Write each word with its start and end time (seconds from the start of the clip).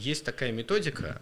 Есть 0.00 0.24
такая 0.24 0.52
методика, 0.52 1.20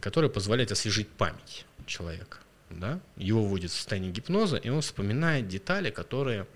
которая 0.00 0.30
позволяет 0.30 0.70
освежить 0.70 1.08
память 1.08 1.66
человека. 1.84 2.38
Да? 2.70 3.00
Его 3.16 3.42
вводит 3.42 3.72
в 3.72 3.74
состояние 3.74 4.12
гипноза, 4.12 4.56
и 4.56 4.68
он 4.68 4.82
вспоминает 4.82 5.48
детали, 5.48 5.90
которые 5.90 6.46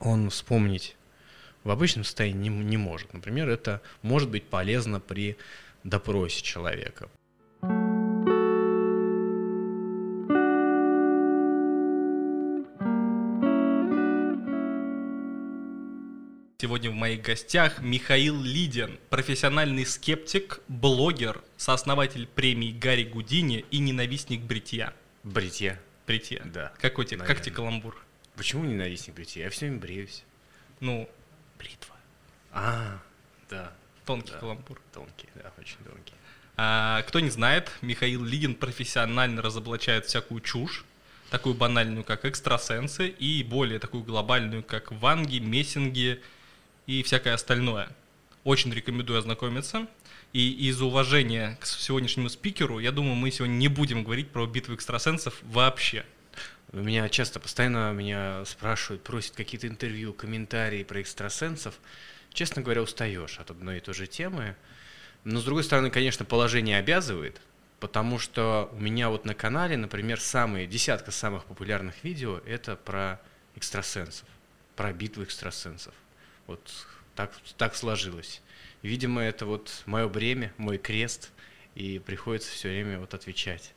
он 0.00 0.28
вспомнить 0.30 0.96
в 1.62 1.70
обычном 1.70 2.02
состоянии 2.02 2.48
не, 2.48 2.64
не 2.64 2.76
может. 2.76 3.12
Например, 3.12 3.48
это 3.48 3.80
может 4.02 4.28
быть 4.28 4.42
полезно 4.42 4.98
при 4.98 5.36
допросе 5.84 6.42
человека. 6.42 7.08
Сегодня 16.78 16.92
в 16.92 17.00
моих 17.00 17.22
гостях 17.22 17.80
Михаил 17.80 18.40
Лидин, 18.40 19.00
профессиональный 19.10 19.84
скептик, 19.84 20.60
блогер, 20.68 21.42
сооснователь 21.56 22.28
премии 22.28 22.70
Гарри 22.70 23.02
Гудини 23.02 23.64
и 23.72 23.80
ненавистник 23.80 24.42
бритья. 24.42 24.94
Бритья. 25.24 25.80
Бритья. 26.06 26.40
Да. 26.44 26.72
Какой 26.78 27.04
тебе, 27.04 27.24
как 27.24 27.40
тебе 27.40 27.56
каламбур? 27.56 28.00
Почему 28.36 28.62
ненавистник 28.62 29.16
бритья? 29.16 29.42
Я 29.42 29.50
все 29.50 29.66
время 29.66 29.80
бреюсь. 29.80 30.22
Ну, 30.78 31.10
бритва. 31.58 31.96
А, 32.52 33.00
да. 33.50 33.72
Тонкий 34.06 34.30
да. 34.30 34.38
каламбур. 34.38 34.80
Тонкий, 34.94 35.26
да, 35.34 35.52
очень 35.58 35.78
тонкий. 35.84 36.14
А, 36.56 37.02
кто 37.08 37.18
не 37.18 37.30
знает, 37.30 37.72
Михаил 37.82 38.22
Лидин 38.22 38.54
профессионально 38.54 39.42
разоблачает 39.42 40.06
всякую 40.06 40.42
чушь, 40.42 40.84
такую 41.28 41.56
банальную, 41.56 42.04
как 42.04 42.24
экстрасенсы, 42.24 43.08
и 43.08 43.42
более 43.42 43.80
такую 43.80 44.04
глобальную, 44.04 44.62
как 44.62 44.92
ванги, 44.92 45.40
мессинги, 45.40 46.22
и 46.88 47.02
всякое 47.02 47.34
остальное. 47.34 47.90
Очень 48.44 48.72
рекомендую 48.72 49.18
ознакомиться. 49.18 49.86
И 50.32 50.68
из 50.68 50.80
уважения 50.80 51.58
к 51.60 51.66
сегодняшнему 51.66 52.30
спикеру, 52.30 52.78
я 52.80 52.92
думаю, 52.92 53.14
мы 53.14 53.30
сегодня 53.30 53.54
не 53.54 53.68
будем 53.68 54.02
говорить 54.02 54.30
про 54.30 54.46
битву 54.46 54.74
экстрасенсов 54.74 55.38
вообще. 55.42 56.04
Меня 56.72 57.08
часто, 57.10 57.40
постоянно 57.40 57.92
меня 57.92 58.42
спрашивают, 58.46 59.02
просят 59.02 59.36
какие-то 59.36 59.68
интервью, 59.68 60.14
комментарии 60.14 60.82
про 60.82 61.02
экстрасенсов. 61.02 61.74
Честно 62.32 62.62
говоря, 62.62 62.82
устаешь 62.82 63.38
от 63.38 63.50
одной 63.50 63.78
и 63.78 63.80
той 63.80 63.94
же 63.94 64.06
темы. 64.06 64.56
Но, 65.24 65.40
с 65.40 65.44
другой 65.44 65.64
стороны, 65.64 65.90
конечно, 65.90 66.24
положение 66.24 66.78
обязывает, 66.78 67.40
потому 67.80 68.18
что 68.18 68.70
у 68.72 68.80
меня 68.80 69.10
вот 69.10 69.26
на 69.26 69.34
канале, 69.34 69.76
например, 69.76 70.20
самые, 70.20 70.66
десятка 70.66 71.10
самых 71.10 71.44
популярных 71.44 72.02
видео– 72.02 72.40
это 72.46 72.76
про 72.76 73.20
экстрасенсов, 73.56 74.26
про 74.74 74.92
битву 74.92 75.22
экстрасенсов. 75.22 75.92
Вот 76.48 76.86
так, 77.14 77.30
так 77.58 77.76
сложилось. 77.76 78.40
Видимо, 78.82 79.22
это 79.22 79.44
вот 79.44 79.82
мое 79.84 80.08
бремя, 80.08 80.52
мой 80.56 80.78
крест, 80.78 81.30
и 81.74 81.98
приходится 81.98 82.50
все 82.50 82.70
время 82.70 82.98
вот 82.98 83.12
отвечать. 83.12 83.74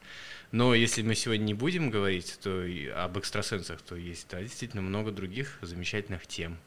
Но 0.52 0.74
если 0.74 1.02
мы 1.02 1.14
сегодня 1.16 1.44
не 1.44 1.54
будем 1.54 1.90
говорить 1.90 2.40
то 2.42 2.66
об 2.96 3.18
экстрасенсах, 3.18 3.82
то 3.82 3.96
есть 3.96 4.28
да, 4.30 4.42
действительно 4.42 4.82
много 4.82 5.12
других 5.12 5.60
замечательных 5.62 6.26
тем. 6.28 6.58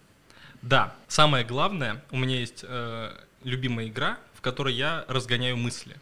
Да, 0.60 0.94
самое 1.08 1.44
главное, 1.44 2.04
у 2.10 2.18
меня 2.18 2.38
есть 2.38 2.64
э, 2.68 3.16
любимая 3.42 3.88
игра, 3.88 4.18
в 4.34 4.42
которой 4.42 4.74
я 4.74 5.06
разгоняю 5.08 5.56
мысли. 5.56 5.96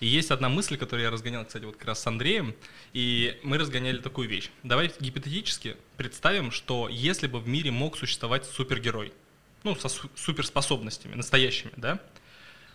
И 0.00 0.06
есть 0.06 0.32
одна 0.32 0.48
мысль, 0.48 0.76
которую 0.76 1.04
я 1.04 1.10
разгонял, 1.10 1.44
кстати, 1.44 1.64
вот 1.64 1.76
как 1.76 1.86
раз 1.86 2.00
с 2.00 2.06
Андреем, 2.06 2.54
и 2.92 3.38
мы 3.44 3.58
разгоняли 3.58 3.98
такую 3.98 4.28
вещь. 4.28 4.50
Давай 4.64 4.92
гипотетически 4.98 5.76
представим, 5.96 6.50
что 6.50 6.88
если 6.88 7.28
бы 7.28 7.38
в 7.38 7.46
мире 7.46 7.70
мог 7.70 7.96
существовать 7.96 8.44
супергерой– 8.44 9.12
ну, 9.66 9.74
со 9.74 9.88
суперспособностями, 9.88 11.16
настоящими, 11.16 11.72
да, 11.76 11.98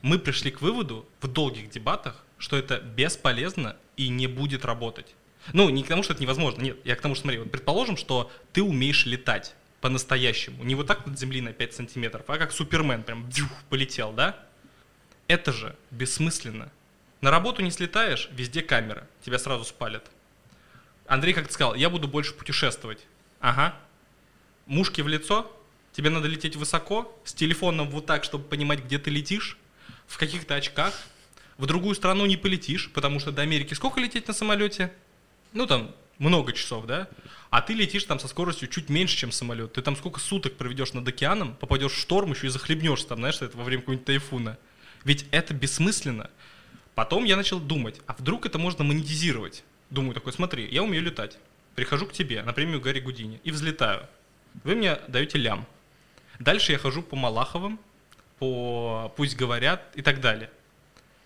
мы 0.02 0.20
пришли 0.20 0.52
к 0.52 0.62
выводу 0.62 1.08
в 1.22 1.28
долгих 1.28 1.70
дебатах, 1.70 2.26
что 2.38 2.58
это 2.58 2.80
бесполезно 2.80 3.78
и 3.96 4.10
не 4.10 4.28
будет 4.28 4.66
работать. 4.66 5.16
Ну, 5.54 5.70
не 5.70 5.84
к 5.84 5.88
тому, 5.88 6.04
что 6.04 6.12
это 6.12 6.22
невозможно, 6.22 6.62
нет, 6.62 6.78
я 6.84 6.98
к 6.98 7.02
тому, 7.02 7.16
что, 7.16 7.22
смотри, 7.22 7.40
вот 7.40 7.50
предположим, 7.50 7.96
что 7.96 8.30
ты 8.52 8.62
умеешь 8.62 9.06
летать 9.06 9.56
по-настоящему, 9.80 10.64
не 10.66 10.76
вот 10.76 10.88
так 10.88 11.06
над 11.06 11.18
земли 11.18 11.40
на 11.40 11.54
5 11.54 11.74
сантиметров, 11.74 12.26
а 12.28 12.38
как 12.38 12.52
Супермен, 12.52 13.04
прям 13.04 13.30
дюх, 13.30 13.50
полетел, 13.70 14.12
да? 14.12 14.38
Это 15.28 15.54
же 15.54 15.76
бессмысленно. 15.92 16.72
На 17.22 17.32
работу 17.32 17.62
не 17.62 17.72
слетаешь, 17.72 18.28
везде 18.34 18.62
камера, 18.62 19.08
тебя 19.24 19.40
сразу 19.40 19.64
спалят. 19.64 20.12
Андрей 21.08 21.34
как-то 21.34 21.54
сказал, 21.54 21.76
я 21.76 21.90
буду 21.90 22.10
больше 22.10 22.34
путешествовать. 22.34 23.00
Ага. 23.40 23.76
Мушки 24.66 25.02
в 25.02 25.08
лицо, 25.08 25.52
Тебе 25.94 26.10
надо 26.10 26.28
лететь 26.28 26.56
высоко, 26.56 27.20
с 27.26 27.34
телефоном 27.34 27.90
вот 27.90 28.06
так, 28.06 28.24
чтобы 28.24 28.46
понимать, 28.46 28.84
где 28.84 28.98
ты 28.98 29.10
летишь, 29.10 29.58
в 30.08 30.18
каких-то 30.18 30.56
очках. 30.56 30.94
В 31.58 31.66
другую 31.66 31.96
страну 31.96 32.26
не 32.26 32.38
полетишь, 32.38 32.90
потому 32.92 33.20
что 33.20 33.32
до 33.32 33.42
Америки 33.42 33.74
сколько 33.74 34.00
лететь 34.00 34.28
на 34.28 34.34
самолете? 34.34 34.92
Ну, 35.54 35.68
там, 35.68 35.94
много 36.18 36.54
часов, 36.54 36.86
да? 36.86 37.10
А 37.50 37.62
ты 37.62 37.74
летишь 37.74 38.06
там 38.06 38.20
со 38.20 38.28
скоростью 38.28 38.68
чуть 38.70 38.90
меньше, 38.90 39.18
чем 39.18 39.32
самолет. 39.32 39.74
Ты 39.74 39.82
там 39.82 39.96
сколько 39.96 40.20
суток 40.20 40.56
проведешь 40.56 40.94
над 40.94 41.08
океаном, 41.08 41.56
попадешь 41.56 41.94
в 41.94 42.00
шторм 42.00 42.32
еще 42.32 42.48
и 42.48 42.50
захлебнешься 42.50 43.08
там, 43.08 43.18
знаешь, 43.20 43.42
это 43.42 43.58
во 43.58 43.64
время 43.64 43.82
какого-нибудь 43.82 44.06
тайфуна. 44.06 44.58
Ведь 45.04 45.26
это 45.32 45.54
бессмысленно. 45.54 46.30
Потом 46.96 47.24
я 47.26 47.36
начал 47.36 47.60
думать, 47.60 48.00
а 48.06 48.16
вдруг 48.18 48.46
это 48.46 48.58
можно 48.60 48.84
монетизировать? 48.84 49.64
Думаю 49.90 50.14
такой, 50.14 50.32
смотри, 50.32 50.68
я 50.72 50.84
умею 50.84 51.04
летать. 51.04 51.38
Прихожу 51.76 52.06
к 52.06 52.14
тебе 52.14 52.44
на 52.44 52.54
премию 52.54 52.80
Гарри 52.80 53.00
Гудини 53.00 53.42
и 53.44 53.52
взлетаю. 53.52 54.08
Вы 54.64 54.76
мне 54.76 55.00
даете 55.08 55.38
лям. 55.38 55.66
Дальше 56.42 56.72
я 56.72 56.80
хожу 56.80 57.04
по 57.04 57.16
Малаховым, 57.16 57.80
по 58.40 59.14
«Пусть 59.16 59.36
говорят» 59.36 59.94
и 59.94 60.02
так 60.02 60.22
далее. 60.22 60.50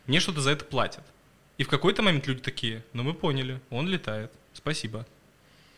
Мне 0.08 0.20
что-то 0.20 0.42
за 0.42 0.52
это 0.52 0.66
платят. 0.66 1.04
И 1.58 1.64
в 1.64 1.70
какой-то 1.70 2.02
момент 2.02 2.28
люди 2.28 2.42
такие, 2.42 2.84
ну 2.92 3.04
мы 3.04 3.14
поняли, 3.14 3.62
он 3.70 3.88
летает, 3.88 4.30
спасибо. 4.54 5.08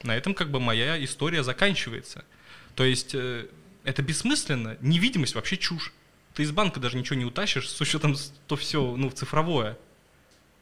На 0.02 0.16
этом 0.16 0.34
как 0.34 0.50
бы 0.50 0.60
моя 0.60 1.04
история 1.04 1.44
заканчивается. 1.44 2.26
То 2.74 2.84
есть 2.84 3.14
э, 3.14 3.48
это 3.84 4.02
бессмысленно, 4.02 4.76
невидимость 4.82 5.36
вообще 5.36 5.56
чушь. 5.56 5.94
Ты 6.34 6.42
из 6.42 6.52
банка 6.52 6.80
даже 6.80 6.98
ничего 6.98 7.20
не 7.20 7.26
утащишь, 7.26 7.70
с 7.70 7.80
учетом, 7.80 8.16
то 8.48 8.56
все, 8.56 8.96
ну, 8.96 9.12
цифровое. 9.12 9.78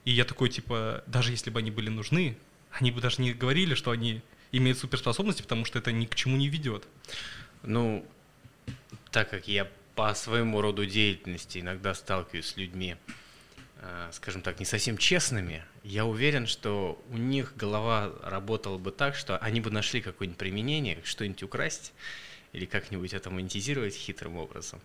И 0.03 0.11
я 0.11 0.25
такой, 0.25 0.49
типа, 0.49 1.01
даже 1.07 1.31
если 1.31 1.49
бы 1.49 1.59
они 1.59 1.71
были 1.71 1.89
нужны, 1.89 2.37
они 2.71 2.91
бы 2.91 2.99
даже 2.99 3.21
не 3.21 3.31
говорили, 3.31 3.73
что 3.73 3.91
они 3.91 4.21
имеют 4.51 4.79
суперспособности, 4.79 5.43
потому 5.43 5.63
что 5.63 5.79
это 5.79 5.93
ни 5.93 6.05
к 6.05 6.15
чему 6.15 6.35
не 6.35 6.49
ведет. 6.49 6.85
Ну, 7.63 8.05
так 9.15 9.29
как 9.29 9.47
я 9.47 9.71
по 9.95 10.13
своему 10.13 10.59
роду 10.59 10.85
деятельности 10.85 11.59
иногда 11.59 11.93
сталкиваюсь 11.93 12.47
с 12.47 12.57
людьми, 12.57 12.97
э, 13.77 14.09
скажем 14.11 14.41
так, 14.41 14.59
не 14.59 14.65
совсем 14.65 14.97
честными, 14.97 15.63
я 15.85 16.05
уверен, 16.05 16.47
что 16.47 17.01
у 17.09 17.17
них 17.17 17.53
голова 17.55 18.11
работала 18.23 18.77
бы 18.77 18.91
так, 18.91 19.15
что 19.15 19.37
они 19.37 19.61
бы 19.61 19.71
нашли 19.71 20.01
какое-нибудь 20.01 20.37
применение, 20.37 20.99
что-нибудь 21.05 21.43
украсть 21.43 21.93
или 22.51 22.65
как-нибудь 22.65 23.13
это 23.13 23.29
монетизировать 23.29 23.95
хитрым 23.95 24.35
образом. 24.35 24.81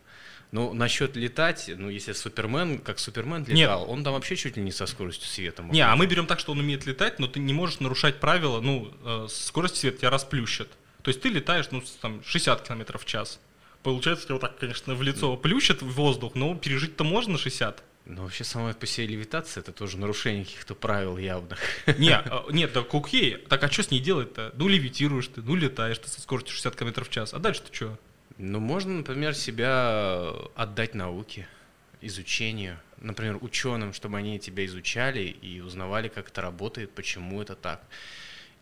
Ну, 0.52 0.74
насчет 0.74 1.16
летать, 1.16 1.68
ну, 1.76 1.90
если 1.90 2.12
Супермен, 2.12 2.78
как 2.78 3.00
Супермен 3.00 3.44
летал, 3.44 3.80
Нет. 3.80 3.88
он 3.88 4.04
там 4.04 4.12
вообще 4.12 4.36
чуть 4.36 4.56
ли 4.56 4.62
не 4.62 4.70
со 4.70 4.86
скоростью 4.86 5.26
света 5.26 5.64
Не, 5.64 5.80
а 5.80 5.96
мы 5.96 6.06
берем 6.06 6.28
так, 6.28 6.38
что 6.38 6.52
он 6.52 6.60
умеет 6.60 6.86
летать, 6.86 7.18
но 7.18 7.26
ты 7.26 7.40
не 7.40 7.52
можешь 7.52 7.80
нарушать 7.80 8.20
правила, 8.20 8.60
ну, 8.60 8.94
э, 9.02 9.26
скорость 9.28 9.78
света 9.78 9.98
тебя 9.98 10.10
расплющит. 10.10 10.68
То 11.02 11.08
есть 11.08 11.20
ты 11.20 11.30
летаешь, 11.30 11.66
ну, 11.72 11.82
там, 12.00 12.22
60 12.22 12.62
км 12.62 12.96
в 12.96 13.04
час. 13.04 13.40
Получается, 13.82 14.32
вот 14.32 14.40
так, 14.40 14.58
конечно, 14.58 14.94
в 14.94 15.02
лицо 15.02 15.36
плющит 15.36 15.82
в 15.82 15.90
воздух, 15.92 16.34
но 16.34 16.54
пережить-то 16.54 17.04
можно 17.04 17.38
60. 17.38 17.82
Ну, 18.06 18.22
вообще, 18.22 18.44
сама 18.44 18.72
по 18.72 18.86
себе 18.86 19.06
левитация, 19.06 19.60
это 19.60 19.72
тоже 19.72 19.96
нарушение 19.96 20.44
каких-то 20.44 20.74
правил 20.74 21.16
явных. 21.16 21.60
Не, 21.98 22.16
а, 22.16 22.44
нет, 22.50 22.72
так 22.72 22.92
окей. 22.94 23.36
Так 23.36 23.62
а 23.62 23.70
что 23.70 23.82
с 23.82 23.90
ней 23.90 24.00
делать-то? 24.00 24.52
Ну, 24.56 24.68
левитируешь 24.68 25.28
ты, 25.28 25.42
ну, 25.42 25.54
летаешь 25.54 25.98
ты 25.98 26.08
со 26.08 26.20
скоростью 26.20 26.54
60 26.54 26.76
км 26.76 27.04
в 27.04 27.10
час. 27.10 27.32
А 27.32 27.38
дальше-то 27.38 27.72
что? 27.72 27.98
Ну, 28.36 28.58
можно, 28.58 28.94
например, 28.94 29.34
себя 29.34 30.32
отдать 30.54 30.94
науке, 30.94 31.46
изучению. 32.00 32.78
Например, 32.98 33.38
ученым, 33.40 33.92
чтобы 33.92 34.18
они 34.18 34.38
тебя 34.38 34.64
изучали 34.66 35.20
и 35.20 35.60
узнавали, 35.60 36.08
как 36.08 36.28
это 36.28 36.42
работает, 36.42 36.90
почему 36.92 37.40
это 37.40 37.54
так. 37.54 37.82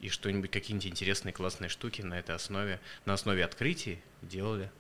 И 0.00 0.10
что-нибудь, 0.10 0.50
какие-нибудь 0.50 0.86
интересные, 0.86 1.32
классные 1.32 1.68
штуки 1.68 2.02
на 2.02 2.18
этой 2.18 2.34
основе, 2.34 2.80
на 3.04 3.14
основе 3.14 3.44
открытий 3.44 3.98
делали. 4.22 4.70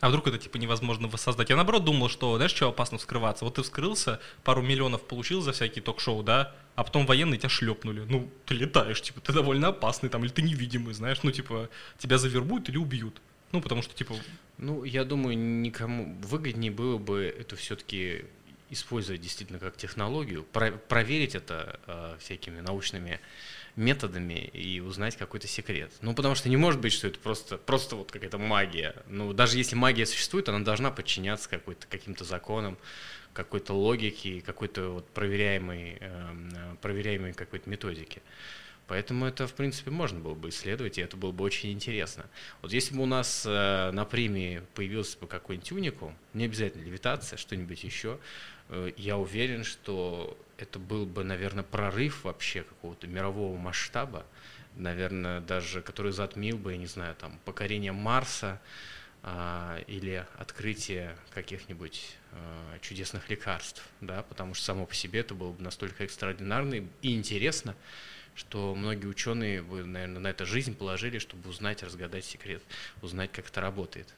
А 0.00 0.08
вдруг 0.08 0.26
это 0.28 0.38
типа 0.38 0.56
невозможно 0.56 1.08
воссоздать? 1.08 1.50
Я 1.50 1.56
наоборот 1.56 1.84
думал, 1.84 2.08
что, 2.08 2.36
знаешь, 2.36 2.52
что 2.52 2.68
опасно 2.68 2.98
вскрываться? 2.98 3.44
Вот 3.44 3.54
ты 3.54 3.62
вскрылся, 3.62 4.18
пару 4.44 4.62
миллионов 4.62 5.02
получил 5.02 5.42
за 5.42 5.52
всякие 5.52 5.82
ток-шоу, 5.82 6.22
да, 6.22 6.54
а 6.74 6.84
потом 6.84 7.04
военные 7.04 7.38
тебя 7.38 7.50
шлепнули. 7.50 8.06
Ну, 8.08 8.30
ты 8.46 8.54
летаешь, 8.54 9.02
типа, 9.02 9.20
ты 9.20 9.32
довольно 9.32 9.68
опасный 9.68 10.08
там, 10.08 10.24
или 10.24 10.32
ты 10.32 10.40
невидимый, 10.40 10.94
знаешь, 10.94 11.22
ну, 11.22 11.30
типа, 11.30 11.68
тебя 11.98 12.16
завербуют 12.16 12.68
или 12.70 12.78
убьют. 12.78 13.20
Ну, 13.52 13.60
потому 13.60 13.82
что, 13.82 13.94
типа... 13.94 14.14
Ну, 14.56 14.84
я 14.84 15.04
думаю, 15.04 15.36
никому 15.36 16.16
выгоднее 16.22 16.70
было 16.70 16.96
бы 16.96 17.34
это 17.38 17.56
все-таки 17.56 18.24
использовать 18.70 19.20
действительно 19.20 19.58
как 19.58 19.76
технологию, 19.76 20.44
про 20.44 20.70
проверить 20.70 21.34
это 21.34 21.80
э, 21.86 22.16
всякими 22.20 22.60
научными 22.60 23.20
методами 23.80 24.34
и 24.52 24.80
узнать 24.80 25.16
какой-то 25.16 25.48
секрет. 25.48 25.90
Ну, 26.02 26.14
потому 26.14 26.34
что 26.34 26.48
не 26.48 26.56
может 26.56 26.80
быть, 26.80 26.92
что 26.92 27.08
это 27.08 27.18
просто, 27.18 27.58
просто 27.58 27.96
вот 27.96 28.12
какая-то 28.12 28.38
магия. 28.38 28.94
Ну, 29.08 29.32
даже 29.32 29.56
если 29.56 29.74
магия 29.74 30.06
существует, 30.06 30.48
она 30.48 30.60
должна 30.60 30.90
подчиняться 30.90 31.48
какой-то, 31.48 31.86
каким-то 31.88 32.24
законам, 32.24 32.78
какой-то 33.32 33.72
логике, 33.72 34.42
какой-то 34.42 34.90
вот 34.90 35.08
проверяемой, 35.10 35.96
э, 36.00 36.74
проверяемой 36.80 37.32
какой-то 37.32 37.68
методике. 37.68 38.22
Поэтому 38.90 39.24
это, 39.24 39.46
в 39.46 39.54
принципе, 39.54 39.92
можно 39.92 40.18
было 40.18 40.34
бы 40.34 40.48
исследовать, 40.48 40.98
и 40.98 41.00
это 41.00 41.16
было 41.16 41.30
бы 41.30 41.44
очень 41.44 41.70
интересно. 41.70 42.26
Вот 42.60 42.72
если 42.72 42.92
бы 42.92 43.04
у 43.04 43.06
нас 43.06 43.44
э, 43.46 43.92
на 43.92 44.04
премии 44.04 44.64
появился 44.74 45.16
бы 45.16 45.28
какой-нибудь 45.28 45.70
уникум, 45.70 46.18
не 46.34 46.46
обязательно 46.46 46.82
левитация, 46.82 47.36
что-нибудь 47.36 47.84
еще, 47.84 48.18
э, 48.68 48.90
я 48.96 49.16
уверен, 49.16 49.62
что 49.62 50.36
это 50.58 50.80
был 50.80 51.06
бы, 51.06 51.22
наверное, 51.22 51.62
прорыв 51.62 52.24
вообще 52.24 52.64
какого-то 52.64 53.06
мирового 53.06 53.56
масштаба, 53.56 54.26
наверное, 54.74 55.40
даже 55.40 55.82
который 55.82 56.10
затмил 56.10 56.58
бы, 56.58 56.72
я 56.72 56.76
не 56.76 56.86
знаю, 56.86 57.14
там, 57.14 57.38
покорение 57.44 57.92
Марса 57.92 58.60
э, 59.22 59.84
или 59.86 60.26
открытие 60.36 61.16
каких-нибудь 61.32 62.16
э, 62.32 62.78
чудесных 62.80 63.30
лекарств, 63.30 63.86
да, 64.00 64.24
потому 64.24 64.54
что 64.54 64.64
само 64.64 64.84
по 64.84 64.96
себе 64.96 65.20
это 65.20 65.36
было 65.36 65.52
бы 65.52 65.62
настолько 65.62 66.02
экстраординарно 66.02 66.84
и 67.02 67.14
интересно, 67.14 67.76
что 68.34 68.74
многие 68.74 69.06
ученые 69.06 69.62
бы, 69.62 69.84
наверное, 69.84 70.20
на 70.20 70.28
это 70.28 70.44
жизнь 70.44 70.74
положили, 70.74 71.18
чтобы 71.18 71.48
узнать, 71.48 71.82
разгадать 71.82 72.24
секрет, 72.24 72.62
узнать, 73.02 73.30
как 73.32 73.48
это 73.48 73.60
работает. 73.60 74.08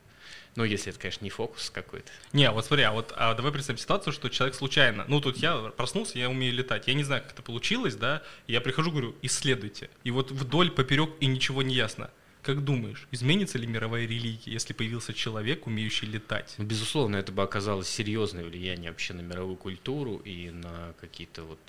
Ну, 0.54 0.64
если 0.64 0.90
это, 0.90 1.00
конечно, 1.00 1.24
не 1.24 1.30
фокус 1.30 1.70
какой-то. 1.70 2.10
Не, 2.32 2.50
вот 2.50 2.66
смотри, 2.66 2.84
а 2.84 2.92
вот 2.92 3.12
а 3.16 3.34
давай 3.34 3.52
представим 3.52 3.78
ситуацию, 3.78 4.12
что 4.12 4.28
человек 4.28 4.54
случайно, 4.54 5.04
ну, 5.08 5.20
тут 5.20 5.38
я 5.38 5.56
проснулся, 5.76 6.18
я 6.18 6.28
умею 6.28 6.52
летать, 6.52 6.88
я 6.88 6.94
не 6.94 7.04
знаю, 7.04 7.22
как 7.22 7.32
это 7.32 7.42
получилось, 7.42 7.94
да, 7.94 8.22
я 8.46 8.60
прихожу, 8.60 8.90
говорю, 8.90 9.16
исследуйте, 9.22 9.88
и 10.04 10.10
вот 10.10 10.30
вдоль, 10.30 10.70
поперек, 10.70 11.10
и 11.20 11.26
ничего 11.26 11.62
не 11.62 11.74
ясно. 11.74 12.10
Как 12.42 12.64
думаешь, 12.64 13.06
изменится 13.12 13.56
ли 13.56 13.68
мировая 13.68 14.04
религия, 14.04 14.52
если 14.52 14.72
появился 14.72 15.14
человек, 15.14 15.68
умеющий 15.68 16.08
летать? 16.08 16.56
Ну, 16.58 16.64
безусловно, 16.64 17.16
это 17.16 17.30
бы 17.30 17.40
оказалось 17.42 17.88
серьезное 17.88 18.44
влияние 18.44 18.90
вообще 18.90 19.14
на 19.14 19.20
мировую 19.20 19.56
культуру 19.56 20.16
и 20.16 20.50
на 20.50 20.92
какие-то 21.00 21.44
вот 21.44 21.60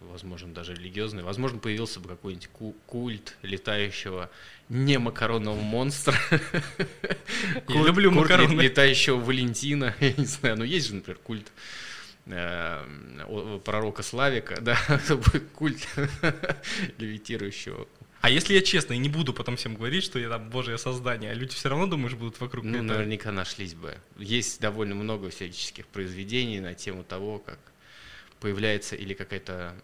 возможно, 0.00 0.52
даже 0.52 0.74
религиозный. 0.74 1.22
Возможно, 1.22 1.58
появился 1.58 2.00
бы 2.00 2.08
какой-нибудь 2.08 2.48
культ 2.86 3.36
летающего 3.42 4.30
не 4.68 4.98
макаронного 4.98 5.60
монстра. 5.60 6.16
Я 7.68 7.82
люблю 7.82 8.10
макароны. 8.10 8.60
летающего 8.60 9.16
Валентина. 9.16 9.94
Я 10.00 10.12
не 10.12 10.24
знаю, 10.24 10.58
но 10.58 10.64
есть 10.64 10.88
же, 10.88 10.94
например, 10.96 11.18
культ 11.22 11.52
э, 12.26 13.60
пророка 13.64 14.02
Славика, 14.02 14.58
да, 14.60 14.78
культ 15.54 15.86
левитирующего 16.98 17.86
а 18.26 18.30
если 18.30 18.54
я 18.54 18.60
честно 18.62 18.94
и 18.94 18.98
не 18.98 19.08
буду 19.08 19.32
потом 19.32 19.54
всем 19.54 19.76
говорить, 19.76 20.02
что 20.02 20.18
я 20.18 20.28
там 20.28 20.50
божье 20.50 20.78
создание, 20.78 21.30
а 21.30 21.34
люди 21.34 21.54
все 21.54 21.68
равно, 21.68 21.86
думаешь, 21.86 22.14
будут 22.14 22.40
вокруг 22.40 22.64
Ну, 22.64 22.82
наверняка 22.82 23.30
нашлись 23.30 23.74
бы. 23.74 23.98
Есть 24.18 24.60
довольно 24.60 24.96
много 24.96 25.30
всяческих 25.30 25.86
произведений 25.86 26.58
на 26.58 26.74
тему 26.74 27.04
того, 27.04 27.38
как 27.38 27.60
появляется 28.46 28.94
или 28.94 29.12
какая-то 29.12 29.74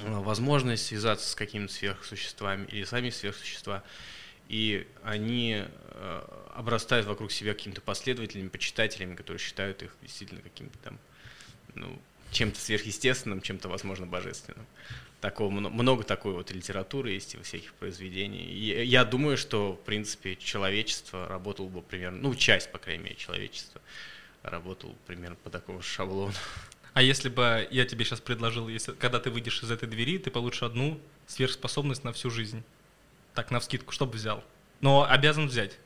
э, 0.00 0.18
возможность 0.20 0.84
связаться 0.84 1.30
с 1.30 1.34
какими-то 1.34 1.72
сверхсуществами 1.72 2.66
или 2.66 2.84
сами 2.84 3.08
сверхсущества, 3.08 3.82
и 4.50 4.86
они 5.02 5.64
э, 5.64 6.22
обрастают 6.54 7.06
вокруг 7.06 7.32
себя 7.32 7.54
какими-то 7.54 7.80
последователями, 7.80 8.48
почитателями, 8.48 9.14
которые 9.14 9.38
считают 9.38 9.82
их 9.82 9.96
действительно 10.02 10.42
каким-то 10.42 10.76
там, 10.80 10.98
ну, 11.74 11.98
чем-то 12.32 12.60
сверхъестественным, 12.60 13.40
чем-то, 13.40 13.70
возможно, 13.70 14.06
божественным. 14.06 14.66
Такого, 15.22 15.48
много 15.48 16.04
такой 16.04 16.34
вот 16.34 16.50
литературы 16.50 17.12
есть 17.12 17.34
и 17.34 17.42
всяких 17.42 17.72
произведений. 17.72 18.44
И 18.44 18.84
я 18.84 19.06
думаю, 19.06 19.38
что, 19.38 19.72
в 19.72 19.86
принципе, 19.86 20.36
человечество 20.36 21.26
работало 21.26 21.68
бы 21.68 21.80
примерно, 21.80 22.18
ну, 22.18 22.34
часть, 22.34 22.70
по 22.70 22.78
крайней 22.78 23.04
мере, 23.04 23.16
человечества 23.16 23.80
работал 24.42 24.94
примерно 25.06 25.36
по 25.36 25.48
такому 25.48 25.80
шаблону. 25.80 26.34
А 26.98 27.00
если 27.00 27.28
бы 27.28 27.68
я 27.70 27.84
тебе 27.84 28.04
сейчас 28.04 28.20
предложил, 28.20 28.66
если, 28.66 28.90
когда 28.90 29.20
ты 29.20 29.30
выйдешь 29.30 29.62
из 29.62 29.70
этой 29.70 29.88
двери, 29.88 30.18
ты 30.18 30.32
получишь 30.32 30.64
одну 30.64 31.00
сверхспособность 31.28 32.02
на 32.02 32.12
всю 32.12 32.28
жизнь. 32.28 32.64
Так, 33.34 33.52
на 33.52 33.60
вскидку, 33.60 33.92
что 33.92 34.04
бы 34.04 34.14
взял? 34.14 34.42
Но 34.80 35.06
обязан 35.08 35.46
взять. 35.46 35.78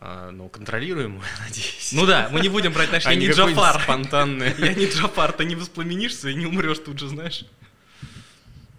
А, 0.00 0.30
ну, 0.30 0.50
контролируемую, 0.50 1.24
надеюсь. 1.40 1.94
Ну 1.94 2.04
да, 2.04 2.28
мы 2.30 2.42
не 2.42 2.50
будем 2.50 2.74
брать, 2.74 2.88
знаешь, 2.90 3.06
а 3.06 3.14
я 3.14 3.18
не 3.18 3.30
Джафар. 3.30 3.80
Спонтанные. 3.80 4.54
Я 4.58 4.74
не 4.74 4.84
Джафар, 4.84 5.32
ты 5.32 5.46
не 5.46 5.56
воспламенишься 5.56 6.28
и 6.28 6.34
не 6.34 6.44
умрешь 6.44 6.80
тут 6.80 6.98
же, 6.98 7.08
знаешь. 7.08 7.46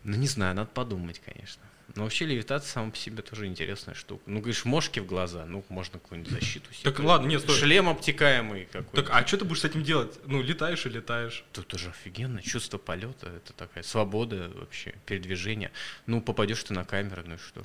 Ну, 0.03 0.15
не 0.15 0.27
знаю, 0.27 0.53
надо 0.53 0.69
подумать, 0.69 1.19
конечно. 1.25 1.63
Но 1.95 2.03
вообще 2.03 2.25
левитация 2.25 2.71
сама 2.71 2.89
по 2.89 2.97
себе 2.97 3.21
тоже 3.21 3.45
интересная 3.45 3.93
штука. 3.93 4.23
Ну, 4.25 4.39
говоришь, 4.39 4.65
мошки 4.65 4.99
в 4.99 5.05
глаза, 5.05 5.45
ну, 5.45 5.63
можно 5.69 5.99
какую-нибудь 5.99 6.33
защиту 6.33 6.73
себе. 6.73 6.91
Так 6.91 6.99
ладно, 6.99 7.27
нет, 7.27 7.41
стой. 7.41 7.55
Шлем 7.55 7.87
обтекаемый 7.87 8.65
какой-то. 8.65 9.03
Так, 9.03 9.15
а 9.15 9.27
что 9.27 9.37
ты 9.37 9.45
будешь 9.45 9.61
с 9.61 9.65
этим 9.65 9.83
делать? 9.83 10.17
Ну, 10.25 10.41
летаешь 10.41 10.85
и 10.87 10.89
летаешь. 10.89 11.43
Тут 11.51 11.67
тоже 11.67 11.89
офигенно. 11.89 12.41
Чувство 12.41 12.79
полета, 12.79 13.27
это 13.27 13.53
такая 13.53 13.83
свобода 13.83 14.49
вообще, 14.55 14.95
передвижение. 15.05 15.71
Ну, 16.07 16.19
попадешь 16.19 16.63
ты 16.63 16.73
на 16.73 16.83
камеру, 16.83 17.21
ну 17.25 17.35
и 17.35 17.37
что? 17.37 17.63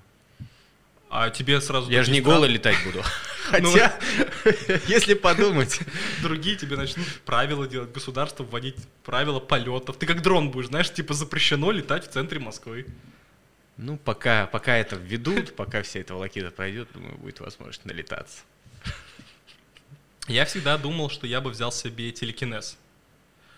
А 1.11 1.31
тебе 1.31 1.59
сразу... 1.63 1.91
Я 1.91 2.03
же 2.03 2.11
не 2.11 2.21
голый 2.21 2.51
летать 2.51 2.77
буду. 2.85 3.03
Ну, 3.61 3.71
Хотя, 3.71 3.99
если 4.89 5.15
подумать... 5.15 5.81
Другие 6.21 6.55
тебе 6.57 6.77
начнут 6.77 7.07
правила 7.25 7.67
делать, 7.67 7.91
государство 7.93 8.45
вводить 8.45 8.77
правила 9.05 9.41
полетов. 9.41 9.97
Ты 9.97 10.05
как 10.05 10.21
дрон 10.21 10.51
будешь, 10.51 10.67
знаешь, 10.67 10.93
типа 10.93 11.15
запрещено 11.15 11.71
летать 11.71 12.07
в 12.07 12.13
центре 12.13 12.41
Москвы. 12.41 12.85
Ну, 13.79 13.97
пока, 13.97 14.47
пока 14.49 14.77
это 14.77 14.97
введут, 14.97 15.55
пока 15.55 15.83
вся 15.83 16.01
эта 16.01 16.13
волокита 16.13 16.51
пройдет, 16.51 16.89
думаю, 16.93 17.17
будет 17.19 17.39
возможность 17.39 17.85
налетаться. 17.85 18.43
Я 20.27 20.45
всегда 20.45 20.77
думал, 20.77 21.11
что 21.11 21.29
я 21.29 21.41
бы 21.41 21.51
взял 21.51 21.71
себе 21.71 22.11
телекинез. 22.11 22.77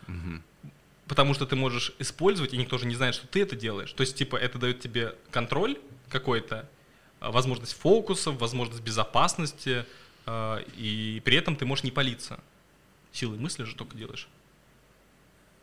Угу. 0.07 0.71
Потому 1.09 1.33
что 1.35 1.47
ты 1.47 1.57
можешь 1.57 1.93
использовать, 1.99 2.53
и 2.53 2.59
никто 2.59 2.77
же 2.77 2.87
не 2.87 2.95
знает, 2.95 3.15
что 3.15 3.27
ты 3.27 3.41
это 3.41 3.57
делаешь. 3.57 3.93
То 3.93 4.03
есть, 4.03 4.15
типа, 4.15 4.37
это 4.37 4.59
дает 4.59 4.81
тебе 4.81 5.17
контроль 5.31 5.79
какой-то, 6.11 6.69
а, 7.19 7.33
возможность 7.33 7.73
фокуса, 7.73 8.31
возможность 8.31 8.83
безопасности, 8.83 9.87
а, 10.27 10.59
и 10.77 11.23
при 11.25 11.37
этом 11.37 11.57
ты 11.57 11.65
можешь 11.65 11.83
не 11.83 11.91
палиться. 11.91 12.39
Силой 13.11 13.39
мысли 13.39 13.65
же 13.65 13.75
только 13.75 13.97
делаешь. 13.97 14.29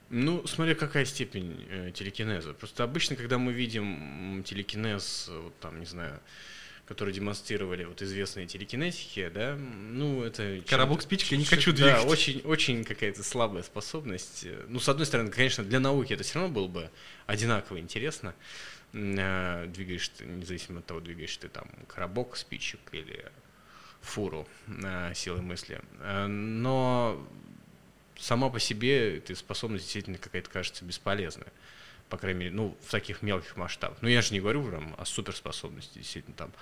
Ну, 0.09 0.45
смотря 0.47 0.75
какая 0.75 1.05
степень 1.05 1.65
э, 1.69 1.91
телекинеза. 1.93 2.53
Просто 2.53 2.83
обычно, 2.83 3.15
когда 3.15 3.37
мы 3.37 3.51
видим 3.51 4.43
телекинез, 4.45 5.29
вот 5.29 5.59
там, 5.59 5.79
не 5.79 5.85
знаю, 5.85 6.19
который 6.87 7.13
демонстрировали 7.13 7.83
вот 7.83 8.01
известные 8.01 8.47
телекинетики, 8.47 9.29
да, 9.33 9.55
ну, 9.55 10.23
это... 10.23 10.61
Коробок 10.65 11.01
спички 11.01 11.33
я 11.33 11.39
не 11.39 11.45
хочу 11.45 11.73
двигать. 11.73 11.95
Да, 11.95 12.03
очень, 12.03 12.41
очень 12.45 12.85
какая-то 12.85 13.23
слабая 13.23 13.63
способность. 13.63 14.47
Ну, 14.69 14.79
с 14.79 14.87
одной 14.87 15.05
стороны, 15.05 15.29
конечно, 15.29 15.65
для 15.65 15.81
науки 15.81 16.13
это 16.13 16.23
все 16.23 16.39
равно 16.39 16.53
было 16.53 16.67
бы 16.67 16.89
одинаково 17.25 17.79
интересно. 17.79 18.33
Э, 18.93 19.67
двигаешь 19.67 20.07
ты, 20.09 20.25
независимо 20.25 20.79
от 20.79 20.85
того, 20.85 21.01
двигаешь 21.01 21.35
ты 21.35 21.49
там 21.49 21.67
коробок 21.87 22.37
спичек 22.37 22.79
или 22.93 23.25
фуру 23.99 24.47
э, 24.67 25.11
силой 25.13 25.41
мысли. 25.41 25.81
Э, 25.99 26.27
но 26.27 27.21
сама 28.19 28.49
по 28.49 28.59
себе 28.59 29.17
эта 29.17 29.35
способность 29.35 29.85
действительно 29.85 30.17
какая-то 30.17 30.49
кажется 30.49 30.85
бесполезная. 30.85 31.51
По 32.09 32.17
крайней 32.17 32.39
мере, 32.39 32.51
ну, 32.51 32.77
в 32.85 32.91
таких 32.91 33.21
мелких 33.21 33.57
масштабах. 33.57 33.97
Ну, 34.01 34.07
я 34.07 34.21
же 34.21 34.33
не 34.33 34.39
говорю 34.39 34.71
там 34.71 34.95
о 34.97 35.03
суперспособности, 35.03 35.97
действительно, 35.97 36.35
там, 36.37 36.53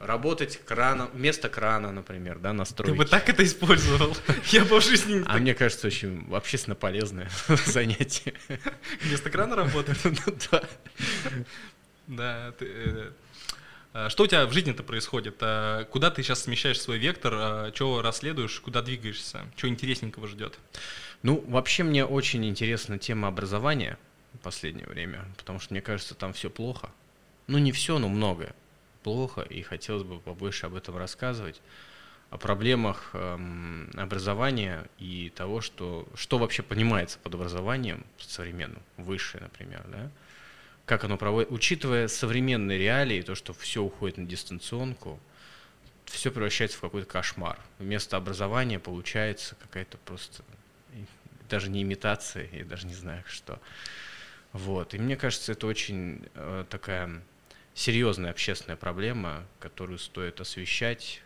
работать 0.00 0.64
краном, 0.64 1.10
вместо 1.12 1.48
крана, 1.48 1.92
например, 1.92 2.38
да, 2.38 2.52
настроить. 2.52 2.92
Ты 2.92 2.96
бы 2.96 3.04
так 3.04 3.28
это 3.28 3.44
использовал? 3.44 4.16
Я 4.46 4.64
бы 4.64 4.80
в 4.80 4.84
жизни 4.84 5.22
А 5.26 5.38
мне 5.38 5.54
кажется, 5.54 5.86
очень 5.86 6.26
общественно 6.32 6.74
полезное 6.74 7.30
занятие. 7.66 8.34
Вместо 9.02 9.30
крана 9.30 9.56
работать? 9.56 9.98
Ну 10.04 10.36
да. 10.50 10.62
Да, 12.06 12.54
э, 12.60 13.10
что 14.08 14.24
у 14.24 14.26
тебя 14.26 14.46
в 14.46 14.52
жизни-то 14.52 14.82
происходит? 14.82 15.36
А 15.40 15.84
куда 15.84 16.10
ты 16.10 16.22
сейчас 16.22 16.42
смещаешь 16.42 16.80
свой 16.80 16.98
вектор? 16.98 17.34
А 17.34 17.70
Чего 17.72 18.02
расследуешь? 18.02 18.60
Куда 18.60 18.82
двигаешься? 18.82 19.40
Чего 19.56 19.70
интересненького 19.70 20.26
ждет? 20.28 20.58
Ну, 21.22 21.44
вообще 21.48 21.82
мне 21.82 22.04
очень 22.04 22.44
интересна 22.44 22.98
тема 22.98 23.28
образования 23.28 23.98
в 24.34 24.38
последнее 24.38 24.86
время, 24.86 25.24
потому 25.36 25.58
что 25.58 25.74
мне 25.74 25.80
кажется, 25.80 26.14
там 26.14 26.32
все 26.32 26.50
плохо. 26.50 26.90
Ну, 27.46 27.58
не 27.58 27.72
все, 27.72 27.98
но 27.98 28.08
многое 28.08 28.54
плохо, 29.02 29.40
и 29.40 29.62
хотелось 29.62 30.02
бы 30.02 30.20
побольше 30.20 30.66
об 30.66 30.74
этом 30.74 30.96
рассказывать 30.96 31.60
о 32.30 32.36
проблемах 32.36 33.10
эм, 33.14 33.90
образования 33.96 34.86
и 34.98 35.32
того, 35.34 35.62
что, 35.62 36.06
что 36.14 36.36
вообще 36.36 36.62
понимается 36.62 37.18
под 37.18 37.34
образованием 37.34 38.04
современным, 38.18 38.82
высшее, 38.98 39.44
например, 39.44 39.82
да, 39.88 40.10
как 40.88 41.04
оно 41.04 41.18
проводит, 41.18 41.52
учитывая 41.52 42.08
современные 42.08 42.78
реалии, 42.78 43.20
то, 43.20 43.34
что 43.34 43.52
все 43.52 43.82
уходит 43.82 44.16
на 44.16 44.24
дистанционку, 44.24 45.20
все 46.06 46.30
превращается 46.30 46.78
в 46.78 46.80
какой-то 46.80 47.06
кошмар. 47.06 47.60
Вместо 47.78 48.16
образования 48.16 48.78
получается 48.78 49.54
какая-то 49.56 49.98
просто 49.98 50.42
даже 51.50 51.68
не 51.68 51.82
имитация, 51.82 52.48
я 52.52 52.64
даже 52.64 52.86
не 52.86 52.94
знаю 52.94 53.22
что. 53.26 53.60
Вот. 54.54 54.94
И 54.94 54.98
мне 54.98 55.16
кажется, 55.16 55.52
это 55.52 55.66
очень 55.66 56.26
э, 56.34 56.64
такая 56.70 57.20
серьезная 57.74 58.30
общественная 58.30 58.76
проблема, 58.76 59.44
которую 59.60 59.98
стоит 59.98 60.40
освещать, 60.40 61.22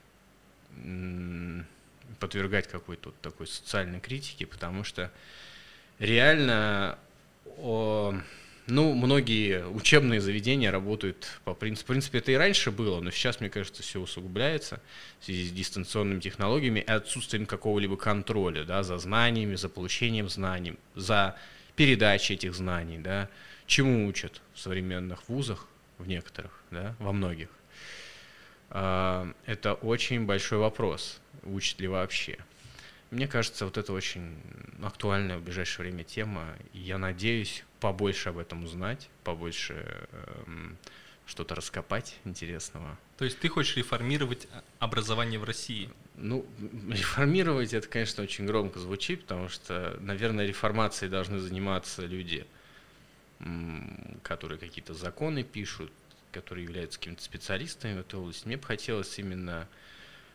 подвергать 2.19 2.67
какой-то 2.67 3.13
такой 3.23 3.47
социальной 3.47 4.01
критике, 4.01 4.45
потому 4.47 4.83
что 4.83 5.13
реально 6.01 6.99
о, 7.59 8.17
ну, 8.67 8.95
многие 8.95 9.67
учебные 9.67 10.21
заведения 10.21 10.71
работают 10.71 11.41
по 11.45 11.53
принципу. 11.55 11.87
В 11.87 11.89
принципе, 11.89 12.19
это 12.19 12.33
и 12.33 12.37
раньше 12.37 12.71
было, 12.71 13.01
но 13.01 13.11
сейчас, 13.11 13.41
мне 13.41 13.51
кажется, 13.51 13.83
все 13.83 14.01
усугубляется 14.01 14.81
в 15.21 15.25
связи 15.25 15.49
с 15.49 15.51
дистанционными 15.51 16.21
технологиями 16.21 16.81
и 16.81 16.91
отсутствием 16.91 17.47
какого-либо 17.47 17.97
контроля 17.97 18.65
да, 18.65 18.83
за 18.83 18.99
знаниями, 18.99 19.57
за 19.57 19.69
получением 19.69 20.29
знаний, 20.29 20.77
за 20.95 21.37
передачей 21.75 22.35
этих 22.35 22.55
знаний. 22.55 22.99
Да. 22.99 23.29
Чему 23.67 24.07
учат 24.07 24.41
в 24.55 24.61
современных 24.61 25.29
вузах, 25.29 25.67
в 25.99 26.07
некоторых, 26.07 26.63
да, 26.71 26.95
во 27.01 27.13
многих. 27.13 27.49
А, 28.71 29.29
это 29.45 29.75
очень 29.75 30.25
большой 30.25 30.59
вопрос, 30.59 31.21
учат 31.43 31.81
ли 31.81 31.89
вообще. 31.89 32.39
Мне 33.11 33.27
кажется, 33.27 33.65
вот 33.65 33.77
это 33.77 33.93
очень 33.93 34.37
актуальная 34.83 35.37
в 35.37 35.43
ближайшее 35.43 35.87
время 35.87 36.05
тема, 36.05 36.55
и 36.73 36.79
я 36.79 36.97
надеюсь 36.97 37.65
побольше 37.83 38.29
об 38.29 38.39
этом 38.39 38.63
узнать, 38.63 39.11
побольше 39.25 40.07
эм, 40.47 40.79
что-то 41.27 41.57
раскопать 41.57 42.17
интересного. 42.25 42.97
То 43.19 43.25
есть 43.25 43.41
ты 43.41 43.49
хочешь 43.49 43.77
реформировать 43.77 44.47
образование 44.79 45.41
в 45.41 45.45
России? 45.45 45.91
Ну, 46.15 46.47
реформировать 46.89 47.75
это, 47.75 47.89
конечно, 47.89 48.23
очень 48.23 48.47
громко 48.47 48.79
звучит, 48.79 49.23
потому 49.23 49.49
что, 49.49 49.99
наверное, 50.01 50.47
реформацией 50.47 51.11
должны 51.11 51.41
заниматься 51.41 52.07
люди, 52.07 52.47
которые 54.23 54.59
какие-то 54.59 54.95
законы 54.95 55.43
пишут, 55.43 55.91
которые 56.31 56.63
являются 56.63 57.01
какими-то 57.01 57.25
специалистами 57.25 57.97
в 57.97 58.01
этой 58.01 58.21
области. 58.21 58.47
Мне 58.47 58.59
бы 58.59 58.65
хотелось 58.65 59.19
именно 59.19 59.67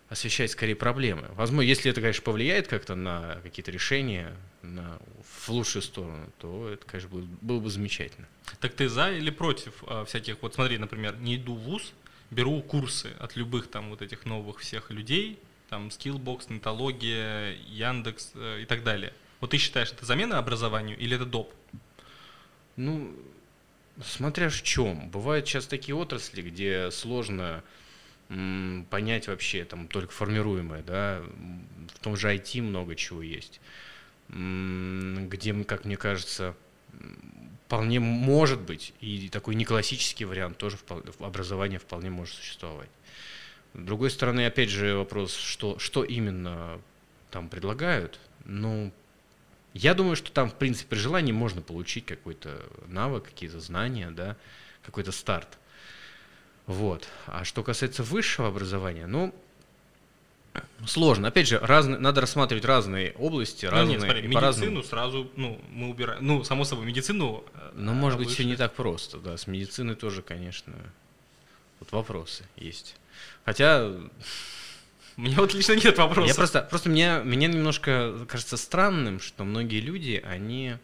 освещать 0.10 0.52
скорее 0.52 0.76
проблемы. 0.76 1.28
Возможно, 1.36 1.68
если 1.68 1.92
это, 1.92 2.02
конечно, 2.02 2.24
повлияет 2.24 2.68
как-то 2.68 2.96
на 2.96 3.40
какие-то 3.44 3.72
решения 3.72 4.34
на, 4.62 5.00
в 5.24 5.50
лучшую 5.50 5.82
сторону, 5.82 6.30
то 6.40 6.70
это, 6.70 6.86
конечно, 6.86 7.10
было, 7.10 7.28
было 7.42 7.60
бы 7.60 7.70
замечательно. 7.70 8.28
Так 8.60 8.74
ты 8.74 8.88
за 8.88 9.12
или 9.12 9.30
против 9.30 9.84
а, 9.88 10.06
всяких, 10.06 10.38
вот 10.42 10.56
смотри, 10.56 10.78
например, 10.78 11.18
не 11.18 11.36
иду 11.36 11.56
в 11.56 11.60
ВУЗ, 11.60 11.94
беру 12.32 12.62
курсы 12.62 13.14
от 13.20 13.36
любых 13.36 13.70
там 13.70 13.90
вот 13.90 14.02
этих 14.02 14.26
новых 14.26 14.60
всех 14.60 14.92
людей, 14.92 15.40
там 15.70 15.88
Skillbox, 15.90 16.46
Нетология, 16.50 17.58
Яндекс 17.68 18.32
э, 18.36 18.62
и 18.62 18.66
так 18.66 18.84
далее. 18.84 19.14
Вот 19.40 19.52
ты 19.52 19.58
считаешь, 19.58 19.92
это 19.92 20.06
замена 20.06 20.38
образованию 20.40 20.98
или 20.98 21.16
это 21.16 21.26
доп? 21.26 21.54
Ну, 22.76 23.14
смотря 24.04 24.50
в 24.50 24.62
чем. 24.62 25.10
Бывают 25.10 25.48
сейчас 25.48 25.68
такие 25.68 25.96
отрасли, 25.96 26.42
где 26.42 26.92
сложно 26.92 27.64
понять 28.90 29.28
вообще 29.28 29.64
там 29.64 29.88
только 29.88 30.12
формируемое, 30.12 30.84
да, 30.84 31.24
в 31.94 32.00
том 32.00 32.18
же 32.18 32.34
IT 32.34 32.62
много 32.62 32.96
чего 32.96 33.22
есть, 33.22 33.62
где, 34.30 35.54
как 35.64 35.86
мне 35.86 35.96
кажется, 35.96 36.56
вполне 37.66 38.00
может 38.00 38.62
быть, 38.62 38.94
и 39.02 39.30
такой 39.30 39.56
не 39.56 39.66
классический 39.66 40.26
вариант 40.26 40.58
тоже 40.58 40.78
в 40.88 41.24
образовании 41.24 41.78
вполне 41.78 42.10
может 42.10 42.36
существовать. 42.36 42.90
С 43.74 43.80
другой 43.80 44.10
стороны, 44.10 44.46
опять 44.46 44.70
же, 44.70 44.96
вопрос, 44.96 45.36
что, 45.36 45.78
что 45.78 46.04
именно 46.04 46.82
там 47.30 47.48
предлагают. 47.50 48.20
Ну, 48.46 48.92
я 49.74 49.94
думаю, 49.94 50.16
что 50.16 50.32
там, 50.32 50.50
в 50.50 50.56
принципе, 50.56 50.90
при 50.90 50.98
желании 50.98 51.32
можно 51.32 51.62
получить 51.62 52.06
какой-то 52.06 52.66
навык, 52.88 53.26
какие-то 53.26 53.60
знания, 53.60 54.10
да, 54.12 54.36
какой-то 54.82 55.12
старт. 55.12 55.60
Вот. 56.68 57.08
А 57.28 57.46
что 57.46 57.64
касается 57.64 58.04
высшего 58.04 58.50
образования, 58.50 59.08
ну, 59.08 59.34
сложно. 60.86 61.30
Опять 61.30 61.48
же, 61.48 61.60
разные, 61.60 61.98
надо 61.98 62.20
рассматривать 62.22 62.66
разные 62.66 63.14
области, 63.14 63.66
ну, 63.66 63.72
разные. 63.72 63.98
Нет, 63.98 64.04
смотри, 64.04 64.28
медицину 64.28 64.84
сразу, 64.84 65.32
ну, 65.38 65.62
мы 65.72 65.90
убираем, 65.90 66.26
ну, 66.26 66.44
само 66.44 66.66
собой, 66.66 66.86
медицину. 66.86 67.46
Э, 67.54 67.72
ну, 67.74 67.94
может 67.94 68.20
быть, 68.20 68.30
все 68.30 68.44
не 68.44 68.58
так 68.58 68.74
просто, 68.74 69.18
да. 69.18 69.38
С 69.38 69.48
медициной 69.48 69.96
тоже, 69.96 70.22
конечно, 70.22 70.74
вот 71.80 71.92
вопросы 71.94 72.44
есть. 72.58 72.98
Хотя 73.46 73.86
у 75.18 75.22
меня 75.22 75.38
вот 75.38 75.54
лично 75.54 75.74
нет 75.74 75.98
вопросов. 75.98 76.28
Я 76.28 76.36
просто, 76.36 76.62
просто 76.64 76.90
меня, 76.90 77.20
меня 77.20 77.48
немножко 77.48 78.14
кажется 78.28 78.58
странным, 78.58 79.22
что 79.22 79.46
многие 79.46 79.80
люди, 79.80 80.22
они 80.28 80.76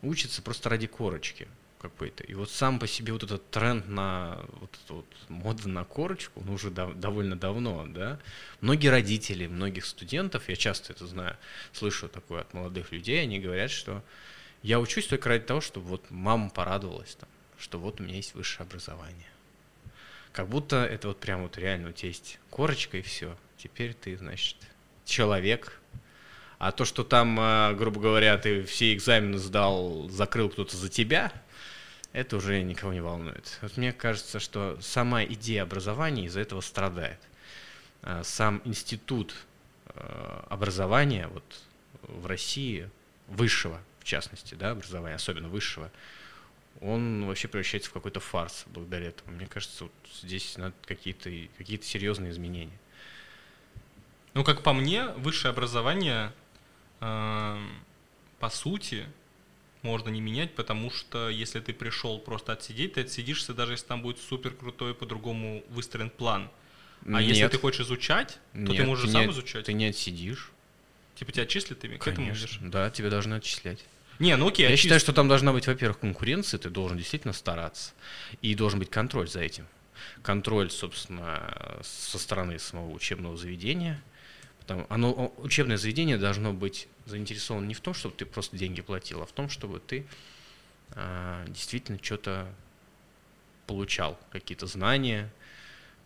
учатся 0.00 0.42
просто 0.42 0.68
ради 0.68 0.86
корочки 0.86 1.48
какой-то. 1.88 2.24
И 2.24 2.34
вот 2.34 2.50
сам 2.50 2.78
по 2.78 2.86
себе 2.86 3.12
вот 3.12 3.22
этот 3.22 3.50
тренд 3.50 3.88
на 3.88 4.38
вот, 4.60 4.78
вот 4.88 5.06
мода 5.28 5.68
на 5.68 5.84
корочку, 5.84 6.42
ну 6.44 6.54
уже 6.54 6.70
дав, 6.70 6.94
довольно 6.94 7.36
давно, 7.36 7.86
да. 7.86 8.18
Многие 8.60 8.88
родители, 8.88 9.46
многих 9.46 9.84
студентов, 9.84 10.48
я 10.48 10.56
часто 10.56 10.94
это 10.94 11.06
знаю, 11.06 11.36
слышу 11.72 12.08
такое 12.08 12.40
от 12.40 12.54
молодых 12.54 12.90
людей, 12.90 13.22
они 13.22 13.38
говорят, 13.38 13.70
что 13.70 14.02
я 14.62 14.80
учусь 14.80 15.06
только 15.06 15.28
ради 15.28 15.44
того, 15.44 15.60
чтобы 15.60 15.88
вот 15.88 16.10
мама 16.10 16.48
порадовалась 16.48 17.16
там, 17.16 17.28
что 17.58 17.78
вот 17.78 18.00
у 18.00 18.02
меня 18.02 18.16
есть 18.16 18.34
высшее 18.34 18.66
образование. 18.66 19.28
Как 20.32 20.48
будто 20.48 20.76
это 20.84 21.08
вот 21.08 21.20
прям 21.20 21.42
вот 21.42 21.58
реально 21.58 21.92
тебя 21.92 22.08
есть 22.08 22.40
корочка 22.48 22.96
и 22.96 23.02
все. 23.02 23.36
Теперь 23.58 23.92
ты, 23.92 24.16
значит, 24.16 24.56
человек, 25.04 25.80
а 26.58 26.72
то, 26.72 26.86
что 26.86 27.04
там, 27.04 27.36
а, 27.38 27.74
грубо 27.74 28.00
говоря, 28.00 28.38
ты 28.38 28.64
все 28.64 28.94
экзамены 28.94 29.36
сдал, 29.36 30.08
закрыл 30.08 30.48
кто-то 30.48 30.76
за 30.76 30.88
тебя, 30.88 31.30
это 32.14 32.36
уже 32.36 32.62
никого 32.62 32.92
не 32.92 33.00
волнует. 33.00 33.58
Вот 33.60 33.76
мне 33.76 33.92
кажется, 33.92 34.38
что 34.38 34.78
сама 34.80 35.24
идея 35.24 35.64
образования 35.64 36.26
из-за 36.26 36.40
этого 36.40 36.60
страдает. 36.60 37.18
А, 38.02 38.22
сам 38.22 38.62
институт 38.64 39.34
а, 39.88 40.46
образования 40.48 41.26
вот 41.26 41.44
в 42.02 42.26
России, 42.26 42.88
высшего, 43.26 43.80
в 43.98 44.04
частности, 44.04 44.54
да, 44.54 44.70
образования, 44.70 45.16
особенно 45.16 45.48
высшего, 45.48 45.90
он 46.80 47.26
вообще 47.26 47.48
превращается 47.48 47.90
в 47.90 47.92
какой-то 47.92 48.20
фарс 48.20 48.64
благодаря 48.68 49.08
этому. 49.08 49.36
Мне 49.36 49.46
кажется, 49.46 49.84
вот 49.84 49.92
здесь 50.22 50.56
надо 50.56 50.74
какие-то 50.86 51.30
какие 51.58 51.80
серьезные 51.80 52.30
изменения. 52.30 52.78
Ну, 54.34 54.44
как 54.44 54.62
по 54.62 54.72
мне, 54.72 55.08
высшее 55.16 55.50
образование, 55.50 56.32
э, 57.00 57.58
по 58.38 58.50
сути, 58.50 59.06
можно 59.84 60.08
не 60.08 60.20
менять, 60.20 60.54
потому 60.54 60.90
что 60.90 61.28
если 61.28 61.60
ты 61.60 61.72
пришел 61.72 62.18
просто 62.18 62.52
отсидеть, 62.52 62.94
ты 62.94 63.02
отсидишься, 63.02 63.54
даже 63.54 63.74
если 63.74 63.86
там 63.86 64.02
будет 64.02 64.18
супер 64.18 64.52
крутой 64.52 64.94
по-другому 64.94 65.62
выстроен 65.68 66.10
план. 66.10 66.50
А 67.06 67.20
Нет. 67.20 67.36
если 67.36 67.48
ты 67.48 67.58
хочешь 67.58 67.82
изучать, 67.82 68.38
то 68.52 68.58
Нет, 68.58 68.76
ты 68.78 68.84
можешь 68.84 69.06
ты 69.06 69.12
сам 69.12 69.26
не, 69.26 69.32
изучать. 69.32 69.66
Ты 69.66 69.74
не 69.74 69.86
отсидишь. 69.86 70.50
Типа 71.16 71.30
тебя 71.32 71.44
отчислят, 71.44 71.78
ты 71.78 71.88
к 71.88 72.08
этому 72.08 72.30
идешь? 72.30 72.58
Да, 72.62 72.90
тебя 72.90 73.10
должны 73.10 73.34
отчислять. 73.34 73.84
Не, 74.18 74.36
ну 74.36 74.48
окей. 74.48 74.66
Я 74.66 74.72
отчис... 74.72 74.82
считаю, 74.82 75.00
что 75.00 75.12
там 75.12 75.28
должна 75.28 75.52
быть, 75.52 75.66
во-первых, 75.66 75.98
конкуренция, 76.00 76.58
ты 76.58 76.70
должен 76.70 76.96
действительно 76.96 77.34
стараться. 77.34 77.92
И 78.40 78.54
должен 78.54 78.78
быть 78.78 78.90
контроль 78.90 79.28
за 79.28 79.40
этим. 79.40 79.66
Контроль, 80.22 80.70
собственно, 80.70 81.78
со 81.82 82.18
стороны 82.18 82.58
самого 82.58 82.90
учебного 82.90 83.36
заведения– 83.36 84.02
там, 84.66 84.86
оно, 84.88 85.32
учебное 85.38 85.76
заведение 85.76 86.16
должно 86.16 86.52
быть 86.52 86.88
заинтересовано 87.06 87.66
не 87.66 87.74
в 87.74 87.80
том, 87.80 87.92
чтобы 87.94 88.14
ты 88.16 88.24
просто 88.24 88.56
деньги 88.56 88.80
платил, 88.80 89.22
а 89.22 89.26
в 89.26 89.32
том, 89.32 89.48
чтобы 89.48 89.80
ты 89.80 90.06
а, 90.92 91.44
действительно 91.48 91.98
что-то 92.00 92.46
получал, 93.66 94.18
какие-то 94.30 94.66
знания, 94.66 95.30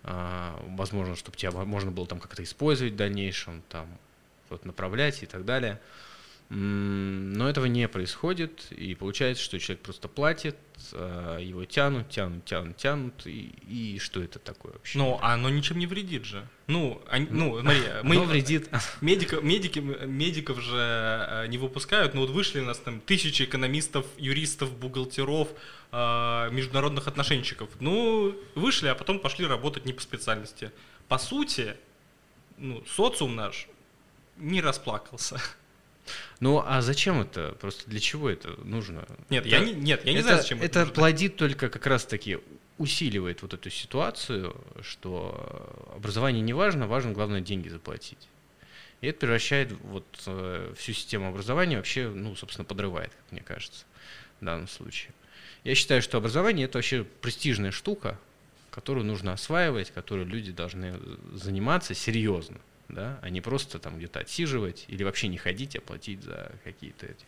а, 0.03 0.61
возможно, 0.77 1.15
чтобы 1.17 1.37
тебя 1.37 1.53
можно 1.53 1.91
было 1.91 2.07
там 2.07 2.19
как-то 2.21 2.43
использовать 2.43 2.95
в 2.95 2.97
дальнейшем, 2.97 3.63
там, 3.69 3.87
вот 4.49 4.65
направлять 4.65 5.23
и 5.23 5.27
так 5.27 5.45
далее. 5.45 5.81
Но 6.51 7.47
этого 7.47 7.67
не 7.67 7.87
происходит, 7.89 8.73
и 8.73 8.95
получается, 8.95 9.45
что 9.45 9.59
человек 9.59 9.83
просто 9.83 10.09
платит, 10.09 10.57
а, 10.95 11.39
его 11.39 11.67
тянут, 11.67 12.09
тянут, 12.09 12.47
тянут, 12.47 12.77
тянут, 12.79 13.27
и, 13.27 13.53
и 13.69 13.99
что 13.99 14.23
это 14.23 14.39
такое 14.39 14.73
вообще? 14.73 14.97
Ну, 14.97 15.19
оно 15.21 15.51
ничем 15.51 15.79
не 15.79 15.87
вредит 15.87 16.25
же. 16.25 16.49
Ну, 16.67 17.03
они, 17.11 17.27
ну, 17.29 17.61
смотри, 17.61 17.83
мы... 18.03 18.17
Оно 18.17 18.25
вредит. 18.25 18.71
Медика, 19.03 19.43
медики, 19.43 19.81
медиков 19.81 20.63
же 20.63 20.79
а, 20.79 21.47
не 21.49 21.59
выпускают, 21.59 22.15
но 22.15 22.23
вот 22.23 22.31
вышли 22.31 22.61
у 22.61 22.65
нас 22.65 22.79
там 22.79 23.01
тысячи 23.01 23.43
экономистов, 23.43 24.07
юристов, 24.17 24.75
бухгалтеров, 24.75 25.49
а, 25.93 26.49
международных 26.49 27.09
отношенщиков. 27.09 27.69
Ну, 27.79 28.35
вышли, 28.55 28.89
а 28.89 28.95
потом 28.95 29.21
пошли 29.21 29.45
работать 29.45 29.85
не 29.85 29.93
по 29.93 30.01
специальности. 30.01 30.73
По 31.09 31.19
сути, 31.19 31.77
ну, 32.57 32.83
социум 32.87 33.37
наш 33.37 33.69
не 34.39 34.63
расплакался. 34.63 35.39
Ну, 36.41 36.63
а 36.65 36.83
зачем 36.83 37.21
это? 37.21 37.57
Просто 37.61 37.89
для 37.89 38.01
чего 38.01 38.31
это 38.31 38.51
нужно? 38.65 39.07
Нет, 39.29 39.47
это, 39.47 39.57
я 39.57 39.65
не, 39.65 39.73
нет, 39.73 40.05
я 40.05 40.13
не 40.13 40.19
это, 40.19 40.29
знаю, 40.29 40.43
зачем 40.43 40.59
это 40.63 40.81
Это 40.81 40.93
плодит 40.93 41.37
только 41.37 41.69
как 41.69 41.87
раз-таки 41.87 42.39
усиливает 42.79 43.43
вот 43.43 43.55
эту 43.55 43.71
ситуацию, 43.71 44.57
что 44.83 45.93
образование 45.95 46.43
не 46.43 46.53
важно, 46.53 46.87
важно, 46.87 47.13
главное, 47.13 47.41
деньги 47.41 47.69
заплатить. 47.69 48.29
И 49.01 49.07
это 49.07 49.21
превращает 49.21 49.73
вот 49.83 50.07
э, 50.27 50.75
всю 50.77 50.93
систему 50.93 51.29
образования 51.29 51.77
вообще, 51.77 52.09
ну, 52.09 52.35
собственно, 52.35 52.65
подрывает, 52.65 53.11
как 53.11 53.33
мне 53.33 53.43
кажется, 53.43 53.85
в 54.41 54.45
данном 54.45 54.69
случае. 54.69 55.13
Я 55.65 55.75
считаю, 55.75 56.03
что 56.03 56.19
образование 56.19 56.67
это 56.67 56.79
вообще 56.79 57.05
престижная 57.05 57.71
штука, 57.71 58.19
которую 58.71 59.05
нужно 59.05 59.33
осваивать, 59.33 59.91
которой 59.91 60.25
люди 60.25 60.53
должны 60.53 60.99
заниматься 61.33 61.95
серьезно, 61.95 62.59
да, 62.89 63.19
а 63.23 63.31
не 63.31 63.41
просто 63.41 63.79
там 63.79 63.99
где-то 63.99 64.21
отсиживать 64.21 64.85
или 64.89 65.05
вообще 65.05 65.29
не 65.29 65.37
ходить, 65.37 65.77
а 65.77 65.81
платить 65.81 66.23
за 66.23 66.53
какие-то 66.65 67.07
эти. 67.07 67.27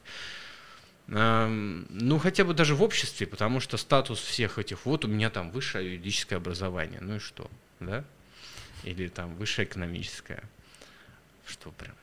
Ну, 1.06 2.18
хотя 2.18 2.44
бы 2.44 2.54
даже 2.54 2.74
в 2.74 2.82
обществе, 2.82 3.26
потому 3.26 3.60
что 3.60 3.76
статус 3.76 4.20
всех 4.20 4.58
этих, 4.58 4.86
вот 4.86 5.04
у 5.04 5.08
меня 5.08 5.28
там 5.28 5.50
высшее 5.50 5.86
юридическое 5.86 6.38
образование, 6.38 7.00
ну 7.00 7.16
и 7.16 7.18
что, 7.18 7.50
да? 7.80 8.04
Или 8.84 9.08
там 9.08 9.34
высшее 9.34 9.66
экономическое. 9.66 10.42
Что 11.46 11.72
прям, 11.72 11.96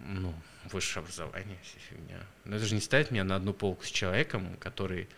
ну, 0.00 0.34
высшее 0.70 1.02
образование, 1.02 1.58
вся 1.62 1.78
фигня. 1.88 2.20
Но 2.44 2.56
это 2.56 2.66
же 2.66 2.74
не 2.74 2.82
ставит 2.82 3.10
меня 3.10 3.24
на 3.24 3.36
одну 3.36 3.54
полку 3.54 3.84
с 3.84 3.90
человеком, 3.90 4.56
который 4.58 5.08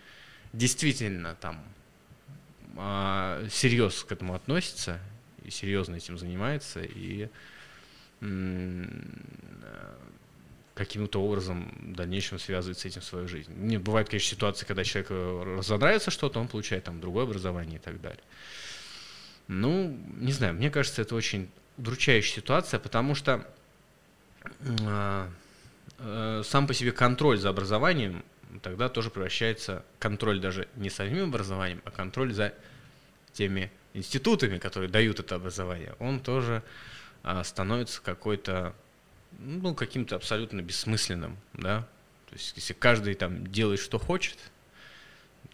действительно 0.52 1.35
там 1.35 1.64
а, 2.76 3.45
серьезно 3.50 4.07
к 4.07 4.12
этому 4.12 4.35
относится 4.35 5.00
серьезно 5.50 5.97
этим 5.97 6.19
занимается 6.19 6.80
и 6.83 7.28
каким-то 10.75 11.23
образом 11.23 11.73
в 11.78 11.95
дальнейшем 11.95 12.38
связывает 12.38 12.78
с 12.78 12.85
этим 12.85 13.02
свою 13.02 13.28
жизнь. 13.28 13.52
Не 13.54 13.78
бывает, 13.78 14.09
конечно, 14.09 14.30
ситуации, 14.30 14.64
когда 14.64 14.85
человеку 14.85 15.45
разонравится 15.45 16.11
что-то, 16.11 16.40
он 16.40 16.49
получает 16.49 16.85
там 16.85 17.00
другое 17.00 17.25
образование 17.25 17.78
и 17.78 17.83
так 17.83 18.00
далее. 18.00 18.23
Ну, 19.49 19.99
не 20.16 20.33
знаю, 20.33 20.54
мне 20.54 20.71
кажется, 20.71 21.02
это 21.02 21.14
очень 21.14 21.50
удручающая 21.76 22.37
ситуация, 22.37 22.80
потому 22.80 23.14
что 23.14 23.47
э, 24.61 25.28
э, 25.99 26.42
сам 26.45 26.66
по 26.66 26.73
себе 26.73 26.92
контроль 26.92 27.38
за 27.38 27.50
образованием 27.50 28.25
тогда 28.62 28.88
тоже 28.88 29.11
превращается 29.11 29.85
контроль 29.99 30.40
даже 30.40 30.69
не 30.76 30.88
самим 30.88 31.28
образованием, 31.28 31.83
а 31.85 31.90
контроль 31.90 32.33
за 32.33 32.54
теми 33.33 33.71
институтами, 33.94 34.59
которые 34.59 34.90
дают 34.90 35.20
это 35.20 35.35
образование, 35.35 35.94
он 35.99 36.20
тоже 36.20 36.62
э, 37.23 37.42
становится 37.44 38.00
какой-то 38.00 38.75
ну, 39.38 39.75
каким-то 39.75 40.16
абсолютно 40.16 40.61
бессмысленным, 40.61 41.37
да. 41.54 41.87
То 42.28 42.37
есть, 42.37 42.52
если 42.56 42.73
каждый 42.73 43.14
там 43.14 43.47
делает, 43.47 43.80
что 43.80 43.99
хочет, 43.99 44.38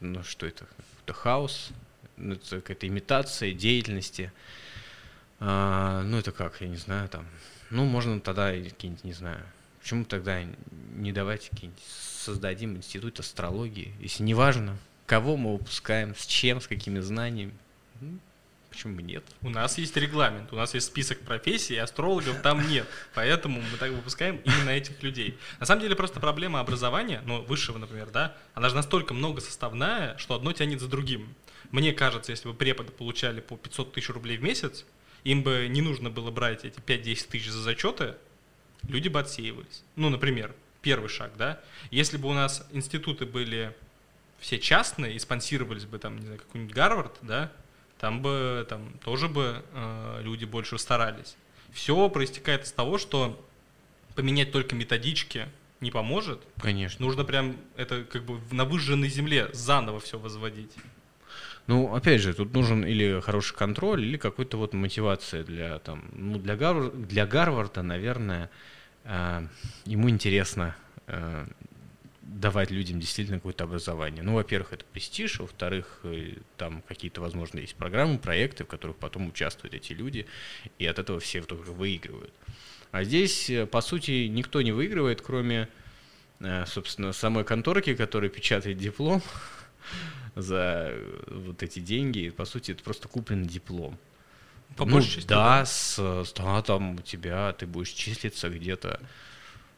ну, 0.00 0.22
что 0.22 0.46
это? 0.46 0.66
Это 1.04 1.12
хаос, 1.12 1.70
ну, 2.16 2.34
это 2.34 2.56
какая-то 2.56 2.86
имитация 2.86 3.52
деятельности. 3.52 4.32
А, 5.40 6.02
ну, 6.02 6.18
это 6.18 6.32
как, 6.32 6.60
я 6.60 6.68
не 6.68 6.76
знаю, 6.76 7.08
там. 7.08 7.26
Ну, 7.70 7.84
можно 7.84 8.20
тогда 8.20 8.52
какие-нибудь, 8.52 9.04
не 9.04 9.12
знаю, 9.12 9.42
почему 9.80 10.04
тогда 10.04 10.42
не 10.94 11.12
давать 11.12 11.48
какие-нибудь, 11.48 11.82
создадим 11.82 12.76
институт 12.76 13.20
астрологии, 13.20 13.94
если 14.00 14.22
не 14.22 14.34
важно, 14.34 14.76
кого 15.06 15.36
мы 15.36 15.56
выпускаем, 15.56 16.14
с 16.14 16.26
чем, 16.26 16.60
с 16.60 16.66
какими 16.66 17.00
знаниями. 17.00 17.54
Ну, 18.00 18.18
Почему 18.76 19.00
нет? 19.00 19.24
У 19.40 19.48
нас 19.48 19.78
есть 19.78 19.96
регламент, 19.96 20.52
у 20.52 20.56
нас 20.56 20.74
есть 20.74 20.88
список 20.88 21.20
профессий, 21.20 21.78
астрологов 21.78 22.42
там 22.42 22.68
нет. 22.68 22.86
Поэтому 23.14 23.62
мы 23.62 23.78
так 23.78 23.90
выпускаем 23.90 24.36
именно 24.44 24.68
этих 24.68 25.02
людей. 25.02 25.38
На 25.58 25.64
самом 25.64 25.80
деле 25.80 25.96
просто 25.96 26.20
проблема 26.20 26.60
образования, 26.60 27.22
ну, 27.24 27.40
высшего, 27.40 27.78
например, 27.78 28.10
да, 28.10 28.36
она 28.52 28.68
же 28.68 28.74
настолько 28.74 29.14
многосоставная, 29.14 30.18
что 30.18 30.34
одно 30.34 30.52
тянет 30.52 30.82
за 30.82 30.88
другим. 30.88 31.34
Мне 31.70 31.94
кажется, 31.94 32.32
если 32.32 32.48
бы 32.48 32.54
преподы 32.54 32.92
получали 32.92 33.40
по 33.40 33.56
500 33.56 33.94
тысяч 33.94 34.10
рублей 34.10 34.36
в 34.36 34.42
месяц, 34.42 34.84
им 35.24 35.42
бы 35.42 35.68
не 35.70 35.80
нужно 35.80 36.10
было 36.10 36.30
брать 36.30 36.66
эти 36.66 36.78
5-10 36.78 37.28
тысяч 37.30 37.48
за 37.48 37.62
зачеты, 37.62 38.16
люди 38.86 39.08
бы 39.08 39.20
отсеивались. 39.20 39.84
Ну, 39.96 40.10
например, 40.10 40.54
первый 40.82 41.08
шаг, 41.08 41.32
да. 41.38 41.62
Если 41.90 42.18
бы 42.18 42.28
у 42.28 42.34
нас 42.34 42.68
институты 42.72 43.24
были 43.24 43.74
все 44.38 44.58
частные 44.58 45.14
и 45.14 45.18
спонсировались 45.18 45.86
бы 45.86 45.98
там, 45.98 46.18
не 46.18 46.26
знаю, 46.26 46.40
какой-нибудь 46.40 46.74
Гарвард, 46.74 47.16
да, 47.22 47.50
там 47.98 48.22
бы 48.22 48.66
там 48.68 48.92
тоже 49.04 49.28
бы 49.28 49.62
э, 49.72 50.20
люди 50.22 50.44
больше 50.44 50.78
старались. 50.78 51.36
Все 51.72 52.08
проистекает 52.08 52.64
из 52.64 52.72
того, 52.72 52.98
что 52.98 53.42
поменять 54.14 54.52
только 54.52 54.74
методички 54.74 55.48
не 55.80 55.90
поможет. 55.90 56.40
Конечно. 56.60 57.04
Нужно 57.04 57.24
прям 57.24 57.56
это 57.76 58.04
как 58.04 58.24
бы 58.24 58.40
на 58.50 58.64
выжженной 58.64 59.08
земле 59.08 59.50
заново 59.52 60.00
все 60.00 60.18
возводить. 60.18 60.72
Ну, 61.66 61.94
опять 61.94 62.20
же, 62.20 62.32
тут 62.32 62.54
нужен 62.54 62.84
или 62.84 63.20
хороший 63.20 63.56
контроль, 63.56 64.04
или 64.04 64.16
какой-то 64.16 64.56
вот 64.56 64.72
мотивация 64.72 65.42
для 65.42 65.78
там, 65.80 66.04
ну, 66.12 66.38
для, 66.38 66.56
Гар... 66.56 66.90
для 66.90 67.26
Гарварда, 67.26 67.82
наверное, 67.82 68.50
э, 69.04 69.46
ему 69.84 70.08
интересно 70.08 70.76
э, 71.08 71.46
давать 72.26 72.70
людям 72.70 72.98
действительно 73.00 73.38
какое-то 73.38 73.64
образование. 73.64 74.22
Ну, 74.22 74.34
во-первых, 74.34 74.72
это 74.72 74.84
престиж, 74.84 75.38
во-вторых, 75.38 76.00
э, 76.02 76.34
там 76.56 76.82
какие-то, 76.82 77.20
возможно, 77.20 77.60
есть 77.60 77.76
программы, 77.76 78.18
проекты, 78.18 78.64
в 78.64 78.66
которых 78.66 78.96
потом 78.96 79.28
участвуют 79.28 79.74
эти 79.74 79.92
люди, 79.92 80.26
и 80.78 80.86
от 80.86 80.98
этого 80.98 81.20
все 81.20 81.42
только 81.42 81.70
выигрывают. 81.70 82.32
А 82.90 83.04
здесь, 83.04 83.48
э, 83.48 83.66
по 83.66 83.80
сути, 83.80 84.26
никто 84.26 84.60
не 84.62 84.72
выигрывает, 84.72 85.22
кроме, 85.22 85.68
э, 86.40 86.66
собственно, 86.66 87.12
самой 87.12 87.44
конторки, 87.44 87.94
которая 87.94 88.28
печатает 88.28 88.76
диплом 88.78 89.22
за 90.34 90.94
вот 91.28 91.62
эти 91.62 91.78
деньги. 91.78 92.30
По 92.30 92.44
сути, 92.44 92.72
это 92.72 92.82
просто 92.82 93.08
купленный 93.08 93.46
диплом. 93.46 93.98
По 94.76 94.84
ну, 94.84 95.00
части, 95.00 95.26
да, 95.26 95.60
да. 95.60 95.64
С, 95.64 96.32
да, 96.34 96.62
там 96.62 96.96
у 96.96 97.00
тебя, 97.00 97.52
ты 97.52 97.66
будешь 97.66 97.90
числиться 97.90 98.48
где-то 98.50 99.00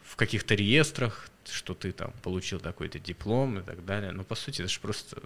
в 0.08 0.16
каких-то 0.16 0.54
реестрах, 0.54 1.28
что 1.44 1.74
ты 1.74 1.92
там 1.92 2.12
получил 2.22 2.60
такой-то 2.60 2.98
диплом 2.98 3.58
и 3.58 3.62
так 3.62 3.84
далее. 3.84 4.12
Но 4.12 4.24
по 4.24 4.34
сути 4.34 4.62
это 4.62 4.70
же 4.70 4.80
просто... 4.80 5.22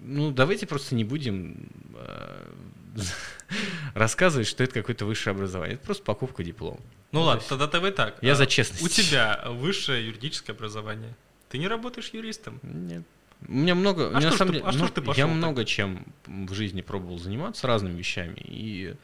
Ну, 0.00 0.30
давайте 0.30 0.66
просто 0.66 0.94
не 0.94 1.04
будем 1.04 1.68
э, 1.94 2.52
рассказывать, 3.94 4.46
что 4.46 4.64
это 4.64 4.74
какое-то 4.74 5.04
высшее 5.04 5.34
образование. 5.34 5.76
Это 5.76 5.84
просто 5.84 6.04
покупка 6.04 6.42
диплома. 6.42 6.80
Ну 7.12 7.22
ладно, 7.22 7.40
есть... 7.40 7.48
тогда 7.48 7.66
давай 7.66 7.92
так. 7.92 8.18
Я 8.22 8.32
а, 8.32 8.34
за 8.34 8.46
честность. 8.46 8.84
У 8.84 8.88
тебя 8.88 9.44
высшее 9.48 10.06
юридическое 10.06 10.54
образование. 10.54 11.14
Ты 11.48 11.58
не 11.58 11.68
работаешь 11.68 12.10
юристом? 12.12 12.60
Нет. 12.62 13.04
У 13.46 13.52
меня 13.52 13.74
много, 13.74 14.08
а, 14.08 14.20
что, 14.20 14.30
на 14.30 14.36
самом 14.36 14.52
деле, 14.52 14.64
а 14.64 14.72
ну, 14.72 14.88
ты 14.88 15.00
пошел 15.00 15.14
я 15.18 15.26
так? 15.26 15.36
много 15.36 15.64
чем 15.64 16.06
в 16.26 16.54
жизни 16.54 16.82
пробовал 16.82 17.18
заниматься 17.18 17.66
разными 17.66 17.98
вещами. 17.98 18.40
И, 18.44 18.94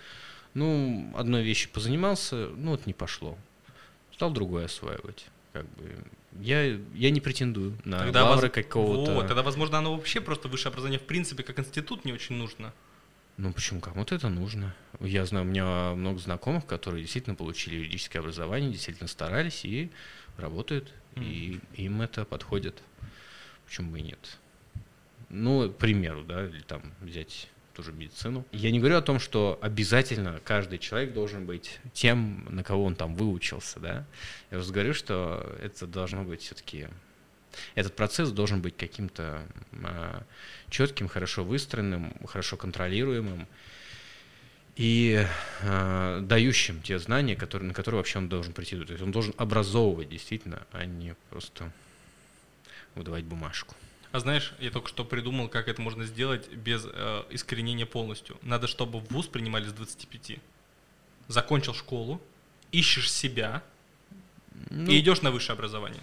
ну, 0.55 1.13
одной 1.17 1.43
вещи 1.43 1.69
позанимался, 1.69 2.49
ну, 2.57 2.73
вот 2.73 2.87
не 2.87 2.95
пошло. 2.95 3.37
Стал 4.21 4.33
другое 4.33 4.67
осваивать. 4.67 5.25
Как 5.55 5.65
бы 5.77 5.97
я, 6.41 6.79
я 6.93 7.11
не 7.11 7.23
претендую 7.23 7.79
на 7.87 8.01
тогда 8.01 8.29
лавры 8.29 8.49
воз... 8.49 8.55
какого-то. 8.55 9.15
Вот, 9.15 9.27
тогда, 9.27 9.43
возможно, 9.43 9.79
оно 9.79 9.97
вообще 9.97 10.21
просто 10.21 10.49
высшее 10.49 10.73
образование 10.73 10.99
в 10.99 11.05
принципе 11.05 11.43
как 11.43 11.59
институт 11.59 12.05
не 12.05 12.13
очень 12.13 12.35
нужно. 12.35 12.75
Ну 13.39 13.51
почему? 13.55 13.81
Кому-то 13.81 14.15
это 14.15 14.29
нужно. 14.29 14.77
Я 15.01 15.25
знаю, 15.25 15.47
у 15.47 15.49
меня 15.49 15.95
много 15.95 16.19
знакомых, 16.19 16.67
которые 16.67 17.01
действительно 17.01 17.35
получили 17.35 17.77
юридическое 17.77 18.21
образование, 18.21 18.71
действительно 18.71 19.09
старались 19.09 19.65
и 19.65 19.91
работают, 20.37 20.93
mm. 21.15 21.25
и 21.25 21.61
им 21.83 22.03
это 22.03 22.27
подходит. 22.27 22.83
Почему 23.65 23.93
бы 23.93 24.01
и 24.01 24.03
нет? 24.03 24.39
Ну, 25.31 25.71
к 25.71 25.79
примеру, 25.79 26.25
да, 26.25 26.45
или 26.45 26.61
там 26.61 26.83
взять 27.01 27.49
ту 27.81 27.83
же 27.83 27.93
медицину. 27.93 28.45
Я 28.53 28.71
не 28.71 28.79
говорю 28.79 28.97
о 28.97 29.03
том, 29.03 29.19
что 29.19 29.59
обязательно 29.63 30.41
каждый 30.45 30.79
человек 30.79 31.13
должен 31.15 31.47
быть 31.47 31.81
тем, 31.93 32.47
на 32.51 32.63
кого 32.63 32.85
он 32.85 32.95
там 32.95 33.15
выучился, 33.15 33.81
да. 33.81 34.05
Я 34.51 34.59
просто 34.59 34.73
говорю, 34.73 34.95
что 34.95 35.57
это 35.63 35.87
должно 35.87 36.25
быть 36.25 36.43
все-таки 36.43 36.89
этот 37.75 37.97
процесс 37.97 38.31
должен 38.31 38.61
быть 38.61 38.77
каким-то 38.77 39.43
а, 39.83 40.23
четким, 40.69 41.09
хорошо 41.09 41.43
выстроенным, 41.43 42.15
хорошо 42.27 42.57
контролируемым 42.57 43.49
и 44.77 45.27
а, 45.63 46.21
дающим 46.21 46.81
те 46.83 46.99
знания, 46.99 47.35
которые, 47.35 47.69
на 47.69 47.75
которые 47.75 47.99
вообще 47.99 48.19
он 48.19 48.29
должен 48.29 48.53
прийти. 48.53 48.77
То 48.77 48.93
есть 48.93 49.03
он 49.03 49.11
должен 49.11 49.35
образовывать 49.37 50.11
действительно, 50.11 50.63
а 50.73 50.85
не 50.85 51.17
просто 51.31 51.73
выдавать 52.95 53.25
бумажку. 53.25 53.75
А 54.13 54.19
знаешь, 54.19 54.55
я 54.59 54.71
только 54.71 54.89
что 54.89 55.05
придумал, 55.05 55.49
как 55.49 55.69
это 55.69 55.81
можно 55.81 56.05
сделать 56.05 56.49
без 56.49 56.85
э, 56.85 57.23
искоренения 57.31 57.87
полностью. 57.87 58.37
Надо, 58.43 58.67
чтобы 58.67 58.99
в 58.99 59.11
ВУЗ 59.11 59.27
принимали 59.27 59.69
с 59.69 59.73
25. 59.73 60.39
Закончил 61.29 61.75
школу, 61.75 62.21
ищешь 62.73 63.11
себя 63.11 63.63
ну, 64.69 64.91
и 64.91 64.99
идешь 64.99 65.23
на 65.23 65.31
высшее 65.31 65.55
образование. 65.55 66.03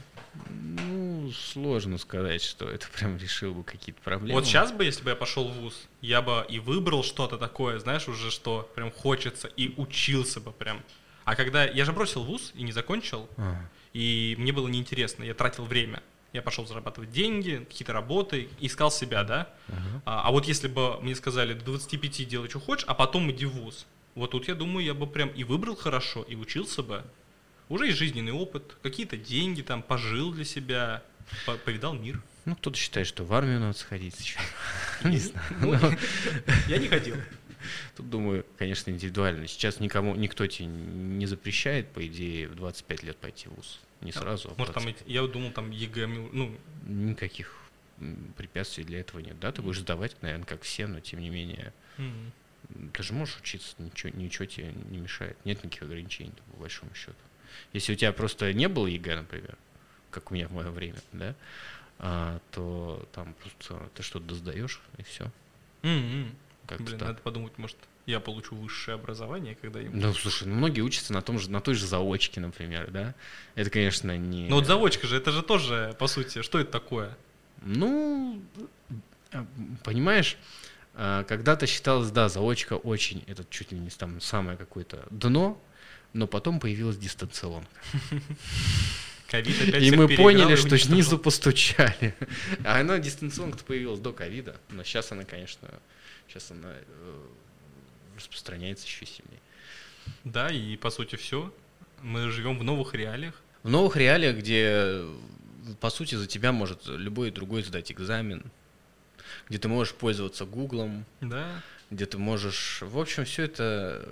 Ну, 0.50 1.32
сложно 1.34 1.98
сказать, 1.98 2.42
что 2.42 2.70
это 2.70 2.88
прям 2.88 3.18
решил 3.18 3.54
бы 3.54 3.64
какие-то 3.64 4.02
проблемы. 4.02 4.40
Вот 4.40 4.48
сейчас 4.48 4.72
бы, 4.72 4.86
если 4.86 5.04
бы 5.04 5.10
я 5.10 5.16
пошел 5.18 5.50
в 5.50 5.54
ВУЗ, 5.60 5.88
я 6.02 6.22
бы 6.22 6.46
и 6.48 6.60
выбрал 6.60 7.04
что-то 7.04 7.38
такое, 7.38 7.78
знаешь, 7.80 8.08
уже 8.08 8.32
что 8.32 8.72
прям 8.74 8.90
хочется, 8.90 9.50
и 9.50 9.74
учился 9.76 10.40
бы 10.40 10.54
прям. 10.54 10.82
А 11.26 11.36
когда 11.36 11.66
я 11.66 11.84
же 11.84 11.92
бросил 11.92 12.24
ВУЗ 12.24 12.54
и 12.56 12.64
не 12.64 12.72
закончил, 12.72 13.28
а. 13.36 13.58
и 13.92 14.36
мне 14.38 14.54
было 14.54 14.70
неинтересно, 14.70 15.24
я 15.24 15.34
тратил 15.34 15.66
время 15.66 16.02
я 16.34 16.42
пошел 16.42 16.66
зарабатывать 16.66 17.12
деньги, 17.12 17.66
какие-то 17.68 17.94
работы, 17.94 18.50
искал 18.60 18.92
себя, 18.92 19.24
да. 19.24 19.50
Uh-huh. 19.68 20.02
А, 20.06 20.28
а 20.28 20.32
вот 20.32 20.46
если 20.46 20.68
бы 20.68 21.00
мне 21.02 21.16
сказали 21.16 21.54
до 21.54 21.66
25 21.66 22.28
делай, 22.28 22.50
что 22.50 22.60
хочешь, 22.60 22.86
а 22.88 22.94
потом 22.94 23.32
иди 23.32 23.46
в 23.46 23.52
ВУЗ, 23.52 23.86
вот 24.16 24.32
тут 24.32 24.48
я 24.48 24.56
думаю, 24.56 24.86
я 24.86 24.94
бы 24.94 25.08
прям 25.08 25.30
и 25.30 25.44
выбрал 25.44 25.76
хорошо, 25.76 26.24
и 26.24 26.36
учился 26.36 26.84
бы. 26.84 27.04
Уже 27.70 27.88
есть 27.88 27.98
жизненный 27.98 28.32
опыт, 28.32 28.78
какие-то 28.82 29.18
деньги 29.18 29.62
там, 29.62 29.84
пожил 29.84 30.32
для 30.32 30.46
себя, 30.46 31.04
повидал 31.66 31.94
мир. 31.94 32.22
Ну, 32.46 32.56
кто-то 32.56 32.78
считает, 32.78 33.08
что 33.08 33.26
в 33.26 33.34
армию 33.34 33.60
надо 33.60 33.78
сходить 33.78 34.16
сейчас. 34.16 34.42
Не 35.04 35.18
знаю. 35.18 35.48
Ну, 35.62 35.74
Я 36.68 36.78
не 36.78 36.88
ходил. 36.88 37.18
Тут, 37.96 38.10
думаю, 38.10 38.46
конечно, 38.58 38.90
индивидуально. 38.90 39.48
Сейчас 39.48 39.80
никому, 39.80 40.16
никто 40.16 40.48
тебе 40.48 40.68
не 40.68 41.26
запрещает, 41.26 41.92
по 41.92 42.06
идее, 42.08 42.48
в 42.48 42.56
25 42.56 43.04
лет 43.04 43.18
пойти 43.18 43.50
в 43.50 43.56
ВУЗ. 43.56 43.80
Не 44.02 44.12
сразу, 44.12 44.50
а 44.50 44.56
Может, 44.58 44.74
там, 44.76 44.84
25. 44.84 45.02
эти- 45.02 45.12
я 45.12 45.26
думал, 45.28 45.52
там 45.52 45.72
ЕГЭ, 45.72 46.08
ну, 46.08 46.56
Никаких 46.86 47.54
препятствий 48.38 48.84
для 48.84 49.00
этого 49.00 49.20
нет. 49.20 49.40
Да, 49.40 49.52
ты 49.52 49.62
будешь 49.62 49.80
сдавать, 49.80 50.22
наверное, 50.22 50.46
как 50.46 50.62
все, 50.62 50.86
но 50.88 51.00
тем 51.00 51.20
не 51.20 51.30
менее, 51.30 51.74
м, 51.98 52.32
ты 52.94 53.02
же 53.04 53.14
можешь 53.14 53.38
учиться, 53.40 53.76
ничего, 53.80 54.12
ничего 54.16 54.46
тебе 54.46 54.72
не 54.92 55.00
мешает. 55.00 55.36
Нет 55.46 55.64
никаких 55.64 55.84
ограничений, 55.84 56.32
по 56.52 56.58
большому 56.62 56.94
счету. 56.94 57.16
Если 57.74 57.94
у 57.94 57.96
тебя 57.96 58.14
просто 58.14 58.54
не 58.54 58.68
было 58.70 58.86
ЕГЭ, 58.88 59.16
например, 59.18 59.58
как 60.12 60.30
у 60.32 60.36
меня 60.36 60.48
в 60.48 60.52
мое 60.54 60.70
время, 60.70 61.00
да, 61.12 61.36
а, 62.00 62.40
то 62.52 63.08
там 63.14 63.34
просто 63.34 63.90
ты 63.96 64.04
что-то 64.04 64.36
сдаешь, 64.36 64.80
и 64.98 65.04
все. 65.04 65.32
м. 65.84 66.36
Как-то 66.68 66.84
Блин, 66.84 67.00
так. 67.00 67.08
надо 67.10 67.22
подумать, 67.22 67.58
может, 67.58 67.78
я 68.08 68.22
получу 68.22 68.56
высшее 68.56 68.96
образование 68.96 69.56
когда-нибудь. 69.62 70.02
Ну, 70.02 70.14
слушай, 70.14 70.48
ну, 70.48 70.56
многие 70.56 70.80
учатся 70.80 71.12
на 71.12 71.22
том 71.22 71.38
же, 71.40 71.52
на 71.52 71.60
той 71.60 71.76
же 71.76 71.86
заочке, 71.86 72.40
например, 72.40 72.90
да. 72.90 73.14
Это, 73.56 73.70
конечно, 73.70 74.18
не. 74.18 74.48
Ну 74.48 74.56
вот 74.56 74.66
заочка 74.66 75.08
же, 75.08 75.18
это 75.18 75.32
же 75.32 75.44
тоже, 75.44 75.94
по 76.00 76.08
сути, 76.08 76.42
что 76.42 76.58
это 76.58 76.72
такое? 76.72 77.18
Ну, 77.62 78.42
э, 79.34 79.44
понимаешь, 79.84 80.38
э, 80.94 81.26
когда-то 81.28 81.68
считалось, 81.68 82.10
да, 82.10 82.30
заочка 82.30 82.76
очень, 82.76 83.26
это 83.28 83.46
чуть 83.50 83.74
ли 83.74 83.78
не 83.78 83.90
там 83.90 84.22
самое 84.22 84.58
какое-то 84.58 85.06
дно, 85.12 85.62
но 86.14 86.28
потом 86.28 86.62
появилась 86.62 86.98
дистанционка. 86.98 87.70
Ковид 89.30 89.68
опять 89.68 89.84
И 89.84 89.92
мы 89.92 90.08
поняли, 90.08 90.56
что 90.56 90.70
уничтожил. 90.70 90.94
снизу 90.94 91.20
постучали. 91.20 92.16
А 92.64 92.80
она 92.80 93.00
дистанционка 93.00 93.66
появилась 93.66 94.00
до 94.00 94.14
ковида, 94.14 94.56
но 94.70 94.86
сейчас 94.86 95.12
она, 95.12 95.26
конечно, 95.26 95.68
сейчас 96.30 96.52
она 96.52 96.70
э, 96.72 97.26
распространяется 98.18 98.86
еще 98.86 99.06
сильнее. 99.06 99.40
Да, 100.24 100.50
и 100.50 100.76
по 100.78 100.90
сути 100.90 101.16
все. 101.16 101.54
Мы 102.02 102.30
живем 102.32 102.58
в 102.60 102.64
новых 102.64 102.94
реалиях. 102.94 103.36
В 103.64 103.70
новых 103.70 103.96
реалиях, 103.98 104.38
где, 104.38 105.02
по 105.80 105.90
сути, 105.90 106.16
за 106.16 106.28
тебя 106.28 106.52
может 106.52 106.86
любой 106.88 107.32
другой 107.32 107.64
сдать 107.64 107.92
экзамен, 107.92 108.44
где 109.50 109.58
ты 109.58 109.68
можешь 109.68 109.94
пользоваться 109.94 110.46
Гуглом, 110.46 111.06
Да. 111.22 111.62
где 111.90 112.06
ты 112.06 112.18
можешь... 112.18 112.80
В 112.82 113.00
общем, 113.00 113.26
все 113.26 113.44
это... 113.44 114.08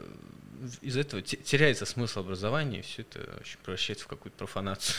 Из 0.82 0.98
этого 0.98 1.22
те- 1.22 1.38
теряется 1.38 1.86
смысл 1.86 2.22
образования, 2.22 2.82
все 2.82 3.02
это 3.04 3.20
очень 3.42 3.58
превращается 3.64 4.06
в 4.06 4.08
какую-то 4.08 4.38
профанацию. 4.38 4.96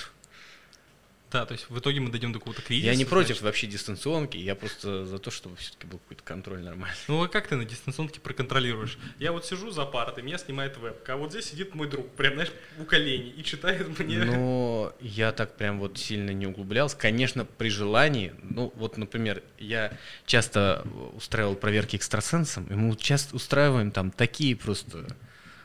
Да, 1.31 1.45
то 1.45 1.53
есть 1.53 1.69
в 1.69 1.79
итоге 1.79 2.01
мы 2.01 2.11
дойдем 2.11 2.33
до 2.33 2.39
какого-то 2.39 2.63
кризиса. 2.63 2.87
Я 2.87 2.95
не 2.95 3.05
против 3.05 3.29
значит. 3.29 3.43
вообще 3.43 3.67
дистанционки, 3.67 4.37
я 4.37 4.55
просто 4.55 5.05
за 5.05 5.19
то, 5.19 5.31
чтобы 5.31 5.57
все-таки 5.57 5.87
был 5.87 5.99
какой-то 5.99 6.23
контроль 6.23 6.63
нормальный. 6.63 6.97
Ну 7.09 7.23
а 7.23 7.29
как 7.29 7.49
ты 7.49 7.57
на 7.57 7.65
дистанционке 7.65 8.21
проконтролируешь? 8.21 8.97
Я 9.19 9.33
вот 9.33 9.45
сижу 9.45 9.71
за 9.71 9.85
партой, 9.87 10.23
меня 10.23 10.39
снимает 10.39 10.77
вебка, 10.77 11.15
а 11.15 11.17
вот 11.17 11.33
здесь 11.33 11.47
сидит 11.47 11.75
мой 11.75 11.89
друг, 11.89 12.09
прям, 12.13 12.35
знаешь, 12.35 12.53
у 12.79 12.85
колени 12.85 13.31
и 13.31 13.43
читает 13.43 13.99
мне. 13.99 14.19
Но 14.25 14.95
я 15.01 15.33
так 15.33 15.57
прям 15.57 15.81
вот 15.81 15.99
сильно 15.99 16.31
не 16.31 16.47
углублялся. 16.47 16.97
Конечно, 16.97 17.45
при 17.45 17.71
желании, 17.71 18.33
ну 18.43 18.73
вот, 18.77 18.97
например, 18.97 19.43
я 19.59 19.99
часто 20.27 20.87
устраивал 21.15 21.57
проверки 21.57 21.97
экстрасенсом, 21.97 22.67
и 22.67 22.75
мы 22.75 22.95
часто 22.97 23.35
устраиваем 23.35 23.91
там 23.91 24.13
такие 24.13 24.55
просто 24.55 25.07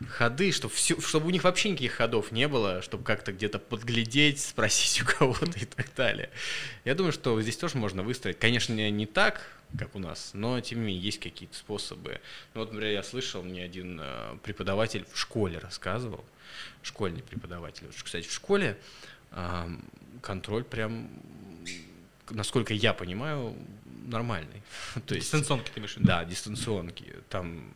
ходы, 0.09 0.51
чтобы, 0.51 0.73
все, 0.73 0.99
чтобы 1.01 1.27
у 1.27 1.29
них 1.29 1.43
вообще 1.43 1.69
никаких 1.69 1.93
ходов 1.93 2.31
не 2.31 2.47
было, 2.47 2.81
чтобы 2.81 3.03
как-то 3.03 3.31
где-то 3.31 3.59
подглядеть, 3.59 4.39
спросить 4.39 5.01
у 5.01 5.05
кого-то 5.05 5.59
и 5.59 5.65
так 5.65 5.87
далее. 5.95 6.29
Я 6.85 6.95
думаю, 6.95 7.11
что 7.11 7.41
здесь 7.41 7.57
тоже 7.57 7.77
можно 7.77 8.03
выстроить. 8.03 8.39
Конечно, 8.39 8.73
не 8.73 9.05
так, 9.05 9.41
как 9.77 9.95
у 9.95 9.99
нас, 9.99 10.31
но 10.33 10.59
тем 10.59 10.79
не 10.79 10.87
менее 10.87 11.03
есть 11.03 11.19
какие-то 11.19 11.55
способы. 11.55 12.19
Ну, 12.53 12.61
вот, 12.61 12.71
например, 12.71 12.93
я 12.93 13.03
слышал, 13.03 13.41
мне 13.41 13.63
один 13.63 13.99
э, 14.01 14.37
преподаватель 14.43 15.05
в 15.11 15.17
школе 15.17 15.59
рассказывал, 15.59 16.25
школьный 16.83 17.23
преподаватель. 17.23 17.87
Кстати, 18.03 18.27
в 18.27 18.33
школе 18.33 18.77
контроль 20.21 20.63
прям, 20.63 21.09
насколько 22.29 22.73
я 22.73 22.93
понимаю, 22.93 23.55
нормальный. 24.05 24.61
То 25.05 25.15
есть, 25.15 25.27
Дистанционки 25.27 25.71
ты 25.71 25.79
имеешь 25.79 25.93
в 25.93 25.97
виду? 25.97 26.07
да, 26.07 26.25
дистанционки. 26.25 27.15
Там 27.29 27.73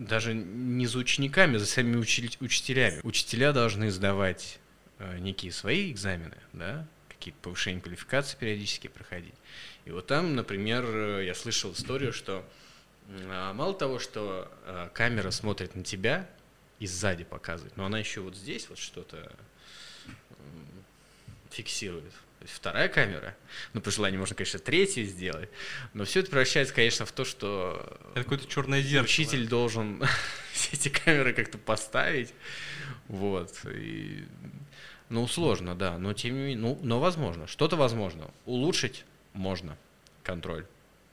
даже 0.00 0.32
не 0.34 0.86
за 0.86 0.98
учениками, 0.98 1.56
а 1.56 1.58
за 1.58 1.66
самими 1.66 1.96
учили- 1.96 2.30
учителями. 2.40 3.00
Учителя 3.02 3.52
должны 3.52 3.90
сдавать 3.90 4.58
э, 4.98 5.18
некие 5.18 5.52
свои 5.52 5.92
экзамены, 5.92 6.36
да, 6.52 6.86
какие-то 7.08 7.38
повышения 7.42 7.80
квалификации 7.80 8.36
периодически 8.38 8.88
проходить. 8.88 9.34
И 9.84 9.90
вот 9.90 10.06
там, 10.06 10.34
например, 10.34 10.84
э, 10.86 11.26
я 11.26 11.34
слышал 11.34 11.72
историю, 11.72 12.12
что 12.12 12.44
а, 13.08 13.52
мало 13.52 13.74
того, 13.74 13.98
что 13.98 14.50
э, 14.64 14.88
камера 14.94 15.30
смотрит 15.30 15.74
на 15.74 15.84
тебя 15.84 16.28
и 16.78 16.86
сзади 16.86 17.24
показывает, 17.24 17.76
но 17.76 17.84
она 17.84 17.98
еще 17.98 18.20
вот 18.20 18.36
здесь 18.36 18.68
вот 18.68 18.78
что-то 18.78 19.30
фиксирует. 21.50 22.04
То 22.40 22.44
есть 22.46 22.54
вторая 22.56 22.88
камера, 22.88 23.36
ну, 23.74 23.82
по 23.82 23.90
желанию 23.90 24.18
можно, 24.18 24.34
конечно, 24.34 24.58
третью 24.58 25.04
сделать, 25.04 25.50
но 25.92 26.06
все 26.06 26.20
это 26.20 26.30
превращается, 26.30 26.72
конечно, 26.72 27.04
в 27.04 27.12
то, 27.12 27.26
что 27.26 27.98
Это 28.14 28.22
какое-то 28.22 28.48
черное 28.48 28.80
зеркало. 28.80 29.04
учитель 29.04 29.46
должен 29.46 30.02
все 30.54 30.70
эти 30.72 30.88
камеры 30.88 31.34
как-то 31.34 31.58
поставить, 31.58 32.32
вот, 33.08 33.52
и, 33.70 34.24
ну, 35.10 35.28
сложно, 35.28 35.74
да, 35.74 35.98
но 35.98 36.14
тем 36.14 36.32
не 36.32 36.40
менее, 36.40 36.56
ну, 36.56 36.80
но 36.82 36.98
возможно, 36.98 37.46
что-то 37.46 37.76
возможно, 37.76 38.30
улучшить 38.46 39.04
можно 39.34 39.76
контроль, 40.22 40.64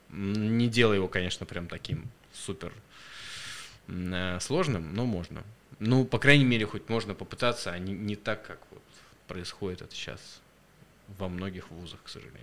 не 0.08 0.66
делай 0.66 0.96
его, 0.96 1.08
конечно, 1.08 1.44
прям 1.44 1.68
таким 1.68 2.10
супер 2.32 2.72
э, 3.88 4.38
сложным, 4.40 4.94
но 4.94 5.04
можно. 5.04 5.44
Ну, 5.78 6.06
по 6.06 6.18
крайней 6.18 6.46
мере, 6.46 6.64
хоть 6.64 6.88
можно 6.88 7.12
попытаться, 7.12 7.70
а 7.70 7.78
не, 7.78 7.92
не 7.92 8.16
так, 8.16 8.46
как 8.46 8.60
вот 8.70 8.82
происходит 9.26 9.82
это 9.82 9.94
сейчас 9.94 10.40
во 11.16 11.28
многих 11.28 11.70
вузах, 11.70 12.02
к 12.02 12.08
сожалению. 12.08 12.42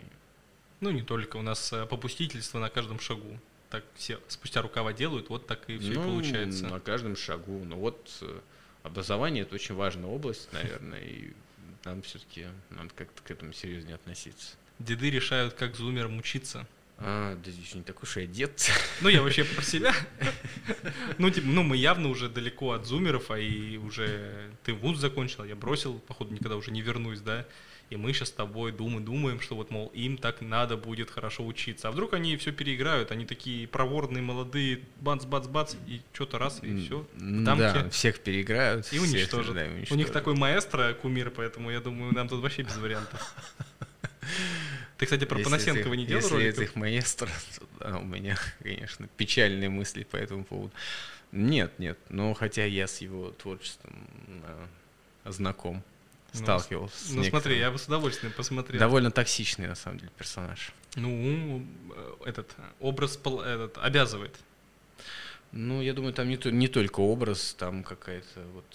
Ну, 0.82 0.92
не 0.92 1.02
только. 1.02 1.38
У 1.38 1.42
нас 1.42 1.72
э, 1.74 1.86
попустительство 1.86 2.60
на 2.60 2.70
каждом 2.70 3.00
шагу. 3.00 3.40
Так 3.70 3.84
все 3.96 4.20
спустя 4.28 4.62
рукава 4.62 4.94
делают, 4.94 5.30
вот 5.30 5.48
так 5.48 5.70
и 5.70 5.78
все 5.78 5.94
Ну, 5.94 6.04
получается. 6.04 6.68
На 6.68 6.80
каждом 6.80 7.16
шагу. 7.16 7.64
Но 7.64 7.78
вот 7.78 8.18
э, 8.22 8.40
образование 8.84 9.44
это 9.44 9.56
очень 9.56 9.76
важная 9.76 10.10
область, 10.10 10.52
наверное, 10.54 11.02
и 11.02 11.34
нам 11.84 12.02
все-таки 12.02 12.48
надо 12.70 12.90
как-то 12.96 13.22
к 13.22 13.32
этому 13.32 13.54
серьезнее 13.54 13.96
относиться. 13.96 14.56
Деды 14.80 15.10
решают, 15.10 15.54
как 15.54 15.76
зумерам 15.76 16.18
учиться. 16.18 16.68
А, 16.98 17.36
да 17.44 17.52
здесь 17.52 17.76
не 17.76 17.84
такой 17.84 18.04
уж 18.04 18.18
я 18.18 18.26
дед. 18.26 18.70
Ну, 19.02 19.10
я 19.10 19.22
вообще 19.22 19.44
про 19.56 19.62
себя. 19.62 19.94
Ну, 21.18 21.30
типа, 21.30 21.48
ну, 21.48 21.64
мы 21.64 21.78
явно 21.78 22.10
уже 22.10 22.30
далеко 22.30 22.72
от 22.72 22.86
зумеров, 22.86 23.32
а 23.32 23.40
и 23.40 23.78
уже 23.78 24.50
ты 24.64 24.74
вуз 24.74 24.98
закончил, 24.98 25.44
а 25.44 25.48
я 25.48 25.56
бросил, 25.56 26.00
походу, 26.00 26.34
никогда 26.34 26.56
уже 26.56 26.72
не 26.72 26.82
вернусь, 26.82 27.20
да. 27.20 27.46
И 27.92 27.98
мы 27.98 28.14
сейчас 28.14 28.30
с 28.30 28.32
тобой 28.32 28.72
думаем, 28.72 29.06
думаем, 29.06 29.40
что 29.40 29.56
вот, 29.56 29.70
мол, 29.70 29.92
им 29.94 30.18
так 30.18 30.42
надо 30.42 30.76
будет 30.76 31.12
хорошо 31.12 31.46
учиться. 31.46 31.88
А 31.88 31.92
вдруг 31.92 32.14
они 32.14 32.36
все 32.38 32.52
переиграют, 32.52 33.12
они 33.12 33.26
такие 33.26 33.68
проворные, 33.68 34.24
молодые, 34.24 34.80
бац-бац-бац, 35.02 35.76
и 35.88 36.02
что-то 36.14 36.40
раз, 36.40 36.60
и 36.64 36.76
все. 36.86 37.06
Да, 37.16 37.90
всех 37.92 38.20
переиграют. 38.22 38.92
И 38.92 38.98
уничтожат. 39.00 39.54
да, 39.54 39.66
и 39.66 39.70
У 39.70 39.72
них 39.74 39.92
уничтожат. 39.92 40.14
такой 40.14 40.36
маэстро, 40.36 40.94
кумир, 40.94 41.30
поэтому 41.30 41.70
я 41.70 41.80
думаю, 41.80 42.12
нам 42.14 42.28
тут 42.28 42.42
вообще 42.42 42.64
без 42.64 42.76
вариантов. 42.78 43.36
Ты, 44.98 45.06
кстати, 45.06 45.26
про 45.26 45.38
Если 45.38 45.50
Панасенкова 45.52 45.88
это- 45.94 45.96
не 45.98 46.06
делал 46.06 46.22
Если 46.22 46.38
это 46.38 46.58
роликов? 46.58 46.64
их 46.64 46.76
маэстро, 46.76 47.30
то 47.60 47.66
да, 47.80 47.98
у 48.00 48.04
меня, 48.06 48.38
конечно, 48.64 49.08
печальные 49.18 49.70
мысли 49.70 50.04
по 50.04 50.16
этому 50.16 50.44
поводу. 50.44 50.72
Нет, 51.32 51.78
нет, 51.80 52.00
но 52.10 52.34
хотя 52.34 52.66
я 52.66 52.88
с 52.88 53.02
его 53.02 53.32
творчеством 53.32 53.94
э, 54.44 54.66
Ну, 56.40 56.44
сталкивался. 56.46 57.08
с 57.08 57.12
Ну 57.12 57.24
смотри, 57.24 57.58
я 57.58 57.72
бы 57.72 57.78
с 57.78 57.86
удовольствием 57.88 58.34
посмотрел. 58.34 58.80
Довольно 58.80 59.12
токсичный, 59.12 59.68
на 59.68 59.76
самом 59.76 60.00
деле, 60.00 60.12
персонаж. 60.18 60.72
Ну, 60.96 61.66
э, 61.96 62.14
этот 62.26 62.54
э, 62.58 62.62
образ 62.80 63.18
этот, 63.18 63.78
обязывает. 63.78 64.36
Ну, 65.52 65.82
я 65.82 65.94
думаю, 65.94 66.14
там 66.14 66.28
не, 66.30 66.38
то- 66.38 66.52
не 66.52 66.68
только 66.68 67.00
образ, 67.00 67.54
там 67.58 67.84
какая-то 67.84 68.42
вот 68.54 68.66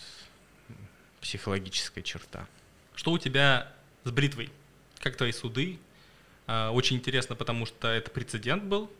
психологическая 1.20 2.02
черта. 2.02 2.46
Что 2.94 3.12
у 3.12 3.18
тебя 3.18 3.72
с 4.04 4.10
бритвой? 4.10 4.50
Как 4.98 5.16
твои 5.16 5.32
суды? 5.32 5.78
А, 6.46 6.70
Очень 6.70 6.96
интересно, 6.96 7.34
потому 7.36 7.66
что 7.66 7.88
это 7.88 8.10
прецедент 8.10 8.64
был 8.64 8.90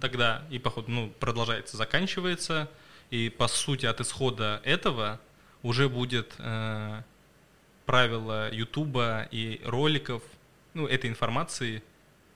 тогда, 0.00 0.44
и, 0.50 0.58
походу, 0.58 0.90
ну, 0.90 1.12
продолжается, 1.20 1.76
заканчивается, 1.76 2.70
и, 3.10 3.28
по 3.28 3.48
сути, 3.48 3.86
от 3.86 4.00
исхода 4.00 4.60
этого 4.64 5.20
уже 5.62 5.88
будет 5.90 6.32
э, 6.38 7.02
правило 7.90 8.48
Ютуба 8.52 9.26
и 9.32 9.60
роликов, 9.64 10.22
ну, 10.74 10.86
этой 10.86 11.10
информации 11.10 11.82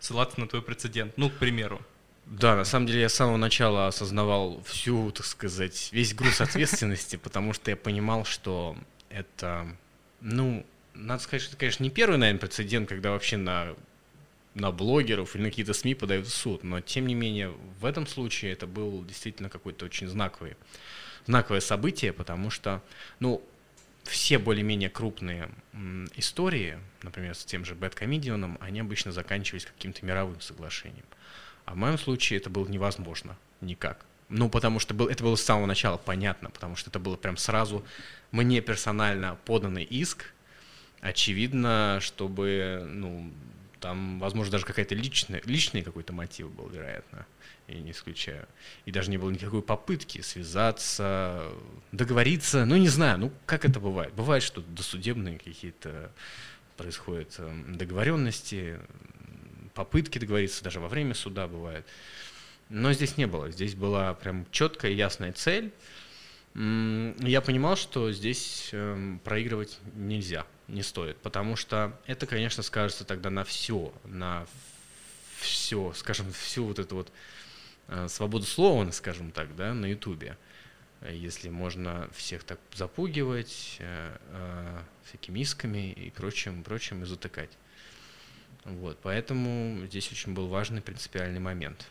ссылаться 0.00 0.40
на 0.40 0.48
твой 0.48 0.62
прецедент. 0.62 1.16
Ну, 1.16 1.30
к 1.30 1.34
примеру. 1.34 1.80
Да, 2.26 2.56
на 2.56 2.64
самом 2.64 2.88
деле 2.88 3.02
я 3.02 3.08
с 3.08 3.14
самого 3.14 3.36
начала 3.36 3.86
осознавал 3.86 4.60
всю, 4.64 5.12
так 5.12 5.24
сказать, 5.24 5.90
весь 5.92 6.12
груз 6.12 6.40
ответственности, 6.40 7.14
потому 7.14 7.52
что 7.52 7.70
я 7.70 7.76
понимал, 7.76 8.24
что 8.24 8.76
это, 9.10 9.68
ну, 10.20 10.66
надо 10.92 11.22
сказать, 11.22 11.42
что 11.42 11.52
это, 11.52 11.60
конечно, 11.60 11.84
не 11.84 11.90
первый, 11.90 12.18
наверное, 12.18 12.40
прецедент, 12.40 12.88
когда 12.88 13.12
вообще 13.12 13.36
на 13.36 13.76
на 14.54 14.72
блогеров 14.72 15.34
или 15.34 15.42
на 15.42 15.48
какие-то 15.50 15.72
СМИ 15.72 15.94
подают 15.94 16.26
в 16.26 16.34
суд. 16.34 16.64
Но, 16.64 16.80
тем 16.80 17.06
не 17.06 17.14
менее, 17.14 17.52
в 17.80 17.84
этом 17.84 18.06
случае 18.06 18.52
это 18.52 18.66
был 18.68 19.04
действительно 19.04 19.48
какой-то 19.48 19.84
очень 19.84 20.08
знаковый, 20.08 20.56
знаковое 21.26 21.60
событие, 21.60 22.12
потому 22.12 22.50
что, 22.50 22.80
ну, 23.18 23.42
все 24.04 24.38
более-менее 24.38 24.90
крупные 24.90 25.48
истории, 26.14 26.78
например, 27.02 27.34
с 27.34 27.44
тем 27.44 27.64
же 27.64 27.74
Бэткомедионом, 27.74 28.58
они 28.60 28.80
обычно 28.80 29.12
заканчивались 29.12 29.66
каким-то 29.66 30.04
мировым 30.04 30.40
соглашением. 30.40 31.04
А 31.64 31.72
в 31.72 31.76
моем 31.76 31.98
случае 31.98 32.38
это 32.38 32.50
было 32.50 32.66
невозможно 32.66 33.36
никак. 33.60 34.04
Ну, 34.28 34.48
потому 34.48 34.78
что 34.78 34.94
был, 34.94 35.08
это 35.08 35.22
было 35.22 35.36
с 35.36 35.42
самого 35.42 35.66
начала 35.66 35.96
понятно, 35.96 36.50
потому 36.50 36.76
что 36.76 36.90
это 36.90 36.98
было 36.98 37.16
прям 37.16 37.36
сразу 37.36 37.84
мне 38.30 38.60
персонально 38.60 39.38
поданный 39.44 39.84
иск, 39.84 40.32
очевидно, 41.00 41.98
чтобы, 42.00 42.86
ну, 42.90 43.30
там, 43.84 44.18
возможно, 44.18 44.52
даже 44.52 44.64
какая-то 44.64 44.94
личная, 44.94 45.42
личный 45.44 45.82
какой-то 45.82 46.14
мотив 46.14 46.50
был, 46.50 46.70
вероятно, 46.70 47.26
я 47.68 47.80
не 47.80 47.90
исключаю. 47.90 48.48
И 48.86 48.90
даже 48.90 49.10
не 49.10 49.18
было 49.18 49.28
никакой 49.28 49.60
попытки 49.60 50.22
связаться, 50.22 51.52
договориться, 51.92 52.64
ну, 52.64 52.76
не 52.76 52.88
знаю, 52.88 53.18
ну, 53.18 53.32
как 53.44 53.66
это 53.66 53.80
бывает? 53.80 54.14
Бывает, 54.14 54.42
что 54.42 54.62
досудебные 54.62 55.38
какие-то 55.38 56.10
происходят 56.78 57.34
эм, 57.36 57.76
договоренности, 57.76 58.78
попытки 59.74 60.18
договориться, 60.18 60.64
даже 60.64 60.80
во 60.80 60.88
время 60.88 61.12
суда 61.12 61.46
бывает. 61.46 61.84
Но 62.70 62.90
здесь 62.94 63.18
не 63.18 63.26
было. 63.26 63.50
Здесь 63.50 63.74
была 63.74 64.14
прям 64.14 64.46
четкая 64.50 64.92
ясная 64.92 65.34
цель. 65.34 65.74
Я 66.54 67.42
понимал, 67.44 67.76
что 67.76 68.10
здесь 68.12 68.70
эм, 68.72 69.20
проигрывать 69.22 69.78
нельзя, 69.94 70.46
не 70.68 70.82
стоит, 70.82 71.16
потому 71.18 71.56
что 71.56 71.98
это, 72.06 72.26
конечно, 72.26 72.62
скажется 72.62 73.04
тогда 73.04 73.30
на 73.30 73.44
все, 73.44 73.92
на 74.04 74.46
все, 75.38 75.92
скажем, 75.94 76.32
всю 76.32 76.64
вот 76.64 76.78
эту 76.78 76.96
вот 76.96 77.12
э, 77.88 78.08
свободу 78.08 78.46
слова, 78.46 78.90
скажем 78.92 79.30
так, 79.30 79.54
да, 79.56 79.74
на 79.74 79.86
Ютубе. 79.86 80.36
Если 81.10 81.50
можно 81.50 82.08
всех 82.14 82.44
так 82.44 82.58
запугивать 82.72 83.76
э, 83.78 84.16
э, 84.30 84.82
всякими 85.04 85.40
исками 85.40 85.92
и 85.92 86.10
прочим, 86.10 86.62
прочим 86.62 87.02
и 87.02 87.06
затыкать. 87.06 87.50
Вот, 88.64 88.98
поэтому 89.02 89.86
здесь 89.86 90.10
очень 90.10 90.32
был 90.32 90.48
важный 90.48 90.80
принципиальный 90.80 91.40
момент. 91.40 91.86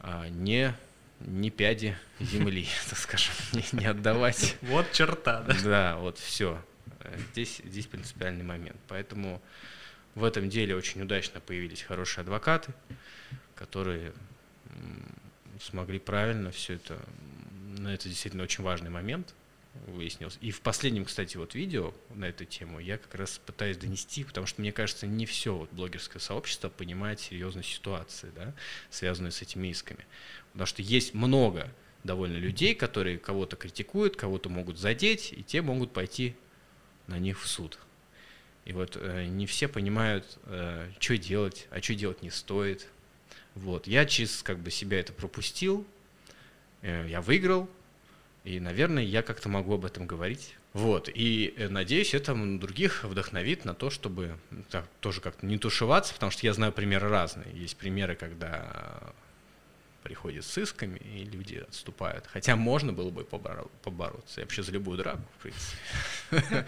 А 0.00 0.28
не, 0.28 0.74
не 1.20 1.50
пяди 1.50 1.96
земли, 2.20 2.66
так 2.90 2.98
скажем, 2.98 3.32
не, 3.52 3.64
не 3.72 3.86
отдавать. 3.86 4.56
Вот 4.62 4.92
черта, 4.92 5.40
да? 5.42 5.56
Да, 5.64 5.96
вот 5.96 6.18
все. 6.18 6.62
Здесь, 7.32 7.60
здесь 7.64 7.86
принципиальный 7.86 8.44
момент. 8.44 8.78
Поэтому 8.88 9.40
в 10.14 10.24
этом 10.24 10.48
деле 10.48 10.74
очень 10.74 11.02
удачно 11.02 11.40
появились 11.40 11.82
хорошие 11.82 12.22
адвокаты, 12.22 12.72
которые 13.54 14.12
смогли 15.60 15.98
правильно 15.98 16.50
все 16.50 16.74
это, 16.74 16.98
но 17.78 17.92
это 17.92 18.08
действительно 18.08 18.44
очень 18.44 18.64
важный 18.64 18.90
момент, 18.90 19.34
выяснилось. 19.86 20.38
И 20.40 20.50
в 20.50 20.60
последнем, 20.60 21.04
кстати, 21.04 21.36
вот 21.36 21.54
видео 21.54 21.94
на 22.14 22.26
эту 22.26 22.44
тему 22.44 22.80
я 22.80 22.98
как 22.98 23.14
раз 23.14 23.40
пытаюсь 23.44 23.76
донести, 23.76 24.24
потому 24.24 24.46
что 24.46 24.60
мне 24.60 24.72
кажется, 24.72 25.06
не 25.06 25.26
все 25.26 25.54
вот 25.54 25.70
блогерское 25.72 26.20
сообщество 26.20 26.68
понимает 26.68 27.20
серьезность 27.20 27.70
ситуации, 27.70 28.30
да, 28.34 28.54
связанную 28.90 29.32
с 29.32 29.42
этими 29.42 29.68
исками. 29.68 30.04
Потому 30.52 30.66
что 30.66 30.82
есть 30.82 31.14
много 31.14 31.70
довольно 32.04 32.36
людей, 32.36 32.74
которые 32.74 33.18
кого-то 33.18 33.56
критикуют, 33.56 34.16
кого-то 34.16 34.48
могут 34.48 34.78
задеть, 34.78 35.32
и 35.32 35.42
те 35.42 35.62
могут 35.62 35.92
пойти 35.92 36.36
на 37.08 37.18
них 37.18 37.40
в 37.40 37.48
суд. 37.48 37.78
И 38.64 38.72
вот 38.72 38.96
э, 39.00 39.24
не 39.26 39.46
все 39.46 39.66
понимают, 39.66 40.38
э, 40.44 40.90
что 41.00 41.18
делать, 41.18 41.66
а 41.70 41.82
что 41.82 41.94
делать 41.94 42.22
не 42.22 42.30
стоит. 42.30 42.86
Вот. 43.54 43.86
Я 43.86 44.06
через 44.06 44.42
как 44.42 44.58
бы 44.58 44.70
себя 44.70 45.00
это 45.00 45.12
пропустил, 45.12 45.86
э, 46.82 47.06
я 47.08 47.20
выиграл, 47.20 47.68
и, 48.44 48.60
наверное, 48.60 49.02
я 49.02 49.22
как-то 49.22 49.48
могу 49.48 49.74
об 49.74 49.84
этом 49.84 50.06
говорить. 50.06 50.54
Вот, 50.74 51.08
и 51.12 51.54
э, 51.56 51.68
надеюсь, 51.68 52.14
это 52.14 52.34
других 52.34 53.04
вдохновит 53.04 53.64
на 53.64 53.74
то, 53.74 53.90
чтобы 53.90 54.36
так, 54.70 54.86
тоже 55.00 55.20
как-то 55.20 55.44
не 55.46 55.58
тушеваться, 55.58 56.14
потому 56.14 56.30
что 56.30 56.46
я 56.46 56.52
знаю 56.52 56.72
примеры 56.72 57.08
разные. 57.08 57.46
Есть 57.54 57.76
примеры, 57.76 58.16
когда 58.16 59.12
приходит 60.08 60.42
с 60.46 60.56
исками, 60.56 60.96
и 60.96 61.24
люди 61.24 61.56
отступают. 61.56 62.24
Хотя 62.32 62.56
можно 62.56 62.94
было 62.94 63.10
бы 63.10 63.24
побороться. 63.24 64.40
Я 64.40 64.44
вообще 64.44 64.62
за 64.62 64.72
любую 64.72 64.96
драку, 64.96 65.20
в 65.38 65.42
принципе. 65.42 65.76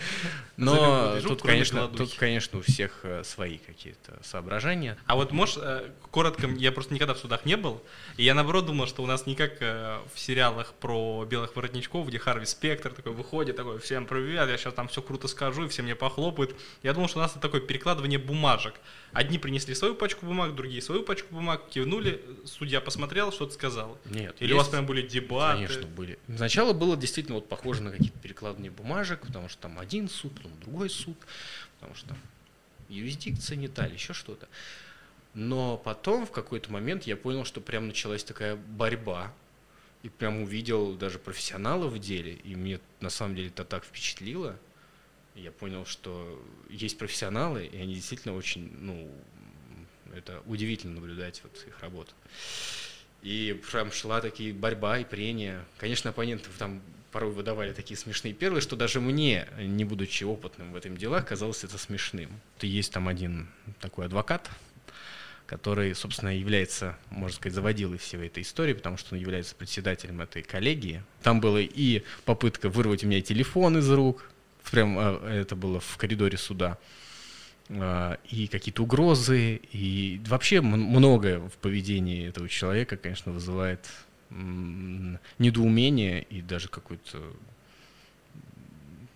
Но 0.59 1.19
тут, 1.23 1.41
конечно, 1.41 1.89
тут, 1.89 2.15
конечно, 2.17 2.59
у 2.59 2.63
всех 2.63 3.01
э, 3.03 3.25
свои 3.25 3.57
какие-то 3.57 4.19
соображения. 4.23 4.99
А 5.07 5.17
вот 5.17 5.33
можешь, 5.33 5.57
э, 5.57 5.91
коротко, 6.11 6.49
я 6.49 6.71
просто 6.71 6.93
никогда 6.93 7.15
в 7.15 7.19
судах 7.19 7.47
не 7.47 7.57
был, 7.57 7.83
и 8.19 8.25
я 8.25 8.35
наоборот 8.35 8.67
думал, 8.67 8.87
что 8.87 9.03
у 9.03 9.07
нас 9.07 9.25
не 9.25 9.35
как 9.35 9.53
э, 9.61 10.01
в 10.15 10.21
сериалах 10.21 10.75
про 10.75 11.25
белых 11.25 11.57
воротничков, 11.57 12.09
где 12.09 12.19
Харви 12.19 12.45
Спектр 12.45 12.93
такой 12.93 13.13
выходит, 13.13 13.57
такой, 13.57 13.79
всем 13.79 14.05
привет, 14.05 14.51
я 14.51 14.59
сейчас 14.59 14.75
там 14.75 14.89
все 14.89 15.01
круто 15.01 15.29
скажу, 15.29 15.65
и 15.65 15.69
все 15.69 15.83
мне 15.83 15.95
похлопают. 15.95 16.55
Я 16.83 16.93
думал, 16.93 17.09
что 17.09 17.21
у 17.21 17.23
нас 17.23 17.31
это 17.31 17.41
такое 17.41 17.63
перекладывание 17.63 18.19
бумажек. 18.19 18.75
Одни 19.13 19.39
принесли 19.39 19.75
свою 19.75 19.95
пачку 19.95 20.27
бумаг, 20.27 20.55
другие 20.55 20.83
свою 20.83 21.03
пачку 21.03 21.35
бумаг, 21.35 21.69
кивнули, 21.71 22.23
судья 22.45 22.83
посмотрел, 22.83 23.30
что-то 23.31 23.55
сказал. 23.55 23.99
Нет. 24.07 24.37
Или 24.41 24.49
есть, 24.49 24.55
у 24.55 24.57
вас 24.59 24.69
прям 24.69 24.87
были 24.87 25.07
дебаты? 25.07 25.67
Конечно, 25.67 25.87
были. 25.89 26.19
Сначала 26.35 26.73
было 26.73 26.97
действительно 26.97 27.37
вот 27.37 27.49
похоже 27.49 27.83
на 27.83 27.91
какие-то 27.91 28.19
перекладные 28.19 28.71
бумажек, 28.71 29.21
потому 29.27 29.49
что 29.49 29.63
там 29.63 29.79
один 29.79 30.09
суд, 30.09 30.35
потом 30.35 30.53
другой 30.61 30.91
суд, 30.91 31.17
потому 31.79 31.95
что 31.95 32.09
там 32.09 32.19
юрисдикция 32.89 33.57
не 33.57 33.69
та 33.69 33.87
или 33.87 33.95
еще 33.95 34.13
что-то. 34.13 34.49
Но 35.35 35.77
потом 35.77 36.27
в 36.27 36.31
какой-то 36.31 36.73
момент 36.73 37.05
я 37.05 37.17
понял, 37.17 37.45
что 37.45 37.61
прям 37.61 37.87
началась 37.87 38.25
такая 38.25 38.57
борьба, 38.57 39.33
и 40.03 40.09
прям 40.09 40.43
увидел 40.43 40.95
даже 40.95 41.19
профессионалов 41.19 41.93
в 41.93 41.99
деле, 41.99 42.33
и 42.33 42.55
мне 42.55 42.81
на 43.01 43.11
самом 43.11 43.37
деле 43.37 43.49
это 43.49 43.65
так 43.65 43.85
впечатлило, 43.85 44.59
я 45.35 45.53
понял, 45.53 45.85
что 45.85 46.43
есть 46.69 46.99
профессионалы, 46.99 47.67
и 47.67 47.77
они 47.79 47.95
действительно 47.95 48.35
очень, 48.35 48.73
ну, 48.79 49.11
это 50.15 50.43
удивительно 50.47 50.95
наблюдать 50.95 51.41
вот 51.43 51.65
их 51.67 51.79
работу. 51.81 52.13
И 53.23 53.61
прям 53.71 53.93
шла 53.93 54.21
такие 54.21 54.53
борьба 54.53 54.99
и 54.99 55.05
прения. 55.05 55.65
Конечно, 55.79 56.11
оппоненты 56.11 56.49
там 56.59 56.81
порой 57.11 57.33
выдавали 57.33 57.73
такие 57.73 57.99
смешные 57.99 58.33
перлы, 58.33 58.61
что 58.61 58.77
даже 58.77 59.01
мне, 59.01 59.47
не 59.59 59.85
будучи 59.85 60.25
опытным 60.25 60.73
в 60.73 60.77
этом 60.77 60.97
делах, 60.97 61.27
казалось 61.27 61.65
это 61.65 61.77
смешным. 61.77 62.31
Есть 62.61 62.93
там 62.93 63.09
один 63.09 63.49
такой 63.81 64.07
адвокат, 64.07 64.49
который, 65.47 65.95
собственно, 65.95 66.37
является, 66.37 66.97
можно 67.11 67.37
сказать, 67.37 67.55
заводилой 67.55 67.99
всей 67.99 68.27
этой 68.27 68.43
истории, 68.43 68.73
потому 68.73 68.97
что 68.97 69.15
он 69.15 69.21
является 69.21 69.55
председателем 69.55 70.21
этой 70.21 70.43
коллегии. 70.43 71.03
Там 71.23 71.41
была 71.41 71.61
и 71.61 72.05
попытка 72.25 72.69
вырвать 72.69 73.05
у 73.05 73.09
меня 73.09 73.21
телефон 73.21 73.79
из 73.79 73.91
рук, 73.91 74.31
прям 74.71 74.97
а, 74.99 75.29
это 75.29 75.57
было 75.57 75.81
в 75.81 75.97
коридоре 75.97 76.39
суда, 76.39 76.79
и 77.71 78.49
какие-то 78.51 78.83
угрозы, 78.83 79.61
и 79.71 80.21
вообще 80.27 80.61
многое 80.61 81.39
в 81.39 81.53
поведении 81.59 82.29
этого 82.29 82.49
человека, 82.49 82.97
конечно, 82.97 83.33
вызывает 83.33 83.89
недоумение 85.39 86.23
и 86.23 86.43
даже 86.43 86.69
какое-то 86.69 87.19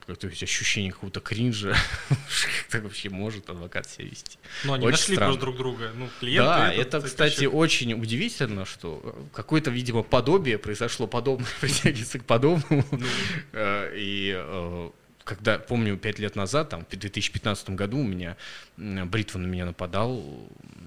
как-то 0.06 0.26
ощущение 0.26 0.92
какого-то 0.92 1.20
кринжа, 1.20 1.74
как 2.68 2.82
вообще 2.82 3.08
может 3.08 3.48
адвокат 3.48 3.88
себя 3.88 4.06
вести. 4.06 4.38
Ну, 4.64 4.74
они 4.74 4.86
очень 4.86 4.92
нашли 4.92 5.14
странно. 5.14 5.32
просто 5.32 5.40
друг 5.40 5.56
друга. 5.56 5.90
Ну, 5.96 6.08
клиенты, 6.20 6.44
да, 6.44 6.72
это, 6.72 6.98
это 6.98 7.06
кстати, 7.06 7.40
еще... 7.40 7.48
очень 7.48 7.94
удивительно, 7.94 8.66
что 8.66 9.26
какое-то, 9.32 9.70
видимо, 9.70 10.02
подобие 10.02 10.58
произошло, 10.58 11.06
подобное 11.06 11.48
притягивается 11.60 12.18
к 12.18 12.24
подобному. 12.24 12.84
Ну. 12.90 13.06
Э, 13.52 13.92
и 13.96 14.34
э, 14.36 14.90
когда, 15.24 15.58
помню, 15.58 15.96
пять 15.96 16.18
лет 16.18 16.36
назад, 16.36 16.68
там, 16.68 16.84
в 16.84 16.88
2015 16.88 17.70
году 17.70 17.98
у 17.98 18.04
меня 18.04 18.36
бритва 18.76 19.38
на 19.38 19.46
меня 19.46 19.64
нападал. 19.64 20.22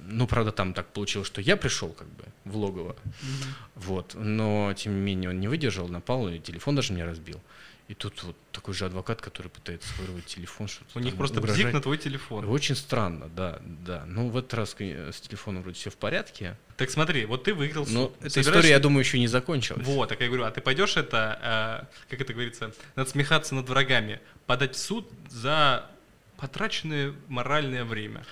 Ну, 0.09 0.27
правда, 0.27 0.51
там 0.51 0.73
так 0.73 0.87
получилось, 0.87 1.27
что 1.27 1.41
я 1.41 1.57
пришел 1.57 1.89
как 1.89 2.07
бы 2.07 2.23
в 2.45 2.55
логово. 2.55 2.91
Mm-hmm. 2.91 3.45
Вот. 3.75 4.15
Но, 4.15 4.73
тем 4.75 4.95
не 4.95 5.01
менее, 5.01 5.31
он 5.31 5.39
не 5.39 5.47
выдержал, 5.47 5.87
напал, 5.89 6.29
и 6.29 6.39
телефон 6.39 6.75
даже 6.75 6.93
мне 6.93 7.03
разбил. 7.03 7.41
И 7.87 7.93
тут 7.93 8.21
вот 8.23 8.35
такой 8.51 8.73
же 8.73 8.85
адвокат, 8.85 9.21
который 9.21 9.47
пытается 9.47 9.87
вырвать 9.97 10.25
телефон, 10.25 10.67
что-то 10.67 10.89
У 10.95 10.99
них 10.99 11.15
просто 11.15 11.39
угрожать. 11.39 11.63
бзик 11.63 11.73
на 11.73 11.81
твой 11.81 11.97
телефон. 11.97 12.43
Очень 12.49 12.75
странно, 12.75 13.29
да, 13.29 13.59
да. 13.61 14.03
Ну, 14.05 14.27
в 14.27 14.35
этот 14.35 14.53
раз 14.55 14.75
с 14.77 15.21
телефоном 15.21 15.63
вроде 15.63 15.77
все 15.77 15.89
в 15.89 15.95
порядке. 15.95 16.57
Так 16.75 16.89
смотри, 16.89 17.25
вот 17.25 17.45
ты 17.45 17.53
выиграл 17.53 17.85
Но 17.87 18.07
суд. 18.07 18.15
эта 18.19 18.29
Собираешь... 18.29 18.47
история, 18.47 18.69
я 18.71 18.79
думаю, 18.79 18.99
еще 19.05 19.19
не 19.19 19.27
закончилась. 19.27 19.85
Вот, 19.85 20.09
так 20.09 20.19
я 20.19 20.27
говорю, 20.27 20.43
а 20.43 20.51
ты 20.51 20.59
пойдешь 20.59 20.97
это, 20.97 21.87
э, 21.89 22.09
как 22.09 22.19
это 22.19 22.33
говорится, 22.33 22.73
надсмехаться 22.95 23.55
над 23.55 23.69
врагами, 23.69 24.19
подать 24.47 24.75
в 24.75 24.79
суд 24.79 25.09
за 25.29 25.89
потраченное 26.35 27.13
моральное 27.29 27.85
время? 27.85 28.25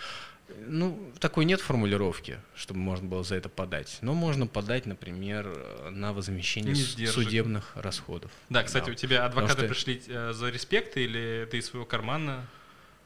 Ну, 0.68 1.12
такой 1.20 1.46
нет 1.46 1.62
формулировки, 1.62 2.40
чтобы 2.56 2.80
можно 2.80 3.08
было 3.08 3.24
за 3.24 3.36
это 3.36 3.50
подать. 3.50 3.98
Но 4.02 4.14
можно 4.14 4.48
подать, 4.48 4.86
например, 4.86 5.90
на 5.92 6.14
возмещение 6.14 6.76
судебных 6.76 7.72
расходов. 7.76 8.32
Да, 8.50 8.64
кстати, 8.64 8.88
да. 8.88 8.92
у 8.92 8.96
тебя 8.96 9.26
адвокаты 9.26 9.60
что... 9.60 9.68
пришли 9.68 10.02
э, 10.08 10.34
за 10.34 10.50
респект 10.50 10.98
или 10.98 11.48
ты 11.50 11.58
из 11.58 11.68
своего 11.68 11.86
кармана? 11.86 12.48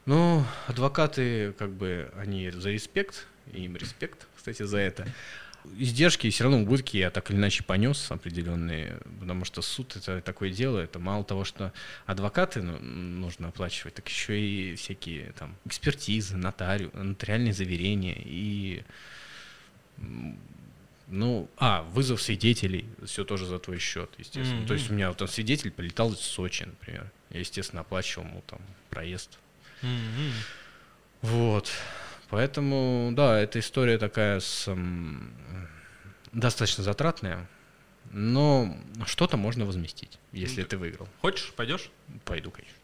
Ну, 0.06 0.44
адвокаты, 0.66 1.52
как 1.58 1.70
бы, 1.70 2.10
они 2.16 2.50
за 2.50 2.70
респект, 2.70 3.26
им 3.52 3.76
респект, 3.76 4.26
кстати, 4.36 4.62
за 4.62 4.78
это. 4.78 5.06
Издержки 5.76 6.30
все 6.30 6.44
равно 6.44 6.62
убытки 6.62 6.96
я 6.96 7.10
так 7.10 7.30
или 7.30 7.38
иначе 7.38 7.62
понес 7.62 8.10
определенные, 8.10 8.98
потому 9.20 9.44
что 9.44 9.62
суд 9.62 9.96
это 9.96 10.20
такое 10.20 10.50
дело, 10.50 10.78
это 10.78 10.98
мало 10.98 11.24
того, 11.24 11.44
что 11.44 11.72
адвокаты 12.06 12.62
ну, 12.62 12.78
нужно 12.78 13.48
оплачивать, 13.48 13.94
так 13.94 14.08
еще 14.08 14.40
и 14.40 14.74
всякие 14.74 15.32
там 15.32 15.54
экспертизы, 15.64 16.36
нотариу, 16.36 16.90
нотариальные 16.94 17.52
заверения 17.52 18.16
и 18.16 18.82
ну, 21.10 21.48
а, 21.56 21.82
вызов 21.82 22.22
свидетелей, 22.22 22.86
все 23.04 23.24
тоже 23.24 23.44
за 23.44 23.58
твой 23.58 23.78
счет, 23.78 24.10
естественно. 24.18 24.60
Mm-hmm. 24.60 24.66
То 24.66 24.74
есть 24.74 24.90
у 24.90 24.94
меня 24.94 25.08
вот 25.08 25.18
там 25.18 25.28
свидетель 25.28 25.70
полетал 25.72 26.12
из 26.12 26.20
Сочи, 26.20 26.64
например. 26.64 27.10
Я, 27.30 27.40
естественно, 27.40 27.82
оплачивал 27.82 28.26
ему 28.26 28.42
там 28.46 28.60
проезд. 28.90 29.38
Mm-hmm. 29.82 30.32
Вот. 31.22 31.70
Поэтому, 32.30 33.10
да, 33.12 33.38
эта 33.40 33.58
история 33.58 33.98
такая 33.98 34.40
с, 34.40 34.68
м, 34.68 35.32
достаточно 36.32 36.84
затратная, 36.84 37.48
но 38.12 38.76
что-то 39.06 39.36
можно 39.36 39.64
возместить, 39.66 40.18
если 40.32 40.62
ты 40.62 40.76
выиграл. 40.78 41.08
Хочешь, 41.20 41.52
пойдешь? 41.54 41.90
Пойду, 42.24 42.50
конечно. 42.50 42.76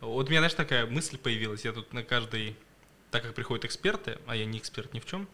Вот 0.00 0.26
у 0.26 0.30
меня, 0.30 0.40
знаешь, 0.40 0.54
такая 0.54 0.86
мысль 0.86 1.18
появилась. 1.18 1.64
Я 1.64 1.72
тут 1.72 1.92
на 1.92 2.02
каждый, 2.02 2.56
так 3.10 3.22
как 3.22 3.34
приходят 3.34 3.64
эксперты, 3.64 4.18
а 4.26 4.36
я 4.36 4.44
не 4.44 4.58
эксперт 4.58 4.92
ни 4.94 5.00
в 5.00 5.06
чем, 5.06 5.28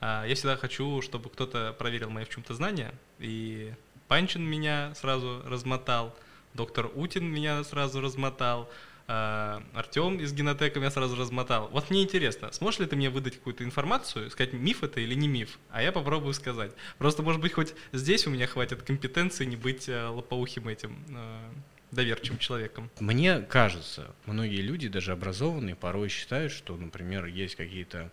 а, 0.00 0.24
я 0.26 0.34
всегда 0.34 0.56
хочу, 0.56 1.00
чтобы 1.02 1.30
кто-то 1.30 1.74
проверил 1.78 2.10
мои 2.10 2.24
в 2.24 2.28
чем-то 2.28 2.54
знания. 2.54 2.92
И 3.18 3.72
Панчин 4.08 4.42
меня 4.42 4.94
сразу 4.94 5.42
размотал, 5.46 6.16
доктор 6.54 6.90
Утин 6.94 7.24
меня 7.24 7.64
сразу 7.64 8.00
размотал, 8.00 8.70
а, 9.08 9.62
Артем 9.72 10.18
из 10.18 10.32
генотека 10.32 10.80
меня 10.80 10.90
сразу 10.90 11.16
размотал. 11.16 11.68
Вот 11.68 11.90
мне 11.90 12.02
интересно, 12.02 12.50
сможешь 12.52 12.80
ли 12.80 12.86
ты 12.86 12.96
мне 12.96 13.08
выдать 13.08 13.36
какую-то 13.36 13.62
информацию, 13.62 14.30
сказать, 14.30 14.52
миф 14.52 14.82
это 14.82 15.00
или 15.00 15.14
не 15.14 15.28
миф? 15.28 15.58
А 15.70 15.82
я 15.82 15.92
попробую 15.92 16.34
сказать. 16.34 16.72
Просто, 16.98 17.22
может 17.22 17.40
быть, 17.40 17.52
хоть 17.52 17.74
здесь 17.92 18.26
у 18.26 18.30
меня 18.30 18.46
хватит 18.46 18.82
компетенции 18.82 19.44
не 19.44 19.56
быть 19.56 19.88
э, 19.88 20.06
лопоухим 20.06 20.68
этим 20.68 21.04
э, 21.08 21.50
доверчивым 21.92 22.38
человеком. 22.38 22.90
Мне 22.98 23.40
кажется, 23.40 24.14
многие 24.26 24.60
люди, 24.60 24.88
даже 24.88 25.12
образованные, 25.12 25.76
порой 25.76 26.08
считают, 26.08 26.52
что, 26.52 26.76
например, 26.76 27.26
есть 27.26 27.54
какие-то 27.54 28.10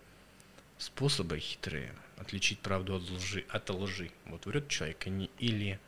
способы 0.78 1.38
хитрые 1.38 1.92
отличить 2.16 2.60
правду 2.60 2.96
от 2.96 3.10
лжи. 3.10 3.44
От 3.48 3.68
лжи. 3.70 4.10
Вот 4.26 4.46
врет 4.46 4.68
человек 4.68 5.06
или, 5.38 5.80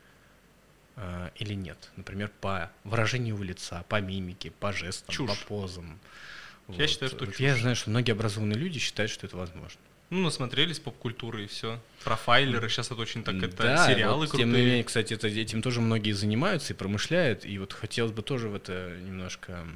э, 0.97 1.29
или 1.37 1.53
нет. 1.53 1.77
Например, 1.95 2.29
по 2.41 2.69
выражению 2.83 3.35
его 3.35 3.43
лица, 3.43 3.83
по 3.87 4.01
мимике, 4.01 4.51
по 4.51 4.73
жестам, 4.73 5.13
чушь. 5.13 5.29
по 5.29 5.47
позам. 5.47 5.99
Я 6.67 6.75
вот. 6.75 6.89
считаю, 6.89 7.09
что 7.09 7.25
вот 7.25 7.33
чушь. 7.33 7.39
Я 7.39 7.55
знаю, 7.55 7.75
что 7.75 7.89
многие 7.89 8.11
образованные 8.11 8.57
люди 8.57 8.79
считают, 8.79 9.11
что 9.11 9.25
это 9.25 9.37
возможно. 9.37 9.79
Ну, 10.09 10.21
насмотрелись 10.21 10.79
поп-культуры 10.79 11.43
и 11.43 11.47
все. 11.47 11.81
Профайлеры, 12.05 12.69
сейчас 12.69 12.91
это 12.91 13.01
очень 13.01 13.23
так, 13.23 13.35
это 13.35 13.57
да, 13.57 13.87
сериалы 13.87 14.21
вот, 14.21 14.29
крутые. 14.29 14.45
Тем 14.45 14.55
не 14.55 14.65
менее, 14.65 14.83
кстати, 14.85 15.13
это, 15.13 15.27
этим 15.27 15.61
тоже 15.61 15.81
многие 15.81 16.13
занимаются 16.13 16.73
и 16.73 16.75
промышляют, 16.75 17.45
и 17.45 17.59
вот 17.59 17.73
хотелось 17.73 18.13
бы 18.13 18.21
тоже 18.21 18.47
в 18.47 18.55
это 18.55 18.97
немножко 19.01 19.67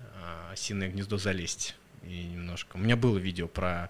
э, 0.00 0.52
осиное 0.52 0.88
гнездо 0.88 1.16
залезть. 1.16 1.76
И 2.02 2.24
немножко. 2.24 2.76
У 2.76 2.80
меня 2.80 2.96
было 2.96 3.16
видео 3.18 3.46
про 3.46 3.88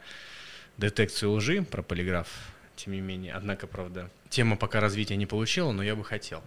детекцию 0.76 1.32
лжи, 1.32 1.62
про 1.62 1.82
полиграф, 1.82 2.28
тем 2.76 2.92
не 2.92 3.00
менее. 3.00 3.34
Однако, 3.34 3.66
правда, 3.66 4.10
тема 4.28 4.56
пока 4.56 4.80
развития 4.80 5.16
не 5.16 5.26
получила, 5.26 5.72
но 5.72 5.82
я 5.82 5.94
бы 5.94 6.04
хотел. 6.04 6.42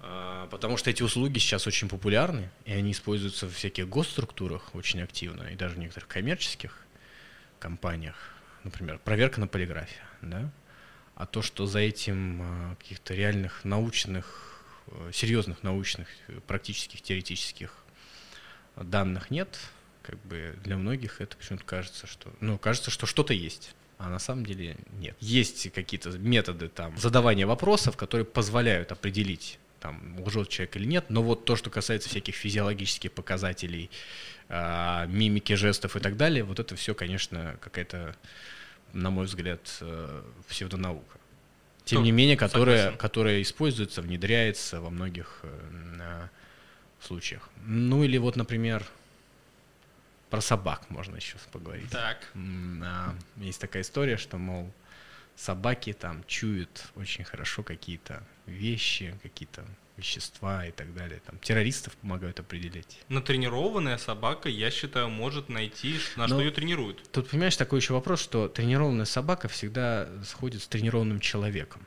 А, 0.00 0.46
потому 0.48 0.76
что 0.76 0.90
эти 0.90 1.02
услуги 1.02 1.38
сейчас 1.38 1.66
очень 1.66 1.88
популярны, 1.88 2.50
и 2.64 2.72
они 2.72 2.92
используются 2.92 3.46
в 3.46 3.54
всяких 3.54 3.88
госструктурах 3.88 4.74
очень 4.74 5.00
активно, 5.02 5.44
и 5.44 5.56
даже 5.56 5.76
в 5.76 5.78
некоторых 5.78 6.08
коммерческих 6.08 6.78
компаниях. 7.58 8.16
Например, 8.64 8.98
проверка 8.98 9.40
на 9.40 9.46
полиграфе, 9.46 10.00
да? 10.20 10.50
А 11.14 11.26
то, 11.26 11.42
что 11.42 11.66
за 11.66 11.78
этим 11.78 12.40
а, 12.42 12.74
каких-то 12.76 13.14
реальных 13.14 13.64
научных, 13.64 14.62
э, 14.88 15.10
серьезных 15.12 15.62
научных, 15.62 16.08
практических, 16.46 17.00
теоретических 17.00 17.72
данных 18.76 19.30
нет, 19.30 19.58
как 20.02 20.18
бы 20.26 20.58
для 20.62 20.76
многих 20.76 21.20
это 21.20 21.36
почему-то 21.36 21.64
кажется, 21.64 22.06
что, 22.06 22.32
ну, 22.40 22.58
кажется, 22.58 22.90
что 22.90 23.06
что-то 23.06 23.32
есть. 23.32 23.74
А 24.04 24.10
на 24.10 24.18
самом 24.18 24.44
деле 24.44 24.76
нет. 24.98 25.16
Есть 25.20 25.72
какие-то 25.72 26.10
методы 26.18 26.68
там 26.68 26.94
задавания 26.98 27.46
вопросов, 27.46 27.96
которые 27.96 28.26
позволяют 28.26 28.92
определить, 28.92 29.58
там, 29.80 30.22
лжет 30.26 30.50
человек 30.50 30.76
или 30.76 30.84
нет, 30.84 31.06
но 31.08 31.22
вот 31.22 31.46
то, 31.46 31.56
что 31.56 31.70
касается 31.70 32.10
всяких 32.10 32.34
физиологических 32.34 33.12
показателей, 33.12 33.90
э, 34.50 35.06
мимики, 35.08 35.54
жестов 35.54 35.96
и 35.96 36.00
так 36.00 36.18
далее, 36.18 36.44
вот 36.44 36.58
это 36.58 36.76
все, 36.76 36.94
конечно, 36.94 37.56
какая-то, 37.62 38.14
на 38.92 39.10
мой 39.10 39.24
взгляд, 39.24 39.78
э, 39.80 40.22
псевдонаука. 40.50 41.18
Тем 41.86 42.00
ну, 42.00 42.04
не 42.04 42.12
менее, 42.12 42.36
которая, 42.36 42.92
которая 42.92 43.40
используется, 43.40 44.02
внедряется 44.02 44.82
во 44.82 44.90
многих 44.90 45.40
э, 45.44 46.28
случаях. 47.00 47.48
Ну 47.64 48.04
или 48.04 48.18
вот, 48.18 48.36
например, 48.36 48.84
про 50.34 50.40
собак 50.40 50.90
можно 50.90 51.16
еще 51.16 51.36
поговорить. 51.52 51.90
Так. 51.90 52.32
Есть 53.36 53.60
такая 53.60 53.82
история, 53.82 54.16
что, 54.16 54.36
мол, 54.36 54.72
собаки 55.36 55.92
там 55.92 56.24
чуют 56.26 56.86
очень 56.96 57.22
хорошо 57.24 57.62
какие-то 57.62 58.22
вещи, 58.46 59.16
какие-то 59.22 59.64
вещества 59.96 60.66
и 60.66 60.72
так 60.72 60.92
далее. 60.92 61.20
Там 61.24 61.38
террористов 61.38 61.96
помогают 61.98 62.40
определять. 62.40 62.98
Натренированная 63.08 63.96
собака, 63.96 64.48
я 64.48 64.72
считаю, 64.72 65.08
может 65.08 65.48
найти, 65.48 66.00
на 66.16 66.26
Но 66.26 66.34
что 66.34 66.40
ее 66.40 66.50
тренируют. 66.50 67.08
Тут, 67.12 67.30
понимаешь, 67.30 67.56
такой 67.56 67.78
еще 67.78 67.92
вопрос, 67.92 68.20
что 68.20 68.48
тренированная 68.48 69.04
собака 69.04 69.46
всегда 69.46 70.08
сходит 70.24 70.62
с 70.62 70.66
тренированным 70.66 71.20
человеком. 71.20 71.86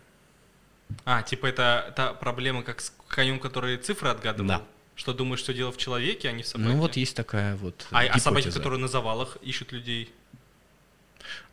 А, 1.03 1.21
типа 1.21 1.47
это 1.47 1.93
та 1.97 2.13
проблема, 2.13 2.63
как 2.63 2.79
с 2.79 2.93
конем, 3.09 3.41
который 3.41 3.75
цифры 3.75 4.07
отгадывал? 4.07 4.47
Да. 4.47 4.63
Что 4.97 5.13
думаешь, 5.13 5.39
что 5.39 5.53
дело 5.53 5.71
в 5.71 5.77
человеке, 5.77 6.27
а 6.27 6.31
не 6.31 6.41
в 6.41 6.47
собаке? 6.47 6.69
Ну 6.69 6.77
вот 6.77 6.97
есть 6.97 7.15
такая 7.15 7.55
вот 7.55 7.87
А, 7.91 8.01
а 8.01 8.19
собаки, 8.19 8.49
которые 8.49 8.79
на 8.79 8.87
завалах 8.87 9.37
ищут 9.43 9.71
людей? 9.71 10.11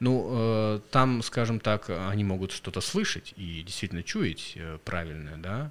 Ну, 0.00 0.28
э, 0.30 0.80
там, 0.90 1.22
скажем 1.22 1.60
так, 1.60 1.90
они 1.90 2.24
могут 2.24 2.52
что-то 2.52 2.80
слышать 2.80 3.34
и 3.36 3.62
действительно 3.62 4.02
чуять 4.02 4.52
э, 4.54 4.78
правильное, 4.84 5.36
да, 5.36 5.70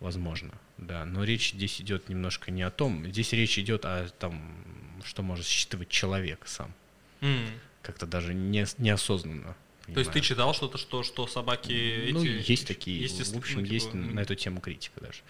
возможно, 0.00 0.52
да. 0.78 1.04
Но 1.04 1.22
речь 1.22 1.52
здесь 1.52 1.80
идет 1.80 2.08
немножко 2.08 2.50
не 2.50 2.62
о 2.62 2.70
том. 2.70 3.06
Здесь 3.06 3.32
речь 3.32 3.56
идет 3.56 3.84
о 3.84 4.08
том, 4.18 4.42
что 5.04 5.22
может 5.22 5.46
считывать 5.46 5.90
человек 5.90 6.42
сам. 6.46 6.72
Mm. 7.20 7.46
Как-то 7.82 8.06
даже 8.06 8.34
не, 8.34 8.66
неосознанно. 8.78 9.54
То 9.86 10.00
есть 10.00 10.12
ты 10.12 10.20
читал 10.20 10.54
что-то, 10.54 10.78
что, 10.78 11.02
что 11.02 11.26
собаки 11.26 12.10
Ну, 12.12 12.22
эти, 12.24 12.50
есть 12.50 12.66
такие, 12.66 13.08
в 13.08 13.36
общем, 13.36 13.60
ну, 13.60 13.64
типа, 13.64 13.72
есть 13.72 13.94
на 13.94 14.20
эту 14.20 14.34
тему 14.34 14.60
критика 14.60 15.00
даже. 15.00 15.20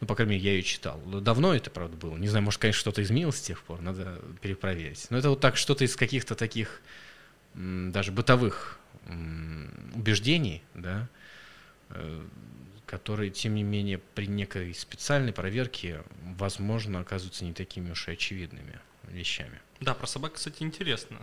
Ну, 0.00 0.06
по 0.06 0.14
крайней 0.14 0.34
мере, 0.34 0.44
я 0.44 0.52
ее 0.52 0.62
читал. 0.62 1.00
Давно 1.06 1.54
это, 1.54 1.70
правда, 1.70 1.96
было. 1.96 2.16
Не 2.16 2.28
знаю, 2.28 2.44
может, 2.44 2.60
конечно, 2.60 2.80
что-то 2.80 3.02
изменилось 3.02 3.36
с 3.36 3.42
тех 3.42 3.62
пор, 3.62 3.80
надо 3.80 4.20
перепроверить. 4.40 5.06
Но 5.10 5.18
это 5.18 5.30
вот 5.30 5.40
так, 5.40 5.56
что-то 5.56 5.84
из 5.84 5.94
каких-то 5.96 6.34
таких 6.34 6.82
даже 7.54 8.12
бытовых 8.12 8.78
убеждений, 9.94 10.62
да, 10.74 11.08
э, 11.90 12.26
которые, 12.86 13.30
тем 13.30 13.54
не 13.54 13.62
менее, 13.62 13.98
при 13.98 14.26
некой 14.26 14.74
специальной 14.74 15.32
проверке, 15.32 16.02
возможно, 16.22 17.00
оказываются 17.00 17.44
не 17.44 17.52
такими 17.52 17.90
уж 17.90 18.08
и 18.08 18.12
очевидными 18.12 18.78
вещами. 19.08 19.60
Да, 19.80 19.94
про 19.94 20.06
собак, 20.06 20.34
кстати, 20.34 20.62
интересно 20.62 21.18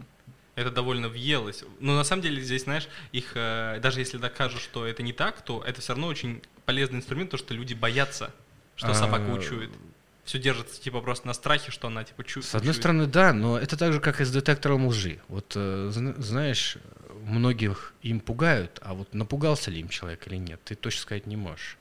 это 0.59 0.71
довольно 0.71 1.07
въелось. 1.07 1.63
Но 1.79 1.95
на 1.95 2.03
самом 2.03 2.21
деле 2.21 2.41
здесь, 2.41 2.63
знаешь, 2.63 2.87
их, 3.11 3.31
э, 3.35 3.79
даже 3.81 3.99
если 3.99 4.17
докажут, 4.17 4.61
что 4.61 4.85
это 4.85 5.03
не 5.03 5.13
так, 5.13 5.41
то 5.41 5.63
это 5.65 5.81
все 5.81 5.93
равно 5.93 6.07
очень 6.07 6.41
полезный 6.65 6.97
инструмент, 6.97 7.31
потому 7.31 7.45
что 7.45 7.53
люди 7.53 7.73
боятся, 7.73 8.31
что 8.75 8.93
собака 8.93 9.25
а, 9.29 9.33
учует. 9.33 9.71
Все 10.25 10.37
держится 10.37 10.79
типа 10.79 11.01
просто 11.01 11.27
на 11.27 11.33
страхе, 11.33 11.71
что 11.71 11.87
она 11.87 12.03
типа 12.03 12.23
чувствует. 12.23 12.51
С 12.51 12.55
одной 12.55 12.73
стороны, 12.73 13.07
да, 13.07 13.33
но 13.33 13.57
это 13.57 13.77
так 13.77 13.93
же, 13.93 13.99
как 13.99 14.21
и 14.21 14.25
с 14.25 14.31
детектором 14.31 14.87
лжи. 14.87 15.19
Вот 15.27 15.53
э, 15.55 15.89
знаешь, 16.17 16.77
многих 17.23 17.93
им 18.01 18.19
пугают, 18.19 18.79
а 18.81 18.93
вот 18.93 19.13
напугался 19.13 19.71
ли 19.71 19.79
им 19.79 19.87
человек 19.87 20.27
или 20.27 20.35
нет, 20.35 20.59
ты 20.63 20.75
точно 20.75 21.01
сказать 21.01 21.25
не 21.25 21.37
можешь. 21.37 21.77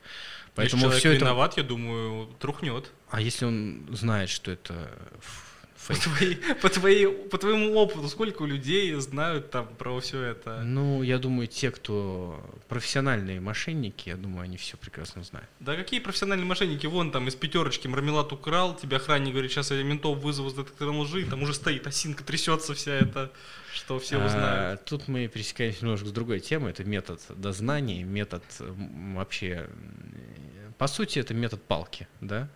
Поэтому 0.55 0.87
если 0.87 1.01
человек 1.01 1.19
все 1.19 1.25
виноват, 1.27 1.53
это... 1.53 1.61
я 1.61 1.67
думаю, 1.67 2.27
трухнет. 2.39 2.91
А 3.11 3.21
если 3.21 3.45
он 3.45 3.87
знает, 3.91 4.29
что 4.29 4.51
это 4.51 4.91
по, 5.87 5.95
твоей, 5.95 6.37
по, 6.61 6.69
твоей, 6.69 7.07
по 7.07 7.39
твоему 7.39 7.75
опыту, 7.75 8.09
сколько 8.09 8.45
людей 8.45 8.93
знают 8.95 9.51
там 9.51 9.69
про 9.79 9.99
все 10.01 10.23
это? 10.23 10.63
Ну, 10.63 11.03
я 11.03 11.19
думаю, 11.19 11.47
те, 11.47 11.71
кто 11.71 12.41
профессиональные 12.69 13.41
мошенники, 13.41 14.09
я 14.09 14.17
думаю, 14.17 14.43
они 14.43 14.57
все 14.57 14.77
прекрасно 14.77 15.23
знают. 15.23 15.49
Да 15.61 15.77
какие 15.77 16.01
профессиональные 16.01 16.47
мошенники? 16.47 16.87
Вон 16.87 17.13
там 17.13 17.29
из 17.29 17.35
пятерочки 17.35 17.87
мармелад 17.87 18.33
украл, 18.33 18.77
тебя 18.77 18.97
охранник 18.97 19.33
говорит, 19.33 19.53
сейчас 19.53 19.71
я 19.71 19.83
ментов 19.83 20.19
вызову 20.19 20.51
с 20.51 20.55
детектором 20.55 21.01
лжи, 21.01 21.25
там 21.25 21.43
уже 21.43 21.55
стоит 21.55 21.87
осинка, 21.87 22.25
трясется 22.25 22.75
вся 22.75 22.93
эта, 22.93 23.31
что 23.73 23.99
все 23.99 24.21
а, 24.21 24.27
узнают. 24.27 24.81
А, 24.81 24.85
тут 24.85 25.09
мы 25.09 25.29
пересекаемся 25.29 25.85
немножко 25.85 26.07
с 26.09 26.13
другой 26.13 26.41
темой, 26.41 26.73
это 26.73 26.85
метод 26.85 27.21
дознания, 27.31 28.03
метод 28.03 28.43
вообще, 28.59 29.69
по 30.77 30.87
сути, 30.87 31.19
это 31.19 31.35
метод 31.35 31.63
палки, 31.63 32.09
да? 32.21 32.49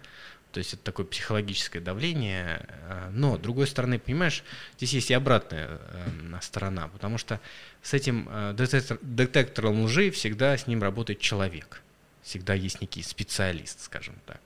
То 0.52 0.58
есть 0.58 0.74
это 0.74 0.82
такое 0.82 1.06
психологическое 1.06 1.80
давление. 1.80 2.66
Э, 2.68 3.10
но, 3.10 3.36
с 3.36 3.40
другой 3.40 3.66
стороны, 3.66 3.98
понимаешь, 3.98 4.44
здесь 4.76 4.92
есть 4.92 5.10
и 5.10 5.14
обратная 5.14 5.80
эм, 5.90 6.38
сторона, 6.42 6.88
потому 6.88 7.16
что 7.18 7.40
с 7.82 7.94
этим 7.94 8.28
э, 8.30 8.52
детектор, 8.52 8.98
детектором 9.00 9.84
лжи 9.84 10.10
всегда 10.10 10.56
с 10.56 10.66
ним 10.66 10.82
работает 10.82 11.20
человек. 11.20 11.82
Всегда 12.22 12.54
есть 12.54 12.80
некий 12.80 13.02
специалист, 13.02 13.80
скажем 13.82 14.14
так. 14.26 14.40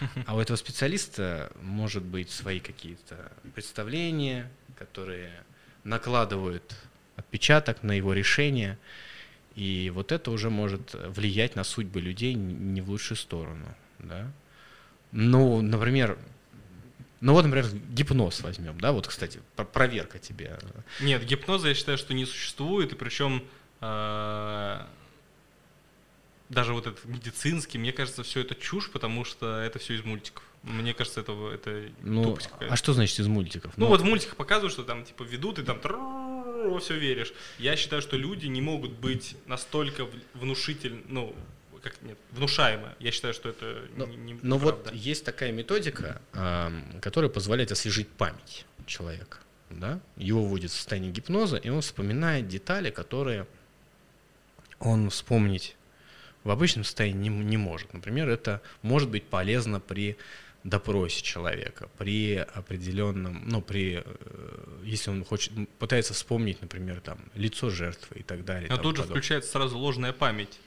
А 0.26 0.34
у 0.34 0.40
этого 0.40 0.56
специалиста 0.56 1.52
может 1.62 2.02
быть 2.02 2.30
свои 2.30 2.58
какие-то 2.58 3.32
представления, 3.54 4.50
которые 4.76 5.32
накладывают 5.84 6.74
отпечаток 7.16 7.82
на 7.84 7.92
его 7.92 8.12
решение. 8.12 8.78
И 9.54 9.92
вот 9.94 10.12
это 10.12 10.30
уже 10.30 10.50
может 10.50 10.94
влиять 10.94 11.56
на 11.56 11.62
судьбы 11.62 12.00
людей 12.00 12.34
не 12.34 12.80
в 12.80 12.90
лучшую 12.90 13.18
сторону. 13.18 13.66
Да? 13.98 14.32
Ну, 15.12 15.60
например, 15.60 16.18
ну 17.20 17.34
вот, 17.34 17.44
например, 17.44 17.68
гипноз 17.90 18.40
возьмем, 18.40 18.80
да, 18.80 18.92
вот, 18.92 19.06
кстати, 19.06 19.40
проверка 19.72 20.18
тебе. 20.18 20.58
Нет, 21.00 21.24
гипноза 21.24 21.68
я 21.68 21.74
считаю, 21.74 21.96
что 21.96 22.14
не 22.14 22.26
существует, 22.26 22.92
и 22.92 22.96
причем 22.96 23.44
э, 23.80 24.80
даже 26.48 26.72
вот 26.72 26.86
этот 26.86 27.04
медицинский, 27.04 27.78
мне 27.78 27.92
кажется, 27.92 28.22
все 28.22 28.40
это 28.40 28.54
чушь, 28.54 28.90
потому 28.90 29.24
что 29.24 29.60
это 29.60 29.78
все 29.78 29.94
из 29.94 30.04
мультиков. 30.04 30.42
Мне 30.62 30.94
кажется, 30.94 31.20
это, 31.20 31.32
это 31.52 31.90
ну, 32.02 32.24
тупость 32.24 32.50
А 32.58 32.76
что 32.76 32.92
значит 32.92 33.18
из 33.18 33.26
мультиков? 33.26 33.72
Ну, 33.76 33.84
ну 33.84 33.90
вот 33.90 34.00
в 34.00 34.04
мультиках 34.04 34.36
показывают, 34.36 34.72
что 34.72 34.84
там 34.84 35.04
типа 35.04 35.22
ведут, 35.22 35.58
и 35.58 35.62
там 35.62 35.80
во 35.82 36.78
все 36.78 36.98
веришь. 36.98 37.32
Я 37.58 37.76
считаю, 37.76 38.02
что 38.02 38.16
люди 38.16 38.46
не 38.46 38.60
могут 38.60 38.92
быть 38.92 39.36
настолько 39.46 40.06
внушительны, 40.34 41.02
ну, 41.08 41.34
как 41.82 42.00
нет, 42.02 42.16
внушаемо. 42.30 42.94
Я 42.98 43.10
считаю, 43.10 43.34
что 43.34 43.48
это 43.48 43.82
но, 43.96 44.06
не, 44.06 44.16
не 44.16 44.34
Но 44.42 44.58
правда. 44.58 44.90
вот 44.90 44.94
есть 44.94 45.24
такая 45.24 45.52
методика, 45.52 46.20
э, 46.32 46.70
которая 47.00 47.30
позволяет 47.30 47.72
освежить 47.72 48.08
память 48.08 48.66
человека. 48.86 49.38
Да? 49.70 50.00
Его 50.16 50.44
вводит 50.44 50.70
в 50.70 50.74
состояние 50.74 51.12
гипноза, 51.12 51.56
и 51.56 51.68
он 51.68 51.80
вспоминает 51.80 52.48
детали, 52.48 52.90
которые 52.90 53.46
он 54.78 55.10
вспомнить 55.10 55.76
в 56.44 56.50
обычном 56.50 56.84
состоянии 56.84 57.28
не, 57.28 57.44
не 57.44 57.56
может. 57.56 57.92
Например, 57.94 58.28
это 58.28 58.60
может 58.82 59.08
быть 59.08 59.24
полезно 59.24 59.80
при 59.80 60.16
допросе 60.64 61.22
человека, 61.22 61.88
при 61.98 62.36
определенном, 62.36 63.42
ну, 63.46 63.60
при, 63.60 64.02
э, 64.04 64.64
если 64.84 65.10
он 65.10 65.24
хочет, 65.24 65.52
пытается 65.78 66.14
вспомнить, 66.14 66.60
например, 66.60 67.00
там, 67.00 67.18
лицо 67.34 67.70
жертвы 67.70 68.20
и 68.20 68.22
так 68.22 68.44
далее. 68.44 68.68
А 68.70 68.78
тут 68.78 68.96
же 68.96 69.02
включается 69.02 69.50
сразу 69.50 69.78
ложная 69.78 70.12
память. 70.12 70.60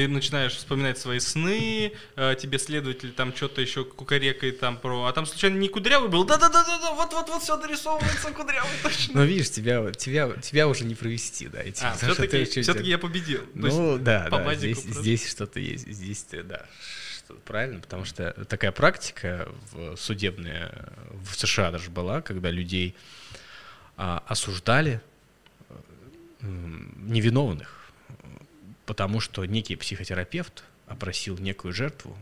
Ты 0.00 0.08
начинаешь 0.08 0.54
вспоминать 0.54 0.96
свои 0.96 1.20
сны, 1.20 1.92
э, 2.16 2.34
тебе 2.40 2.58
следователь 2.58 3.12
там 3.12 3.36
что-то 3.36 3.60
еще 3.60 3.84
кукарекает 3.84 4.58
там 4.58 4.78
про... 4.78 5.04
А 5.04 5.12
там 5.12 5.26
случайно 5.26 5.58
не 5.58 5.68
кудрявый 5.68 6.08
был? 6.08 6.24
Да-да-да-да, 6.24 6.94
вот-вот-вот 6.94 7.42
все 7.42 7.58
дорисовывается 7.58 8.30
кудрявый 8.30 8.70
точно. 8.82 9.20
Ну 9.20 9.26
видишь, 9.26 9.50
тебя, 9.50 9.92
тебя, 9.92 10.30
тебя 10.40 10.68
уже 10.68 10.84
не 10.84 10.94
провести, 10.94 11.48
да. 11.48 11.62
Эти, 11.62 11.84
а, 11.84 11.92
все-таки, 11.96 12.44
все-таки 12.62 12.88
я 12.88 12.96
победил. 12.96 13.42
Ну 13.52 13.98
да, 13.98 14.30
да, 14.30 14.54
здесь, 14.54 14.82
здесь 14.84 15.30
что-то 15.30 15.60
есть, 15.60 15.86
здесь, 15.86 16.24
да, 16.30 16.64
что-то 17.18 17.40
правильно, 17.40 17.80
потому 17.80 18.06
что 18.06 18.32
такая 18.48 18.72
практика 18.72 19.50
в 19.70 19.96
судебная 19.96 20.94
в 21.10 21.38
США 21.38 21.72
даже 21.72 21.90
была, 21.90 22.22
когда 22.22 22.50
людей 22.50 22.96
а, 23.98 24.22
осуждали 24.26 25.02
невиновных 26.40 27.79
потому 28.86 29.20
что 29.20 29.44
некий 29.44 29.76
психотерапевт 29.76 30.64
опросил 30.86 31.38
некую 31.38 31.72
жертву, 31.72 32.16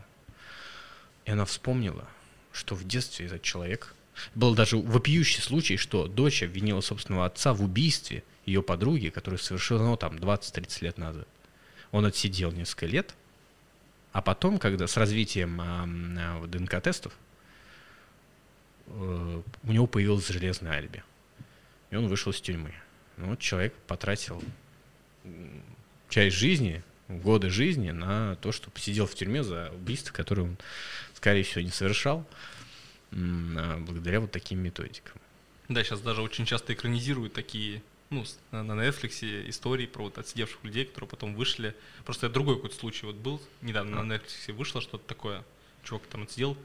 и 1.25 1.31
она 1.31 1.45
вспомнила, 1.45 2.07
что 2.51 2.75
в 2.75 2.85
детстве 2.85 3.27
этот 3.27 3.41
человек... 3.41 3.93
Был 4.35 4.53
даже 4.53 4.75
вопиющий 4.75 5.41
случай, 5.41 5.77
что 5.77 6.07
дочь 6.07 6.43
обвинила 6.43 6.81
собственного 6.81 7.25
отца 7.25 7.53
в 7.53 7.63
убийстве 7.63 8.23
ее 8.45 8.61
подруги, 8.61 9.07
которое 9.07 9.37
совершено 9.37 9.95
там 9.95 10.17
20-30 10.17 10.83
лет 10.83 10.97
назад. 10.97 11.27
Он 11.91 12.05
отсидел 12.05 12.51
несколько 12.51 12.85
лет, 12.85 13.15
а 14.11 14.21
потом, 14.21 14.59
когда 14.59 14.87
с 14.87 14.97
развитием 14.97 15.61
э, 15.61 16.47
ДНК-тестов, 16.47 17.13
э, 18.87 19.41
у 19.63 19.71
него 19.71 19.87
появилось 19.87 20.27
железное 20.27 20.73
алиби. 20.73 21.03
И 21.91 21.95
он 21.95 22.07
вышел 22.07 22.31
из 22.31 22.41
тюрьмы. 22.41 22.73
Ну, 23.17 23.27
вот 23.27 23.39
человек 23.39 23.73
потратил 23.87 24.43
часть 26.09 26.35
жизни, 26.35 26.83
годы 27.07 27.49
жизни 27.49 27.91
на 27.91 28.35
то, 28.37 28.51
что 28.51 28.69
посидел 28.69 29.05
в 29.05 29.15
тюрьме 29.15 29.43
за 29.43 29.71
убийство, 29.73 30.13
которое 30.13 30.43
он, 30.43 30.57
скорее 31.13 31.43
всего, 31.43 31.61
не 31.61 31.71
совершал, 31.71 32.25
а 33.11 33.77
благодаря 33.79 34.19
вот 34.19 34.31
таким 34.31 34.59
методикам. 34.59 35.19
Да, 35.67 35.83
сейчас 35.83 36.01
даже 36.01 36.21
очень 36.21 36.45
часто 36.45 36.73
экранизируют 36.73 37.33
такие, 37.33 37.81
ну, 38.09 38.25
на 38.51 38.71
Netflix 38.71 39.49
истории 39.49 39.85
про 39.85 40.03
вот 40.03 40.17
отсидевших 40.17 40.63
людей, 40.63 40.85
которые 40.85 41.09
потом 41.09 41.35
вышли. 41.35 41.75
Просто 42.05 42.25
это 42.25 42.33
другой 42.33 42.55
какой-то 42.55 42.75
случай 42.75 43.05
вот 43.05 43.15
был, 43.15 43.41
недавно 43.61 44.01
а. 44.01 44.03
на 44.03 44.13
Netflix 44.13 44.51
вышло 44.53 44.81
что-то 44.81 45.05
такое. 45.07 45.43
Чувак 45.83 46.03
там 46.07 46.23
отсидел 46.23 46.57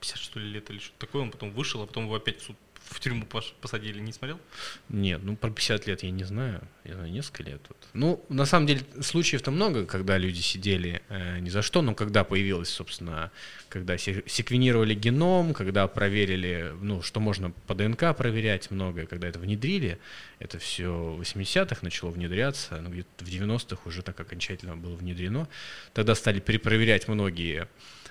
50 0.00 0.18
что 0.18 0.38
ли 0.40 0.48
лет 0.48 0.70
или 0.70 0.78
что-то 0.78 1.06
такое, 1.06 1.22
он 1.22 1.30
потом 1.30 1.50
вышел, 1.50 1.82
а 1.82 1.86
потом 1.86 2.04
его 2.04 2.14
опять 2.14 2.40
в 2.40 2.44
суд 2.44 2.56
в 2.88 3.00
тюрьму 3.00 3.26
посадили, 3.60 4.00
не 4.00 4.12
смотрел? 4.12 4.40
Нет, 4.88 5.20
ну 5.22 5.36
про 5.36 5.50
50 5.50 5.86
лет 5.86 6.02
я 6.02 6.10
не 6.10 6.24
знаю, 6.24 6.62
я 6.84 6.94
знаю 6.94 7.10
несколько 7.10 7.42
лет. 7.42 7.60
Вот. 7.68 7.76
Ну, 7.92 8.24
на 8.28 8.46
самом 8.46 8.66
деле, 8.66 8.82
случаев-то 9.00 9.50
много, 9.50 9.86
когда 9.86 10.18
люди 10.18 10.40
сидели 10.40 11.02
э, 11.08 11.38
ни 11.40 11.48
за 11.48 11.62
что, 11.62 11.82
но 11.82 11.94
когда 11.94 12.24
появилось, 12.24 12.68
собственно, 12.68 13.30
когда 13.68 13.98
секвенировали 13.98 14.94
геном, 14.94 15.52
когда 15.54 15.86
проверили, 15.88 16.72
ну, 16.80 17.02
что 17.02 17.20
можно 17.20 17.50
по 17.50 17.74
ДНК 17.74 18.16
проверять 18.16 18.70
многое, 18.70 19.06
когда 19.06 19.28
это 19.28 19.38
внедрили, 19.38 19.98
это 20.38 20.58
все 20.58 20.88
в 20.90 21.20
80-х 21.20 21.78
начало 21.82 22.10
внедряться, 22.10 22.80
ну, 22.80 22.90
где-то 22.90 23.24
в 23.24 23.28
90-х 23.28 23.82
уже 23.84 24.02
так 24.02 24.18
окончательно 24.20 24.76
было 24.76 24.94
внедрено, 24.94 25.48
тогда 25.92 26.14
стали 26.14 26.40
перепроверять 26.40 27.08
многие 27.08 27.68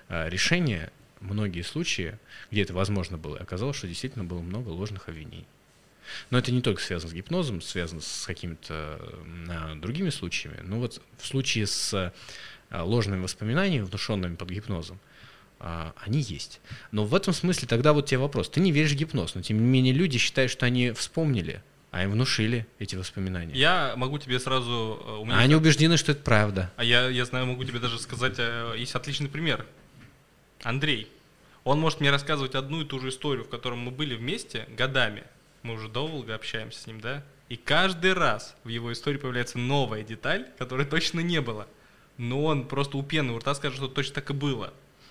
э, 0.10 0.30
решения, 0.30 0.92
многие 1.26 1.62
случаи, 1.62 2.18
где 2.52 2.62
это 2.62 2.74
возможно 2.74 3.18
было, 3.18 3.38
оказалось, 3.38 3.78
что 3.78 3.88
действительно 3.88 4.24
было 4.24 4.40
много 4.40 4.70
ложных 4.70 5.10
обвинений. 5.10 5.46
Но 6.30 6.38
это 6.38 6.52
не 6.52 6.62
только 6.62 6.82
связано 6.82 7.12
с 7.12 7.14
гипнозом, 7.14 7.62
связано 7.62 8.02
с 8.02 8.26
какими-то 8.26 9.00
а, 9.50 9.76
другими 9.76 10.10
случаями. 10.10 10.60
Но 10.62 10.80
вот 10.80 11.02
в 11.18 11.26
случае 11.26 11.66
с 11.66 12.14
а, 12.70 12.84
ложными 12.84 13.22
воспоминаниями, 13.22 13.84
внушенными 13.84 14.36
под 14.36 14.50
гипнозом, 14.50 15.00
а, 15.60 15.94
они 16.06 16.22
есть. 16.22 16.60
Но 16.92 17.06
в 17.06 17.16
этом 17.16 17.34
смысле 17.34 17.68
тогда 17.68 17.94
вот 17.94 18.06
тебе 18.06 18.20
вопрос. 18.20 18.50
Ты 18.50 18.60
не 18.60 18.72
веришь 18.72 18.92
в 18.92 18.96
гипноз, 18.96 19.36
но 19.36 19.42
тем 19.42 19.58
не 19.58 19.66
менее 19.66 19.94
люди 19.94 20.18
считают, 20.18 20.52
что 20.52 20.66
они 20.66 20.92
вспомнили, 20.92 21.64
а 21.92 22.04
им 22.04 22.12
внушили 22.12 22.68
эти 22.78 22.96
воспоминания. 22.96 23.56
Я 23.56 23.94
могу 23.96 24.20
тебе 24.20 24.40
сразу... 24.40 25.02
Э, 25.06 25.12
у 25.22 25.26
меня 25.26 25.38
а 25.38 25.40
они 25.40 25.56
убеждены, 25.56 25.98
что 25.98 26.12
это 26.12 26.22
правда. 26.22 26.72
А 26.76 26.84
я, 26.84 27.08
я 27.08 27.26
знаю, 27.26 27.46
могу 27.46 27.64
тебе 27.64 27.80
даже 27.80 28.00
сказать, 28.00 28.36
э, 28.38 28.76
есть 28.78 28.96
отличный 28.96 29.30
пример. 29.30 29.66
Андрей. 30.62 31.10
Он 31.66 31.80
может 31.80 32.00
мне 32.00 32.12
рассказывать 32.12 32.54
одну 32.54 32.82
и 32.82 32.86
ту 32.86 33.00
же 33.00 33.10
историю, 33.10 33.44
в 33.44 33.50
которой 33.50 33.74
мы 33.74 33.90
были 33.90 34.16
вместе 34.16 34.68
годами. 34.78 35.24
Мы 35.64 35.74
уже 35.74 35.90
долго 35.90 36.36
общаемся 36.36 36.80
с 36.80 36.86
ним, 36.86 37.02
да? 37.02 37.24
И 37.50 37.58
каждый 37.58 38.14
раз 38.14 38.56
в 38.64 38.70
его 38.70 38.94
истории 38.94 39.18
появляется 39.18 39.58
новая 39.58 40.04
деталь, 40.04 40.48
которой 40.60 40.86
точно 40.86 41.22
не 41.22 41.42
было. 41.42 41.68
Но 42.18 42.46
он 42.46 42.68
просто 42.68 42.98
у 42.98 43.04
пены 43.04 43.34
у 43.34 43.40
рта 43.40 43.56
скажет, 43.56 43.78
что 43.78 43.88
точно 43.88 44.14
так 44.14 44.30
и 44.30 44.34
было. 44.34 44.68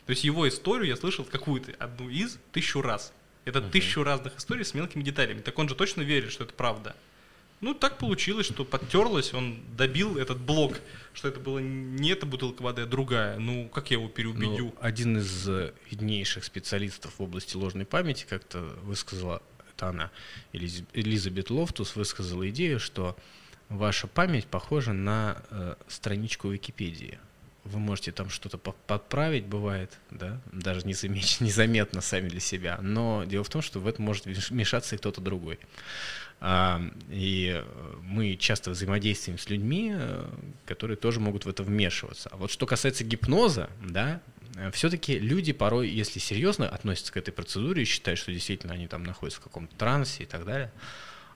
То 0.07 0.11
есть 0.11 0.23
его 0.23 0.47
историю 0.49 0.89
я 0.89 0.97
слышал 0.97 1.25
какую-то, 1.25 1.73
одну 1.81 2.09
из, 2.09 2.39
тысячу 2.53 2.83
раз. 2.83 3.13
Это 3.45 3.59
uh-huh. 3.59 3.71
тысячу 3.71 4.05
разных 4.05 4.37
историй 4.39 4.65
с 4.65 4.75
мелкими 4.75 5.03
деталями. 5.03 5.41
Так 5.41 5.59
он 5.59 5.69
же 5.69 5.75
точно 5.75 6.03
верит, 6.03 6.31
что 6.31 6.45
это 6.45 6.55
правда. 6.55 6.95
Ну, 7.61 7.75
так 7.75 7.99
получилось, 7.99 8.47
что 8.47 8.65
подтерлось, 8.65 9.33
он 9.33 9.59
добил 9.77 10.19
этот 10.19 10.39
блок, 10.39 10.81
что 11.15 11.29
это 11.29 11.41
была 11.41 11.61
не 11.63 12.11
эта 12.11 12.27
бутылка 12.27 12.63
воды, 12.63 12.83
а 12.83 12.87
другая. 12.87 13.39
Ну, 13.39 13.69
как 13.69 13.91
я 13.91 13.97
его 13.97 14.09
переубедю? 14.09 14.67
Ну, 14.67 14.75
один 14.81 15.19
из 15.19 15.49
э, 15.49 15.73
виднейших 15.91 16.45
специалистов 16.45 17.15
в 17.19 17.23
области 17.23 17.57
ложной 17.57 17.87
памяти 17.87 18.27
как-то 18.29 18.61
высказала, 18.83 19.43
это 19.75 19.89
она, 19.89 20.11
Элизабет 20.53 21.51
Лофтус 21.51 21.97
высказала 21.97 22.49
идею, 22.51 22.79
что 22.79 23.17
ваша 23.69 24.07
память 24.07 24.47
похожа 24.47 24.93
на 24.93 25.43
э, 25.51 25.75
страничку 25.89 26.49
Википедии. 26.49 27.19
Вы 27.65 27.79
можете 27.79 28.13
там 28.13 28.29
что-то 28.29 28.59
подправить, 28.59 29.47
бывает, 29.47 29.99
да, 30.11 30.39
даже 30.53 30.87
незаметно 30.87 32.03
сами 32.03 32.29
для 32.29 32.41
себя. 32.41 32.79
Но 32.83 33.25
дело 33.25 33.43
в 33.43 33.49
том, 33.49 33.63
что 33.63 33.81
в 33.81 33.87
этом 33.87 34.05
может 34.05 34.27
вмешаться 34.27 34.95
и 34.95 34.99
кто-то 34.99 35.23
другой. 35.23 35.59
И 36.41 37.65
мы 38.03 38.37
часто 38.37 38.71
взаимодействуем 38.71 39.39
с 39.39 39.49
людьми, 39.49 39.93
э, 39.95 40.29
которые 40.67 40.99
тоже 40.99 41.19
могут 41.19 41.47
в 41.47 41.49
это 41.49 41.63
вмешиваться. 41.63 42.29
А 42.33 42.37
вот 42.37 42.51
что 42.51 42.67
касается 42.67 43.03
гипноза, 43.03 43.71
да, 43.83 44.21
э, 44.57 44.71
все-таки 44.73 45.19
люди 45.19 45.55
порой, 45.55 45.89
если 45.89 46.19
серьезно 46.19 46.69
относятся 46.69 47.15
к 47.15 47.17
этой 47.17 47.33
процедуре 47.33 47.83
и 47.83 47.87
считают, 47.87 48.19
что 48.19 48.31
действительно 48.31 48.75
они 48.75 48.89
там 48.89 49.05
находятся 49.05 49.41
в 49.41 49.45
каком-то 49.45 49.75
трансе 49.77 50.25
и 50.25 50.27
так 50.27 50.45
далее, 50.45 50.71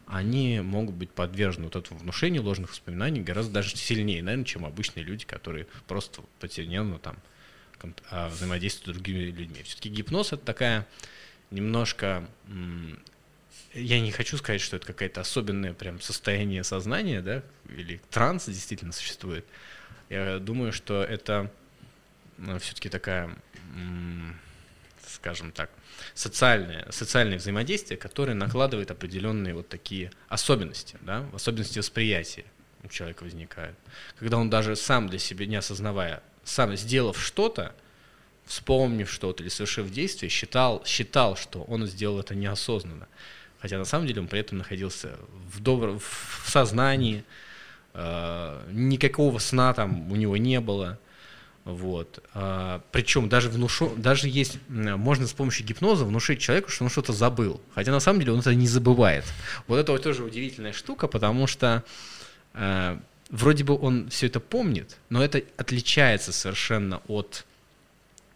они 0.06 0.60
могут 0.60 0.94
быть 0.94 1.10
подвержены 1.10 1.66
вот 1.66 1.76
этому 1.76 2.00
внушению 2.00 2.42
ложных 2.42 2.70
воспоминаний 2.70 3.20
гораздо 3.20 3.54
даже 3.54 3.76
сильнее, 3.76 4.22
наверное, 4.22 4.44
чем 4.44 4.64
обычные 4.64 5.04
люди, 5.04 5.24
которые 5.24 5.66
просто 5.86 6.22
потерянно 6.38 6.98
там 6.98 7.16
а 8.10 8.28
взаимодействие 8.28 8.92
с 8.92 8.96
другими 8.96 9.24
людьми. 9.24 9.62
Все-таки 9.62 9.88
гипноз 9.88 10.32
это 10.32 10.44
такая 10.44 10.86
немножко 11.50 12.28
я 13.74 14.00
не 14.00 14.10
хочу 14.10 14.36
сказать, 14.36 14.60
что 14.60 14.76
это 14.76 14.86
какое-то 14.86 15.20
особенное 15.20 15.72
прям 15.74 16.00
состояние 16.00 16.64
сознания, 16.64 17.20
да, 17.20 17.42
или 17.68 18.00
транс 18.10 18.46
действительно 18.46 18.92
существует. 18.92 19.44
Я 20.08 20.38
думаю, 20.38 20.72
что 20.72 21.04
это 21.04 21.50
ну, 22.38 22.58
все-таки 22.58 22.88
такая, 22.88 23.30
скажем 25.06 25.52
так, 25.52 25.70
социальное, 26.14 26.86
социальное 26.90 27.38
взаимодействие, 27.38 27.98
которое 27.98 28.34
накладывает 28.34 28.90
определенные 28.90 29.54
вот 29.54 29.68
такие 29.68 30.12
особенности, 30.28 30.96
да, 31.02 31.26
особенности 31.34 31.78
восприятия 31.78 32.44
у 32.84 32.88
человека 32.88 33.24
возникают. 33.24 33.76
Когда 34.18 34.38
он 34.38 34.50
даже 34.50 34.76
сам 34.76 35.08
для 35.08 35.18
себя, 35.18 35.46
не 35.46 35.56
осознавая, 35.56 36.22
сам 36.44 36.76
сделав 36.76 37.20
что-то, 37.20 37.74
вспомнив 38.46 39.10
что-то 39.10 39.42
или 39.42 39.50
совершив 39.50 39.90
действие, 39.90 40.30
считал, 40.30 40.84
считал, 40.86 41.36
что 41.36 41.62
он 41.64 41.86
сделал 41.86 42.20
это 42.20 42.34
неосознанно. 42.34 43.08
Хотя 43.60 43.78
на 43.78 43.84
самом 43.84 44.06
деле 44.06 44.20
он 44.20 44.28
при 44.28 44.40
этом 44.40 44.58
находился 44.58 45.16
в, 45.52 45.60
добр... 45.60 45.98
в 45.98 46.48
сознании, 46.48 47.24
э, 47.94 48.62
никакого 48.70 49.38
сна 49.38 49.74
там 49.74 50.10
у 50.12 50.16
него 50.16 50.36
не 50.36 50.60
было. 50.60 50.98
Вот. 51.68 52.22
А, 52.32 52.80
причем 52.92 53.28
даже, 53.28 53.50
внушу, 53.50 53.92
даже 53.96 54.28
есть, 54.28 54.58
можно 54.68 55.26
с 55.26 55.34
помощью 55.34 55.66
гипноза 55.66 56.06
внушить 56.06 56.40
человеку, 56.40 56.70
что 56.70 56.84
он 56.84 56.90
что-то 56.90 57.12
забыл. 57.12 57.60
Хотя 57.74 57.92
на 57.92 58.00
самом 58.00 58.20
деле 58.20 58.32
он 58.32 58.40
это 58.40 58.54
не 58.54 58.66
забывает. 58.66 59.24
Вот 59.66 59.76
это 59.76 59.92
вот 59.92 60.02
тоже 60.02 60.24
удивительная 60.24 60.72
штука, 60.72 61.08
потому 61.08 61.46
что 61.46 61.84
э, 62.54 62.98
вроде 63.28 63.64
бы 63.64 63.78
он 63.78 64.08
все 64.08 64.28
это 64.28 64.40
помнит, 64.40 64.96
но 65.10 65.22
это 65.22 65.42
отличается 65.58 66.32
совершенно 66.32 67.02
от 67.06 67.44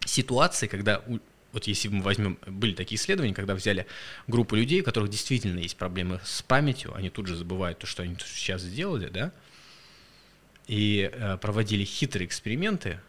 ситуации, 0.05 0.67
когда 0.67 1.01
у, 1.07 1.17
вот 1.53 1.67
если 1.67 1.87
мы 1.87 2.01
возьмем, 2.01 2.37
были 2.47 2.73
такие 2.73 2.99
исследования, 2.99 3.33
когда 3.33 3.53
взяли 3.53 3.85
группу 4.27 4.55
людей, 4.55 4.81
у 4.81 4.83
которых 4.83 5.09
действительно 5.09 5.59
есть 5.59 5.77
проблемы 5.77 6.19
с 6.23 6.41
памятью, 6.41 6.93
они 6.95 7.09
тут 7.09 7.27
же 7.27 7.35
забывают 7.35 7.79
то, 7.79 7.87
что 7.87 8.03
они 8.03 8.17
сейчас 8.25 8.63
сделали, 8.63 9.07
да, 9.07 9.31
и 10.67 11.09
э, 11.13 11.37
проводили 11.37 11.85
хитрые 11.85 12.25
эксперименты, 12.25 12.99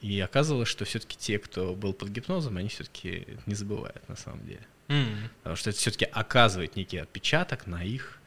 и 0.00 0.18
оказывалось, 0.20 0.68
что 0.68 0.84
все-таки 0.84 1.16
те, 1.18 1.38
кто 1.38 1.74
был 1.74 1.92
под 1.92 2.10
гипнозом, 2.10 2.56
они 2.56 2.68
все-таки 2.68 3.26
не 3.46 3.54
забывают 3.54 4.08
на 4.08 4.16
самом 4.16 4.46
деле. 4.46 4.66
Mm-hmm. 4.88 5.28
Потому 5.38 5.56
что 5.56 5.70
это 5.70 5.78
все-таки 5.78 6.04
оказывает 6.04 6.76
некий 6.76 6.98
отпечаток 6.98 7.66
на 7.66 7.82
их 7.84 8.18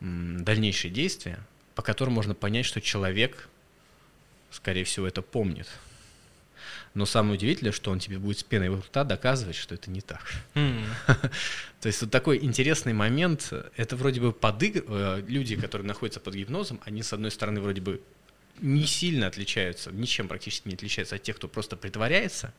дальнейшие 0.00 0.90
действия, 0.90 1.38
по 1.76 1.82
которым 1.82 2.14
можно 2.14 2.34
понять, 2.34 2.66
что 2.66 2.80
человек, 2.80 3.48
скорее 4.50 4.84
всего, 4.84 5.06
это 5.06 5.22
помнит. 5.22 5.68
Но 6.94 7.06
самое 7.06 7.34
удивительное, 7.34 7.72
что 7.72 7.90
он 7.90 7.98
тебе 7.98 8.18
будет 8.18 8.38
с 8.38 8.42
пеной 8.42 8.68
в 8.68 8.80
рта 8.80 9.04
доказывать, 9.04 9.56
что 9.56 9.74
это 9.74 9.90
не 9.90 10.02
так. 10.02 10.22
Mm. 10.54 10.84
То 11.80 11.86
есть 11.86 12.02
вот 12.02 12.10
такой 12.10 12.38
интересный 12.44 12.92
момент. 12.92 13.52
Это 13.76 13.96
вроде 13.96 14.20
бы 14.20 14.32
подыг... 14.32 14.84
Э, 14.86 15.22
люди, 15.26 15.56
которые 15.56 15.86
находятся 15.86 16.20
под 16.20 16.34
гипнозом, 16.34 16.80
они, 16.84 17.02
с 17.02 17.12
одной 17.12 17.30
стороны, 17.30 17.60
вроде 17.60 17.80
бы 17.80 18.02
не 18.60 18.86
сильно 18.86 19.26
отличаются, 19.26 19.90
ничем 19.90 20.28
практически 20.28 20.68
не 20.68 20.74
отличаются 20.74 21.16
от 21.16 21.22
тех, 21.22 21.36
кто 21.36 21.48
просто 21.48 21.76
притворяется, 21.76 22.54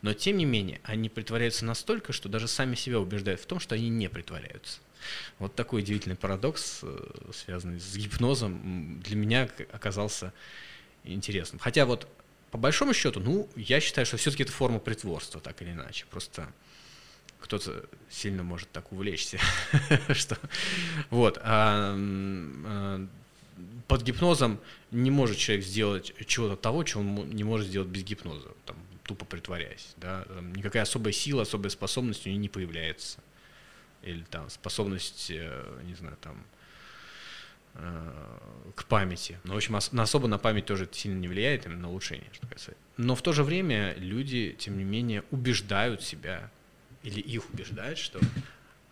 но 0.00 0.14
тем 0.14 0.38
не 0.38 0.44
менее 0.44 0.80
они 0.84 1.08
притворяются 1.08 1.64
настолько, 1.64 2.12
что 2.12 2.28
даже 2.28 2.48
сами 2.48 2.74
себя 2.74 2.98
убеждают 3.00 3.40
в 3.40 3.46
том, 3.46 3.60
что 3.60 3.74
они 3.74 3.88
не 3.88 4.08
притворяются. 4.08 4.80
Вот 5.38 5.54
такой 5.54 5.82
удивительный 5.82 6.16
парадокс, 6.16 6.80
э, 6.82 7.30
связанный 7.34 7.80
с 7.80 7.96
гипнозом, 7.96 9.00
для 9.00 9.16
меня 9.16 9.48
оказался 9.72 10.32
интересным. 11.04 11.58
Хотя 11.58 11.84
вот 11.84 12.08
по 12.52 12.58
большому 12.58 12.92
счету, 12.92 13.18
ну, 13.18 13.48
я 13.56 13.80
считаю, 13.80 14.06
что 14.06 14.18
все-таки 14.18 14.42
это 14.42 14.52
форма 14.52 14.78
притворства, 14.78 15.40
так 15.40 15.62
или 15.62 15.72
иначе. 15.72 16.04
Просто 16.10 16.52
кто-то 17.40 17.86
сильно 18.10 18.42
может 18.42 18.70
так 18.70 18.92
увлечься, 18.92 19.38
что 20.12 20.36
вот. 21.08 21.38
А, 21.42 21.96
под 23.88 24.02
гипнозом 24.02 24.60
не 24.90 25.10
может 25.10 25.38
человек 25.38 25.64
сделать 25.64 26.12
чего-то 26.26 26.56
того, 26.56 26.84
чего 26.84 27.00
он 27.00 27.30
не 27.30 27.42
может 27.42 27.68
сделать 27.68 27.88
без 27.88 28.02
гипноза, 28.02 28.48
там, 28.66 28.76
тупо 29.04 29.24
притворяясь. 29.24 29.94
Да? 29.96 30.24
Там, 30.24 30.54
никакая 30.54 30.82
особая 30.82 31.14
сила, 31.14 31.42
особая 31.42 31.70
способность 31.70 32.26
у 32.26 32.28
него 32.28 32.38
не 32.38 32.48
появляется. 32.50 33.18
Или 34.02 34.24
там 34.24 34.50
способность, 34.50 35.30
э, 35.30 35.80
не 35.84 35.94
знаю, 35.94 36.18
там, 36.20 36.36
Э, 36.36 36.61
к 37.74 38.84
памяти. 38.84 39.38
Но, 39.44 39.54
в 39.54 39.56
общем, 39.56 39.78
на 39.92 40.02
особо 40.02 40.28
на 40.28 40.38
память 40.38 40.66
тоже 40.66 40.84
это 40.84 40.96
сильно 40.96 41.18
не 41.18 41.28
влияет, 41.28 41.66
именно 41.66 41.82
на 41.82 41.90
улучшение, 41.90 42.28
что 42.32 42.46
касается. 42.46 42.82
Но 42.96 43.14
в 43.14 43.22
то 43.22 43.32
же 43.32 43.44
время 43.44 43.94
люди, 43.96 44.54
тем 44.58 44.78
не 44.78 44.84
менее, 44.84 45.24
убеждают 45.30 46.02
себя, 46.02 46.50
или 47.02 47.20
их 47.20 47.48
убеждают, 47.50 47.98
что 47.98 48.20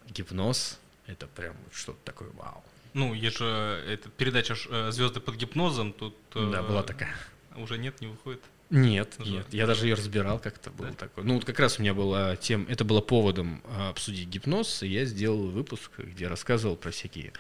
гипноз— 0.09 0.79
это 1.07 1.27
прям 1.27 1.57
что-то 1.73 1.99
такое 2.05 2.31
вау. 2.31 2.65
Ну, 2.95 3.15
есть 3.15 3.39
же 3.39 3.85
эта 3.89 4.09
передача 4.09 4.57
э, 4.69 4.91
«Звезды 4.91 5.21
под 5.21 5.37
гипнозом», 5.37 5.93
тут... 5.93 6.17
Да, 6.35 6.63
была 6.63 6.83
такая. 6.83 7.15
Уже 7.57 7.79
нет, 7.79 8.01
не 8.01 8.09
выходит? 8.09 8.43
Нет, 8.71 9.17
Уже. 9.19 9.31
нет. 9.31 9.47
Я 9.51 9.67
даже 9.67 9.87
ее 9.87 9.95
разбирал 9.95 10.39
как-то 10.39 10.71
было 10.71 10.89
да? 10.89 10.95
такое. 10.95 11.25
Ну, 11.25 11.35
вот 11.35 11.45
как 11.45 11.59
раз 11.59 11.79
у 11.79 11.83
меня 11.83 11.93
была 11.93 12.37
тем, 12.37 12.67
это 12.69 12.85
было 12.85 13.01
поводом 13.01 13.63
обсудить 13.89 14.29
гипноз, 14.29 14.85
и 14.85 14.89
я 14.89 15.05
сделал 15.05 15.51
выпуск, 15.51 15.91
где 15.99 16.29
рассказывал 16.29 16.77
про 16.77 16.93
всякие 16.93 17.33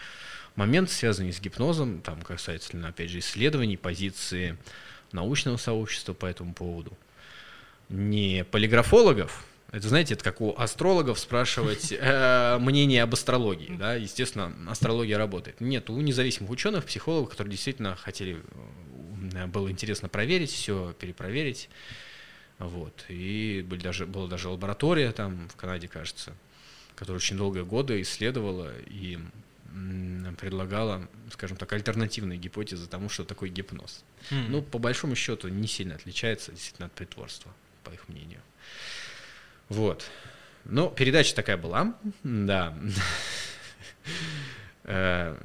момент, 0.56 0.90
связанный 0.90 1.32
с 1.32 1.40
гипнозом, 1.40 2.00
там 2.00 2.22
касательно, 2.22 2.88
опять 2.88 3.10
же, 3.10 3.18
исследований, 3.18 3.76
позиции 3.76 4.56
научного 5.12 5.56
сообщества 5.56 6.14
по 6.14 6.26
этому 6.26 6.54
поводу. 6.54 6.96
Не 7.88 8.44
полиграфологов, 8.44 9.44
это, 9.72 9.88
знаете, 9.88 10.14
это 10.14 10.24
как 10.24 10.40
у 10.40 10.54
астрологов 10.56 11.18
спрашивать 11.18 11.92
э, 11.98 12.58
мнение 12.58 13.02
об 13.04 13.14
астрологии, 13.14 13.76
да, 13.78 13.94
естественно, 13.94 14.52
астрология 14.68 15.16
работает. 15.16 15.60
Нет, 15.60 15.90
у 15.90 16.00
независимых 16.00 16.50
ученых, 16.50 16.84
психологов, 16.84 17.30
которые 17.30 17.52
действительно 17.52 17.94
хотели, 17.94 18.42
э, 19.34 19.46
было 19.46 19.70
интересно 19.70 20.08
проверить 20.08 20.50
все, 20.50 20.94
перепроверить, 20.98 21.68
вот, 22.58 23.04
и 23.08 23.64
были 23.66 23.80
даже, 23.80 24.06
была 24.06 24.26
даже 24.26 24.48
лаборатория 24.48 25.12
там 25.12 25.48
в 25.48 25.56
Канаде, 25.56 25.86
кажется, 25.86 26.34
которая 26.96 27.18
очень 27.18 27.36
долгие 27.36 27.62
годы 27.62 28.02
исследовала 28.02 28.72
и 28.86 29.18
предлагала, 30.38 31.08
скажем 31.32 31.56
так, 31.56 31.72
альтернативные 31.72 32.38
гипотезы 32.38 32.86
тому, 32.88 33.08
что 33.08 33.24
такое 33.24 33.50
гипноз. 33.50 34.04
Mm. 34.30 34.46
Ну, 34.48 34.62
по 34.62 34.78
большому 34.78 35.14
счету, 35.14 35.48
не 35.48 35.68
сильно 35.68 35.94
отличается 35.94 36.52
действительно 36.52 36.86
от 36.86 36.92
притворства, 36.92 37.52
по 37.84 37.90
их 37.90 38.08
мнению. 38.08 38.40
Вот. 39.68 40.04
Ну, 40.64 40.90
передача 40.90 41.34
такая 41.34 41.56
была, 41.56 41.94
да. 42.22 42.76
Э, 44.84 45.36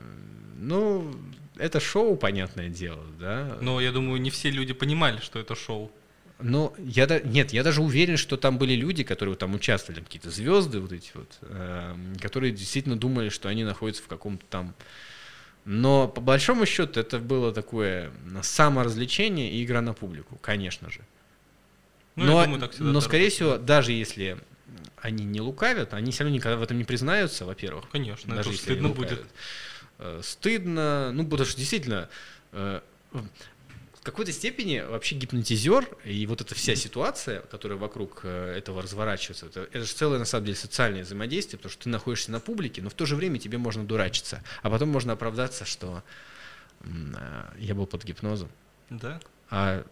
ну, 0.57 1.13
это 1.57 1.79
шоу, 1.79 2.15
понятное 2.15 2.69
дело, 2.69 3.03
да. 3.19 3.57
Но 3.61 3.81
я 3.81 3.91
думаю, 3.91 4.19
не 4.19 4.29
все 4.29 4.49
люди 4.49 4.73
понимали, 4.73 5.19
что 5.19 5.39
это 5.39 5.55
шоу. 5.55 5.91
Но 6.39 6.73
я 6.77 7.07
да, 7.07 7.19
нет, 7.19 7.53
я 7.53 7.63
даже 7.63 7.81
уверен, 7.81 8.17
что 8.17 8.35
там 8.35 8.57
были 8.57 8.73
люди, 8.73 9.03
которые 9.03 9.35
там 9.35 9.53
участвовали, 9.55 10.01
какие-то 10.01 10.29
звезды 10.29 10.79
вот 10.79 10.91
эти 10.91 11.11
вот, 11.13 11.37
э, 11.41 11.95
которые 12.21 12.51
действительно 12.51 12.97
думали, 12.97 13.29
что 13.29 13.47
они 13.47 13.63
находятся 13.63 14.03
в 14.03 14.07
каком-то 14.07 14.45
там. 14.49 14.75
Но 15.63 16.07
по 16.07 16.21
большому 16.21 16.65
счету 16.65 16.99
это 16.99 17.19
было 17.19 17.53
такое 17.53 18.11
саморазвлечение 18.43 19.51
и 19.51 19.63
игра 19.63 19.81
на 19.81 19.93
публику, 19.93 20.37
конечно 20.41 20.89
же. 20.89 20.99
Ну, 22.15 22.25
но, 22.25 22.45
думаю, 22.45 22.71
но 22.79 23.01
скорее 23.01 23.29
всего, 23.29 23.57
даже 23.57 23.91
если 23.91 24.37
они 24.97 25.23
не 25.23 25.41
лукавят, 25.41 25.93
они 25.93 26.11
все 26.11 26.23
равно 26.23 26.35
никогда 26.35 26.57
в 26.57 26.63
этом 26.63 26.77
не 26.77 26.83
признаются, 26.83 27.45
во-первых. 27.45 27.89
Конечно, 27.91 28.35
даже 28.35 28.49
это 28.49 28.49
если 28.49 28.63
стыдно 28.63 28.89
будет. 28.89 29.23
Э, 29.99 30.21
стыдно, 30.23 31.11
ну 31.13 31.23
потому 31.23 31.47
что 31.47 31.57
действительно 31.57 32.09
э, 32.51 32.81
какой-то 34.05 34.31
степени 34.31 34.79
вообще 34.79 35.15
гипнотизер 35.15 35.97
и 36.05 36.27
вот 36.27 36.39
эта 36.39 36.53
вся 36.53 36.75
ситуация, 36.75 37.41
которая 37.41 37.77
вокруг 37.77 38.21
э, 38.23 38.53
этого 38.55 38.83
разворачивается, 38.83 39.47
это, 39.47 39.61
это 39.61 39.83
же 39.83 39.91
целое, 39.91 40.19
на 40.19 40.25
самом 40.25 40.45
деле, 40.45 40.55
социальное 40.55 41.03
взаимодействие, 41.03 41.57
потому 41.57 41.71
что 41.71 41.83
ты 41.83 41.89
находишься 41.89 42.31
на 42.31 42.39
публике, 42.39 42.83
но 42.83 42.89
в 42.89 42.93
то 42.93 43.07
же 43.07 43.15
время 43.15 43.39
тебе 43.39 43.57
можно 43.57 43.83
дурачиться, 43.83 44.43
а 44.61 44.69
потом 44.69 44.89
можно 44.89 45.13
оправдаться, 45.13 45.65
что 45.65 46.03
э, 46.81 46.85
я 47.57 47.73
был 47.73 47.87
под 47.87 48.05
гипнозом. 48.05 48.49
Да. 48.91 49.19
А, 49.49 49.83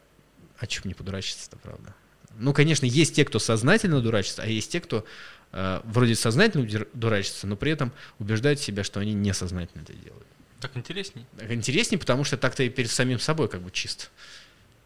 а 0.59 0.67
чем 0.67 0.83
мне 0.85 0.93
подурачиться-то, 0.93 1.57
правда? 1.57 1.95
Ну, 2.37 2.53
конечно, 2.53 2.85
есть 2.85 3.15
те, 3.15 3.25
кто 3.25 3.39
сознательно 3.39 3.99
дурачится, 3.99 4.43
а 4.43 4.45
есть 4.45 4.71
те, 4.71 4.79
кто 4.79 5.05
э, 5.53 5.81
вроде 5.85 6.13
сознательно 6.13 6.85
дурачится, 6.93 7.47
но 7.47 7.55
при 7.55 7.71
этом 7.71 7.91
убеждают 8.19 8.59
себя, 8.59 8.83
что 8.83 8.99
они 8.99 9.13
несознательно 9.13 9.81
это 9.81 9.93
делают. 9.93 10.27
Так 10.63 10.77
интересней. 10.77 11.25
Так 11.37 11.51
интересней, 11.51 11.97
потому 11.97 12.23
что 12.23 12.37
так-то 12.37 12.63
и 12.63 12.69
перед 12.69 12.89
самим 12.89 13.19
собой 13.19 13.49
как 13.49 13.61
бы 13.61 13.69
чист. 13.69 14.11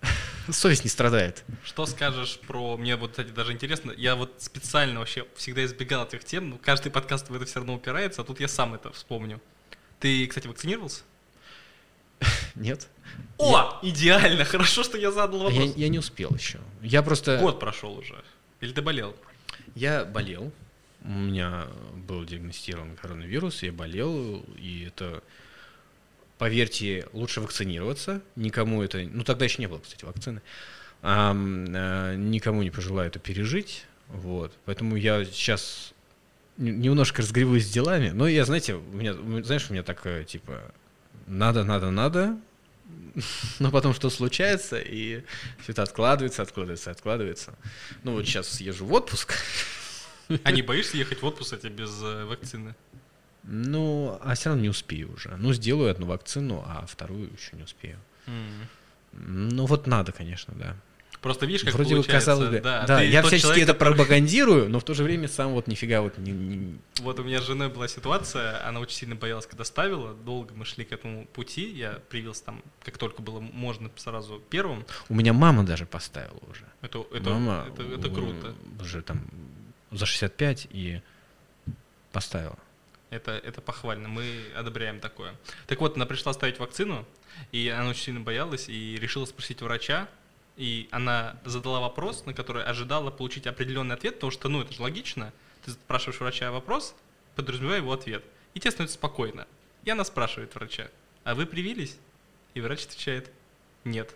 Совесть 0.50 0.84
не 0.84 0.90
страдает. 0.90 1.44
Что 1.64 1.86
скажешь 1.86 2.40
про... 2.48 2.78
Мне 2.78 2.96
вот, 2.96 3.12
кстати, 3.12 3.30
даже 3.30 3.52
интересно. 3.52 3.92
Я 3.96 4.16
вот 4.16 4.34
специально 4.40 4.98
вообще 5.00 5.28
всегда 5.36 5.64
избегал 5.66 6.04
этих 6.08 6.24
тем. 6.24 6.50
но 6.50 6.58
Каждый 6.58 6.92
подкаст 6.92 7.30
в 7.30 7.36
это 7.36 7.46
все 7.46 7.60
равно 7.60 7.76
упирается, 7.76 8.24
а 8.24 8.26
тут 8.26 8.40
я 8.40 8.48
сам 8.48 8.74
это 8.74 8.92
вспомню. 8.92 9.40
Ты, 10.00 10.26
кстати, 10.26 10.48
вакцинировался? 10.48 11.04
Нет? 12.56 12.88
О, 13.38 13.78
идеально, 13.84 14.46
хорошо, 14.46 14.82
что 14.82 14.98
я 14.98 15.12
задал 15.12 15.46
А 15.46 15.52
Я, 15.52 15.60
вопрос. 15.60 15.78
я 15.78 15.90
не 15.90 16.00
успел 16.00 16.32
еще. 16.34 16.58
Я 16.82 17.04
просто... 17.04 17.38
Год 17.38 17.60
прошел 17.60 17.96
уже. 17.96 18.24
Или 18.62 18.74
ты 18.74 18.82
болел? 18.82 19.16
Я 19.76 20.06
болел. 20.06 20.52
У 21.04 21.10
меня 21.12 21.68
был 21.94 22.26
диагностирован 22.26 22.96
коронавирус, 22.96 23.62
я 23.62 23.72
болел, 23.72 24.44
и 24.58 24.86
это, 24.88 25.24
поверьте, 26.38 27.08
лучше 27.14 27.42
вакцинироваться. 27.42 28.22
Никому 28.36 28.84
это... 28.84 29.00
Ну, 29.00 29.24
тогда 29.24 29.46
еще 29.46 29.62
не 29.62 29.68
было, 29.68 29.80
кстати, 29.80 30.06
вакцины. 30.06 30.42
Э, 31.02 32.16
никому 32.18 32.64
не 32.64 32.72
пожелаю 32.72 33.08
это 33.08 33.20
пережить. 33.20 33.86
Вот. 34.08 34.54
Поэтому 34.66 34.96
я 34.96 35.26
сейчас 35.26 35.94
немножко 36.58 37.22
разгребусь 37.22 37.66
с 37.66 37.72
делами. 37.72 38.10
Но 38.10 38.28
я, 38.28 38.46
знаете, 38.46 38.76
у 38.76 38.82
меня, 38.82 39.14
знаешь, 39.44 39.70
у 39.70 39.74
меня 39.74 39.84
так, 39.84 40.06
э, 40.06 40.24
типа, 40.24 40.72
надо, 41.28 41.64
надо, 41.64 41.92
надо, 41.92 42.38
но 43.60 43.72
потом 43.72 43.94
что 43.94 44.10
случается, 44.10 44.80
и 44.80 45.24
все 45.62 45.72
это 45.72 45.84
откладывается, 45.84 46.42
откладывается, 46.42 46.92
откладывается. 46.92 47.54
Ну, 48.04 48.14
вот 48.14 48.26
сейчас 48.26 48.50
съезжу 48.50 48.86
в 48.86 48.94
отпуск, 48.94 49.34
А 50.44 50.52
не 50.52 50.62
боишься 50.62 50.98
ехать 50.98 51.22
в 51.22 51.26
отпуск, 51.26 51.56
кстати, 51.56 51.72
без 51.72 52.02
э, 52.02 52.26
вакцины? 52.26 52.76
Ну, 53.50 54.20
а 54.22 54.36
все 54.36 54.50
равно 54.50 54.62
не 54.64 54.70
успею 54.70 55.14
уже. 55.14 55.36
Ну, 55.38 55.54
сделаю 55.54 55.90
одну 55.90 56.06
вакцину, 56.08 56.64
а 56.68 56.86
вторую 56.86 57.30
еще 57.32 57.56
не 57.56 57.64
успею. 57.64 57.98
М. 58.26 58.68
Ну, 59.14 59.66
вот 59.66 59.88
надо, 59.88 60.12
конечно, 60.12 60.54
да. 60.58 60.76
Просто 61.22 61.46
видишь, 61.48 61.64
как 61.64 61.74
Вроде 61.74 61.96
бы 61.96 62.02
получается. 62.04 62.30
казалось 62.32 62.50
бы. 62.52 62.60
да, 62.60 62.86
Да, 62.86 63.02
я 63.02 63.22
всячески 63.24 63.42
человек, 63.48 63.64
это 63.64 63.74
который- 63.74 63.96
пропагандирую, 63.96 64.70
но 64.70 64.80
в 64.80 64.84
то 64.84 64.94
же 64.94 65.04
время 65.04 65.28
сам 65.28 65.54
вот 65.54 65.68
нифига 65.68 66.02
вот 66.02 66.18
не... 66.20 66.32
не- 66.32 66.78
Вот 67.00 67.20
у 67.20 67.24
меня 67.24 67.42
с 67.42 67.46
женой 67.46 67.70
была 67.70 67.88
ситуация, 67.88 68.64
она 68.68 68.80
очень 68.82 68.96
сильно 68.98 69.16
боялась, 69.16 69.48
когда 69.48 69.64
ставила, 69.64 70.14
долго 70.14 70.54
мы 70.54 70.64
шли 70.66 70.86
к 70.86 70.92
этому 70.92 71.26
пути, 71.28 71.72
я 71.72 72.00
привился 72.10 72.44
там, 72.46 72.62
как 72.84 72.98
только 73.00 73.22
было 73.24 73.40
можно, 73.40 73.90
сразу 73.96 74.42
первым. 74.50 74.86
У 75.10 75.16
меня 75.16 75.34
мама 75.34 75.64
даже 75.64 75.86
поставила 75.86 76.40
уже. 76.52 76.66
Это, 76.82 77.04
это, 77.12 77.30
мама 77.32 77.66
это, 77.74 77.82
это 77.84 78.10
круто. 78.10 78.54
Уже 78.82 79.02
там 79.02 79.22
за 79.92 80.06
65 80.06 80.68
и 80.70 81.02
поставила. 82.12 82.58
Это, 83.10 83.32
это 83.32 83.62
похвально, 83.62 84.10
мы 84.10 84.44
одобряем 84.56 85.00
такое. 85.00 85.36
Так 85.66 85.80
вот, 85.80 85.96
она 85.96 86.06
пришла 86.06 86.34
ставить 86.34 86.60
вакцину, 86.60 87.06
и 87.52 87.70
она 87.70 87.90
очень 87.90 88.04
сильно 88.04 88.20
боялась, 88.20 88.68
и 88.68 88.98
решила 89.00 89.26
спросить 89.26 89.62
врача, 89.62 90.10
и 90.58 90.90
она 90.92 91.40
задала 91.46 91.80
вопрос, 91.80 92.26
на 92.26 92.34
который 92.34 92.64
ожидала 92.64 93.12
получить 93.12 93.48
определенный 93.48 93.96
ответ, 93.96 94.16
потому 94.16 94.32
что, 94.32 94.50
ну, 94.50 94.62
это 94.62 94.74
же 94.74 94.82
логично. 94.82 95.32
Ты 95.64 95.72
спрашиваешь 95.72 96.20
врача 96.20 96.52
вопрос, 96.52 96.96
подразумевая 97.36 97.78
его 97.78 97.94
ответ. 97.94 98.26
И 98.54 98.60
тебе 98.60 98.72
становится 98.72 98.98
спокойно. 98.98 99.48
И 99.86 99.90
она 99.90 100.04
спрашивает 100.04 100.54
врача, 100.56 100.90
а 101.24 101.36
вы 101.36 101.46
привились? 101.46 101.98
И 102.56 102.62
врач 102.62 102.86
отвечает, 102.86 103.32
нет. 103.84 104.16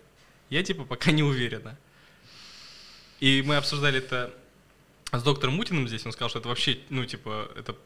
Я 0.50 0.62
типа 0.62 0.84
пока 0.84 1.12
не 1.12 1.22
уверена. 1.22 1.78
И 3.20 3.42
мы 3.46 3.56
обсуждали 3.56 3.98
это 3.98 4.34
с 5.12 5.22
доктором 5.22 5.54
Мутиным 5.54 5.86
здесь, 5.86 6.04
он 6.04 6.12
сказал, 6.12 6.28
что 6.28 6.40
это 6.40 6.48
вообще, 6.48 6.80
ну, 6.88 7.04
типа, 7.04 7.50
это 7.54 7.76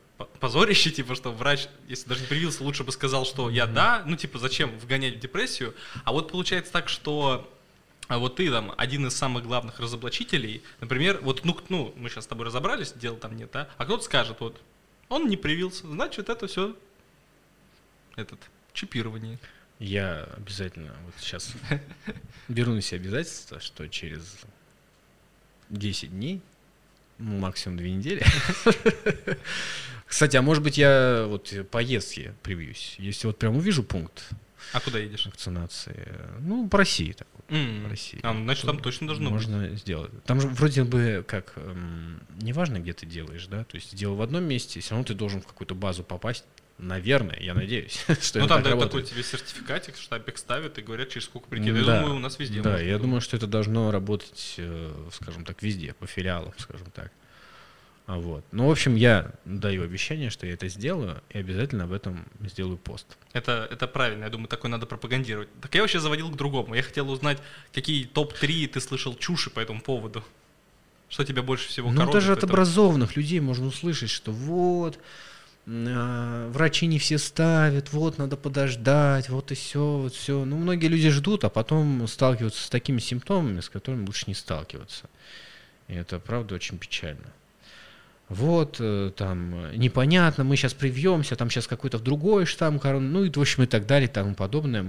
позорище, 0.40 0.90
типа, 0.90 1.14
что 1.14 1.30
врач, 1.32 1.68
если 1.88 2.08
даже 2.08 2.22
не 2.22 2.26
привился, 2.26 2.62
лучше 2.62 2.84
бы 2.84 2.92
сказал, 2.92 3.24
что 3.24 3.50
я 3.50 3.66
да, 3.66 4.02
ну, 4.06 4.16
типа, 4.16 4.38
зачем 4.38 4.76
вгонять 4.78 5.16
в 5.16 5.20
депрессию. 5.20 5.74
А 6.04 6.12
вот 6.12 6.30
получается 6.30 6.72
так, 6.72 6.88
что 6.88 7.50
а 8.08 8.18
вот 8.18 8.36
ты 8.36 8.50
там 8.50 8.72
один 8.76 9.06
из 9.06 9.16
самых 9.16 9.44
главных 9.44 9.80
разоблачителей, 9.80 10.62
например, 10.80 11.18
вот, 11.22 11.44
ну, 11.44 11.58
ну, 11.68 11.92
мы 11.96 12.08
сейчас 12.08 12.24
с 12.24 12.28
тобой 12.28 12.46
разобрались, 12.46 12.92
дела 12.92 13.16
там 13.16 13.36
нет, 13.36 13.50
да, 13.52 13.68
а 13.78 13.84
кто-то 13.84 14.04
скажет, 14.04 14.38
вот, 14.40 14.60
он 15.08 15.28
не 15.28 15.36
привился, 15.36 15.86
значит, 15.86 16.28
это 16.28 16.46
все 16.46 16.76
этот, 18.14 18.38
чипирование. 18.72 19.38
Я 19.78 20.24
обязательно 20.36 20.94
вот 21.04 21.14
сейчас 21.18 21.52
беру 22.48 22.72
на 22.74 22.80
себя 22.80 23.00
обязательство, 23.00 23.60
что 23.60 23.88
через 23.88 24.38
10 25.68 26.10
дней, 26.10 26.40
максимум 27.18 27.78
2 27.78 27.86
недели. 27.86 28.24
Кстати, 30.06 30.36
а 30.36 30.42
может 30.42 30.62
быть 30.62 30.78
я 30.78 31.26
вот 31.28 31.52
поездки 31.70 32.32
привьюсь, 32.42 32.94
если 32.98 33.26
вот 33.26 33.38
прям 33.38 33.56
увижу 33.56 33.82
пункт 33.82 34.30
А 34.72 34.80
куда 34.80 34.98
едешь? 34.98 35.26
вакцинации, 35.26 36.08
ну, 36.40 36.68
по 36.68 36.78
России 36.78 37.12
так 37.12 37.26
по 37.48 37.88
России. 37.88 38.18
а, 38.22 38.32
ну, 38.32 38.42
значит, 38.44 38.66
там 38.66 38.76
то 38.78 38.82
точно 38.84 39.06
должно 39.06 39.30
быть. 39.30 39.34
можно 39.46 39.68
сделать. 39.76 40.10
Там 40.24 40.40
же 40.40 40.48
вроде 40.48 40.82
бы 40.84 41.24
как, 41.26 41.52
эм, 41.56 42.20
неважно, 42.40 42.78
где 42.80 42.92
ты 42.92 43.06
делаешь, 43.06 43.46
да, 43.46 43.64
то 43.64 43.76
есть 43.76 43.92
сделал 43.92 44.16
в 44.16 44.22
одном 44.22 44.44
месте, 44.44 44.80
все 44.80 44.90
равно 44.90 45.04
ты 45.04 45.14
должен 45.14 45.40
в 45.40 45.46
какую-то 45.46 45.74
базу 45.76 46.02
попасть, 46.02 46.44
наверное, 46.78 47.38
я 47.40 47.54
надеюсь, 47.54 48.04
что 48.20 48.40
Ну, 48.40 48.48
там 48.48 48.62
дают 48.62 48.80
такой 48.80 49.02
тебе 49.02 49.22
сертификатик, 49.22 49.96
штампик 49.96 50.38
ставят 50.38 50.78
и 50.78 50.82
говорят, 50.82 51.08
через 51.10 51.26
сколько 51.26 51.48
прийти. 51.48 51.68
Я 51.68 51.84
Да, 51.84 52.00
думаю, 52.00 52.16
у 52.16 52.18
нас 52.18 52.38
везде. 52.38 52.60
Да, 52.62 52.80
я 52.80 52.98
думаю, 52.98 53.20
что 53.20 53.36
это 53.36 53.46
должно 53.46 53.90
работать, 53.90 54.54
э, 54.58 55.08
скажем 55.12 55.44
так, 55.44 55.62
везде, 55.62 55.94
по 55.94 56.06
филиалам, 56.06 56.52
скажем 56.58 56.90
так. 56.90 57.12
А 58.06 58.18
Вот. 58.18 58.44
Ну, 58.52 58.68
в 58.68 58.70
общем, 58.70 58.94
я 58.94 59.32
даю 59.44 59.82
обещание, 59.82 60.30
что 60.30 60.46
я 60.46 60.54
это 60.54 60.68
сделаю, 60.68 61.22
и 61.30 61.38
обязательно 61.38 61.84
об 61.84 61.92
этом 61.92 62.24
сделаю 62.40 62.78
пост. 62.78 63.18
Это, 63.32 63.68
это 63.70 63.88
правильно, 63.88 64.24
я 64.24 64.30
думаю, 64.30 64.48
такой 64.48 64.70
надо 64.70 64.86
пропагандировать. 64.86 65.48
Так 65.60 65.74
я 65.74 65.80
вообще 65.80 65.98
заводил 65.98 66.30
к 66.30 66.36
другому. 66.36 66.74
Я 66.74 66.82
хотел 66.82 67.10
узнать, 67.10 67.38
какие 67.72 68.04
топ-3 68.04 68.68
ты 68.68 68.80
слышал 68.80 69.16
чуши 69.16 69.50
по 69.50 69.58
этому 69.58 69.80
поводу. 69.80 70.24
Что 71.08 71.24
тебя 71.24 71.42
больше 71.42 71.68
всего 71.68 71.90
Ну, 71.90 72.10
даже 72.10 72.32
от 72.32 72.44
образованных 72.44 73.16
людей 73.16 73.40
можно 73.40 73.66
услышать, 73.66 74.10
что 74.10 74.30
вот, 74.30 74.98
а, 75.66 76.48
врачи 76.50 76.86
не 76.86 77.00
все 77.00 77.18
ставят, 77.18 77.92
вот, 77.92 78.18
надо 78.18 78.36
подождать, 78.36 79.28
вот 79.28 79.50
и 79.50 79.56
все, 79.56 79.98
вот 79.98 80.14
все. 80.14 80.44
Ну, 80.44 80.56
многие 80.56 80.86
люди 80.86 81.10
ждут, 81.10 81.42
а 81.44 81.48
потом 81.48 82.06
сталкиваются 82.06 82.62
с 82.62 82.70
такими 82.70 83.00
симптомами, 83.00 83.60
с 83.60 83.68
которыми 83.68 84.06
лучше 84.06 84.24
не 84.28 84.34
сталкиваться. 84.34 85.10
И 85.88 85.94
это, 85.94 86.20
правда, 86.20 86.54
очень 86.54 86.78
печально. 86.78 87.32
Вот, 88.28 88.78
э, 88.80 89.12
там, 89.16 89.54
э, 89.54 89.76
непонятно, 89.76 90.42
мы 90.42 90.56
сейчас 90.56 90.74
привьемся, 90.74 91.36
там 91.36 91.48
сейчас 91.48 91.68
какой-то 91.68 91.98
другой 92.00 92.44
штамм 92.44 92.80
корона, 92.80 93.08
ну 93.08 93.24
и, 93.24 93.30
в 93.30 93.38
общем, 93.38 93.62
и 93.62 93.66
так 93.66 93.86
далее, 93.86 94.08
и 94.08 94.12
тому 94.12 94.34
подобное, 94.34 94.84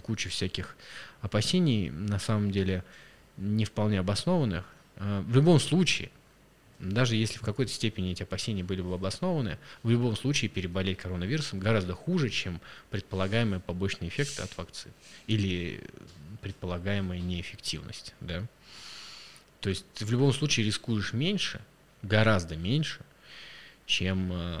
куча 0.00 0.28
всяких 0.28 0.76
опасений, 1.22 1.88
на 1.88 2.18
самом 2.18 2.50
деле, 2.50 2.84
не 3.38 3.64
вполне 3.64 4.00
обоснованных. 4.00 4.66
Э, 4.96 5.22
В 5.26 5.34
любом 5.34 5.60
случае, 5.60 6.10
даже 6.78 7.16
если 7.16 7.38
в 7.38 7.40
какой-то 7.40 7.72
степени 7.72 8.12
эти 8.12 8.22
опасения 8.22 8.62
были 8.62 8.82
бы 8.82 8.94
обоснованы, 8.94 9.56
в 9.82 9.88
любом 9.88 10.14
случае 10.14 10.50
переболеть 10.50 10.98
коронавирусом 10.98 11.60
гораздо 11.60 11.94
хуже, 11.94 12.28
чем 12.28 12.60
предполагаемые 12.90 13.60
побочные 13.60 14.10
эффекты 14.10 14.42
от 14.42 14.54
вакцин 14.58 14.92
или 15.26 15.80
предполагаемая 16.42 17.20
неэффективность. 17.20 18.14
Да? 18.20 18.42
То 19.60 19.70
есть 19.70 19.86
ты 19.94 20.04
в 20.04 20.10
любом 20.10 20.34
случае 20.34 20.66
рискуешь 20.66 21.14
меньше, 21.14 21.62
гораздо 22.04 22.56
меньше, 22.56 23.00
чем... 23.86 24.30
э, 24.32 24.60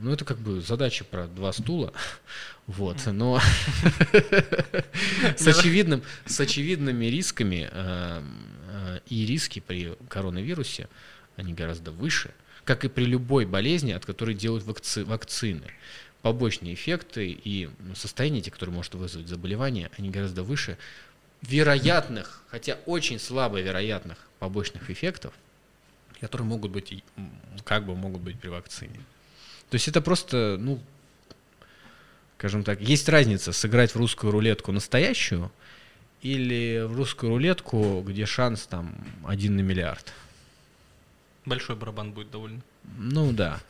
Ну, 0.00 0.12
это 0.12 0.24
как 0.24 0.38
бы 0.38 0.60
задача 0.60 1.04
про 1.04 1.26
два 1.26 1.52
стула, 1.52 1.92
вот, 2.66 2.98
но 3.06 3.40
с, 5.36 5.46
очевидным, 5.46 6.02
с 6.26 6.38
очевидными 6.40 7.06
рисками 7.06 7.68
э, 7.70 8.22
э, 8.70 9.00
и 9.08 9.26
риски 9.26 9.60
при 9.60 9.94
коронавирусе, 10.08 10.88
они 11.36 11.52
гораздо 11.54 11.90
выше, 11.90 12.30
как 12.64 12.84
и 12.84 12.88
при 12.88 13.04
любой 13.04 13.46
болезни, 13.46 13.92
от 13.92 14.04
которой 14.04 14.34
делают 14.34 14.64
вакци- 14.64 15.04
вакцины. 15.04 15.64
Побочные 16.22 16.74
эффекты 16.74 17.30
и 17.30 17.70
состояние, 17.94 18.42
те, 18.42 18.50
которые 18.50 18.74
может 18.74 18.94
вызвать 18.94 19.28
заболевание, 19.28 19.90
они 19.96 20.10
гораздо 20.10 20.42
выше 20.42 20.76
вероятных, 21.42 22.42
хотя 22.50 22.76
очень 22.86 23.18
слабо 23.20 23.60
вероятных 23.60 24.18
побочных 24.40 24.90
эффектов, 24.90 25.32
которые 26.20 26.46
могут 26.46 26.70
быть, 26.70 27.02
как 27.64 27.84
бы 27.86 27.94
могут 27.94 28.22
быть 28.22 28.38
при 28.38 28.48
вакцине. 28.48 29.00
То 29.70 29.74
есть 29.74 29.88
это 29.88 30.00
просто, 30.00 30.56
ну, 30.58 30.80
скажем 32.38 32.64
так, 32.64 32.80
есть 32.80 33.08
разница 33.08 33.52
сыграть 33.52 33.94
в 33.94 33.96
русскую 33.96 34.32
рулетку 34.32 34.72
настоящую 34.72 35.50
или 36.22 36.84
в 36.86 36.96
русскую 36.96 37.30
рулетку, 37.30 38.02
где 38.06 38.26
шанс 38.26 38.66
там 38.66 38.94
один 39.26 39.56
на 39.56 39.60
миллиард. 39.60 40.12
Большой 41.44 41.76
барабан 41.76 42.12
будет 42.12 42.30
довольно. 42.30 42.60
Ну 42.96 43.32
да. 43.32 43.60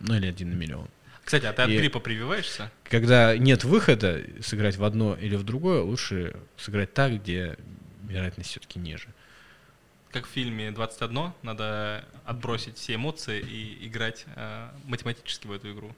Ну 0.00 0.14
или 0.14 0.26
один 0.26 0.50
на 0.50 0.54
миллион. 0.54 0.88
Кстати, 1.24 1.46
а 1.46 1.52
ты 1.52 1.62
от 1.62 1.70
И- 1.70 1.78
гриппа 1.78 2.00
прививаешься? 2.00 2.70
Когда 2.84 3.36
нет 3.38 3.64
выхода 3.64 4.22
сыграть 4.42 4.76
в 4.76 4.84
одно 4.84 5.14
или 5.14 5.36
в 5.36 5.42
другое, 5.42 5.80
лучше 5.80 6.36
сыграть 6.58 6.92
так, 6.92 7.12
где 7.14 7.56
вероятность 8.02 8.50
все-таки 8.50 8.78
ниже. 8.78 9.08
Как 10.14 10.26
в 10.26 10.30
фильме 10.30 10.68
«21», 10.68 11.32
надо 11.42 12.04
отбросить 12.24 12.78
все 12.78 12.94
эмоции 12.94 13.40
и 13.40 13.88
играть 13.88 14.26
э, 14.36 14.68
математически 14.84 15.48
в 15.48 15.50
эту 15.50 15.72
игру. 15.72 15.92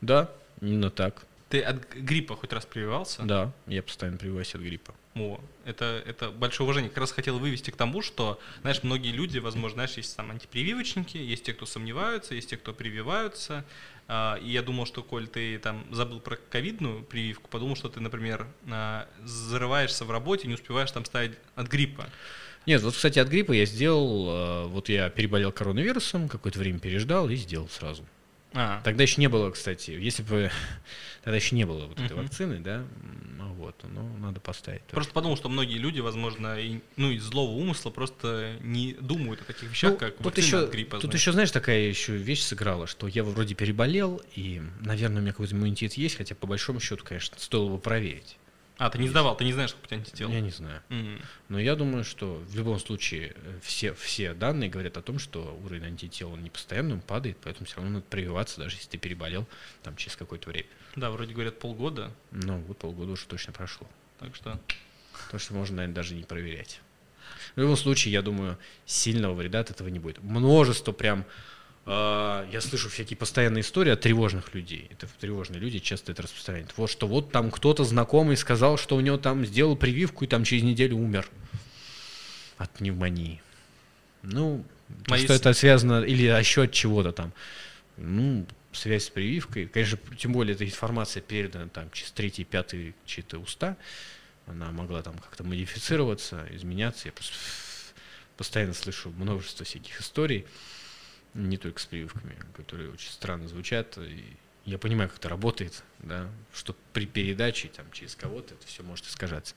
Да, 0.00 0.30
именно 0.62 0.88
так. 0.88 1.26
Ты 1.50 1.60
от 1.60 1.92
гриппа 1.92 2.36
хоть 2.36 2.54
раз 2.54 2.64
прививался? 2.64 3.22
Да, 3.24 3.52
я 3.66 3.82
постоянно 3.82 4.16
прививаюсь 4.16 4.54
от 4.54 4.62
гриппа. 4.62 4.94
О, 5.14 5.38
это, 5.66 6.02
это 6.06 6.30
большое 6.30 6.64
уважение. 6.64 6.88
Как 6.88 7.00
раз 7.00 7.12
хотел 7.12 7.38
вывести 7.38 7.70
к 7.70 7.76
тому, 7.76 8.00
что, 8.00 8.40
знаешь, 8.62 8.82
многие 8.82 9.12
люди, 9.12 9.38
возможно, 9.38 9.74
знаешь, 9.74 9.92
есть 9.98 10.16
там 10.16 10.30
антипрививочники, 10.30 11.18
есть 11.18 11.44
те, 11.44 11.52
кто 11.52 11.66
сомневаются, 11.66 12.34
есть 12.34 12.48
те, 12.48 12.56
кто 12.56 12.72
прививаются. 12.72 13.66
А, 14.08 14.36
и 14.36 14.48
я 14.48 14.62
думал, 14.62 14.86
что, 14.86 15.02
коль 15.02 15.28
ты 15.28 15.58
там 15.58 15.84
забыл 15.90 16.20
про 16.20 16.36
ковидную 16.36 17.02
прививку, 17.02 17.50
подумал, 17.50 17.76
что 17.76 17.90
ты, 17.90 18.00
например, 18.00 18.46
а, 18.70 19.06
зарываешься 19.22 20.06
в 20.06 20.10
работе, 20.10 20.48
не 20.48 20.54
успеваешь 20.54 20.90
там 20.90 21.04
ставить 21.04 21.36
от 21.56 21.68
гриппа. 21.68 22.08
Нет, 22.66 22.82
вот, 22.82 22.94
кстати, 22.94 23.18
от 23.18 23.28
гриппа 23.28 23.52
я 23.52 23.66
сделал, 23.66 24.26
а, 24.28 24.66
вот 24.66 24.88
я 24.88 25.10
переболел 25.10 25.52
коронавирусом, 25.52 26.28
какое-то 26.28 26.58
время 26.58 26.78
переждал 26.78 27.28
и 27.28 27.36
сделал 27.36 27.68
сразу. 27.68 28.04
А. 28.54 28.80
Тогда 28.84 29.02
еще 29.02 29.20
не 29.20 29.28
было, 29.28 29.50
кстати, 29.50 29.92
если 29.92 30.22
бы 30.22 30.50
тогда 31.24 31.36
еще 31.36 31.56
не 31.56 31.64
было 31.64 31.86
вот 31.86 31.98
этой 31.98 32.16
uh-huh. 32.16 32.22
вакцины, 32.22 32.60
да, 32.60 32.84
ну 33.38 33.52
вот, 33.54 33.74
ну 33.84 34.06
надо 34.18 34.40
поставить. 34.40 34.82
Просто 34.82 35.10
тоже. 35.10 35.14
подумал, 35.14 35.36
что 35.36 35.48
многие 35.48 35.78
люди, 35.78 36.00
возможно, 36.00 36.60
и, 36.60 36.80
ну 36.96 37.10
из 37.10 37.22
злого 37.22 37.52
умысла 37.52 37.90
просто 37.90 38.56
не 38.60 38.94
думают 38.94 39.40
о 39.40 39.44
таких 39.44 39.70
вещах, 39.70 39.92
ну, 39.92 39.96
как 39.96 40.16
тут 40.18 40.36
еще, 40.36 40.64
от 40.64 40.70
гриппа. 40.70 40.98
Тут 40.98 41.04
знаешь. 41.04 41.20
еще, 41.20 41.32
знаешь, 41.32 41.50
такая 41.50 41.80
еще 41.80 42.14
вещь 42.16 42.42
сыграла, 42.42 42.86
что 42.86 43.06
я 43.08 43.24
вроде 43.24 43.54
переболел 43.54 44.20
и, 44.34 44.60
наверное, 44.80 45.18
у 45.18 45.22
меня 45.22 45.32
какой-то 45.32 45.54
иммунитет 45.54 45.94
есть, 45.94 46.16
хотя 46.16 46.34
по 46.34 46.46
большому 46.46 46.78
счету, 46.80 47.04
конечно, 47.04 47.38
стоило 47.38 47.70
бы 47.70 47.78
проверить. 47.78 48.36
А, 48.78 48.90
ты 48.90 48.98
не 48.98 49.08
сдавал, 49.08 49.36
ты 49.36 49.44
не 49.44 49.52
знаешь, 49.52 49.70
сколько 49.70 49.84
у 49.84 49.88
тебя 49.88 49.98
антител? 49.98 50.28
Я 50.30 50.40
не 50.40 50.50
знаю. 50.50 50.82
Mm-hmm. 50.88 51.22
Но 51.50 51.60
я 51.60 51.76
думаю, 51.76 52.04
что 52.04 52.42
в 52.48 52.56
любом 52.56 52.78
случае 52.80 53.34
э, 53.36 53.58
все, 53.62 53.94
все 53.94 54.34
данные 54.34 54.70
говорят 54.70 54.96
о 54.96 55.02
том, 55.02 55.18
что 55.18 55.58
уровень 55.64 55.84
антител 55.84 56.32
он 56.32 56.42
не 56.42 56.50
постоянно, 56.50 56.94
он 56.94 57.00
падает, 57.00 57.36
поэтому 57.42 57.66
все 57.66 57.76
равно 57.76 57.92
надо 57.92 58.04
прививаться, 58.08 58.58
даже 58.58 58.76
если 58.76 58.88
ты 58.88 58.98
переболел 58.98 59.46
там 59.82 59.94
через 59.96 60.16
какое-то 60.16 60.48
время. 60.48 60.68
Да, 60.96 61.10
вроде 61.10 61.32
говорят 61.32 61.58
полгода. 61.58 62.10
Ну, 62.30 62.58
вот 62.62 62.78
полгода 62.78 63.12
уже 63.12 63.26
точно 63.26 63.52
прошло. 63.52 63.86
Так 64.18 64.34
что... 64.34 64.58
То, 65.30 65.38
что 65.38 65.54
можно, 65.54 65.76
наверное, 65.76 65.94
даже 65.94 66.14
не 66.14 66.22
проверять. 66.22 66.80
В 67.54 67.60
любом 67.60 67.76
случае, 67.76 68.12
я 68.12 68.22
думаю, 68.22 68.58
сильного 68.86 69.34
вреда 69.34 69.60
от 69.60 69.70
этого 69.70 69.88
не 69.88 69.98
будет. 69.98 70.22
Множество 70.22 70.92
прям 70.92 71.24
я 71.84 72.60
слышу 72.60 72.88
всякие 72.88 73.16
постоянные 73.16 73.62
истории 73.62 73.90
от 73.90 74.00
тревожных 74.00 74.54
людей. 74.54 74.88
Это 74.90 75.08
тревожные 75.20 75.60
люди 75.60 75.80
часто 75.80 76.12
это 76.12 76.22
распространяют. 76.22 76.72
Вот 76.76 76.88
что 76.88 77.08
вот 77.08 77.32
там 77.32 77.50
кто-то 77.50 77.82
знакомый 77.84 78.36
сказал, 78.36 78.76
что 78.76 78.96
у 78.96 79.00
него 79.00 79.18
там 79.18 79.44
сделал 79.44 79.76
прививку 79.76 80.24
и 80.24 80.28
там 80.28 80.44
через 80.44 80.62
неделю 80.62 80.96
умер 80.96 81.28
от 82.56 82.70
пневмонии. 82.70 83.42
Ну, 84.22 84.64
Мои 85.08 85.24
что 85.24 85.32
это 85.32 85.52
связано 85.54 86.04
или 86.04 86.22
еще 86.22 86.62
от 86.62 86.72
чего-то 86.72 87.10
там. 87.10 87.32
Ну, 87.96 88.46
связь 88.70 89.06
с 89.06 89.10
прививкой. 89.10 89.66
Конечно, 89.66 89.98
тем 90.16 90.32
более 90.32 90.54
эта 90.54 90.64
информация 90.64 91.20
передана 91.20 91.68
там 91.68 91.90
через 91.90 92.12
третий, 92.12 92.44
пятый 92.44 92.94
чьи-то 93.06 93.38
уста. 93.38 93.76
Она 94.46 94.70
могла 94.70 95.02
там 95.02 95.18
как-то 95.18 95.42
модифицироваться, 95.42 96.46
изменяться. 96.50 97.08
Я 97.08 97.14
постоянно 98.36 98.74
слышу 98.74 99.10
множество 99.10 99.64
всяких 99.64 100.00
историй 100.00 100.46
не 101.34 101.56
только 101.56 101.80
с 101.80 101.86
прививками, 101.86 102.36
которые 102.54 102.90
очень 102.90 103.10
странно 103.10 103.48
звучат. 103.48 103.98
И 103.98 104.36
я 104.64 104.78
понимаю, 104.78 105.08
как 105.08 105.18
это 105.18 105.28
работает, 105.28 105.82
да, 105.98 106.28
что 106.52 106.76
при 106.92 107.06
передаче 107.06 107.68
там, 107.68 107.90
через 107.92 108.14
кого-то 108.14 108.54
это 108.54 108.66
все 108.66 108.82
может 108.82 109.06
искажаться. 109.06 109.54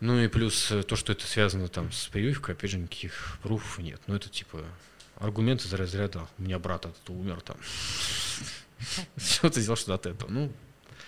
Ну 0.00 0.18
и 0.18 0.28
плюс 0.28 0.70
э, 0.72 0.82
то, 0.82 0.96
что 0.96 1.12
это 1.12 1.26
связано 1.26 1.68
там 1.68 1.92
с 1.92 2.08
прививкой, 2.08 2.54
опять 2.54 2.70
же, 2.70 2.78
никаких 2.78 3.38
пруфов 3.42 3.78
нет. 3.78 4.00
Ну 4.06 4.16
это 4.16 4.28
типа 4.28 4.64
аргументы 5.16 5.68
из 5.68 5.74
разряда 5.74 6.26
«у 6.38 6.42
меня 6.42 6.58
брат 6.58 6.86
этот 6.86 7.08
умер 7.10 7.40
там». 7.42 7.56
Что 9.16 9.48
ты 9.48 9.60
сделал 9.60 9.76
что 9.76 9.94
от 9.94 10.06
этого? 10.06 10.28
Ну, 10.28 10.52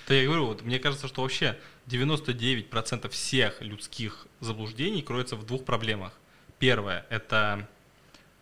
то 0.07 0.15
я 0.15 0.25
говорю, 0.25 0.47
вот 0.47 0.63
мне 0.63 0.79
кажется, 0.79 1.09
что 1.09 1.23
вообще 1.23 1.59
99% 1.87 3.09
всех 3.09 3.61
людских 3.63 4.27
заблуждений 4.41 5.03
кроется 5.03 5.35
в 5.35 5.45
двух 5.45 5.65
проблемах. 5.65 6.13
Первое– 6.59 7.07
это 7.11 7.69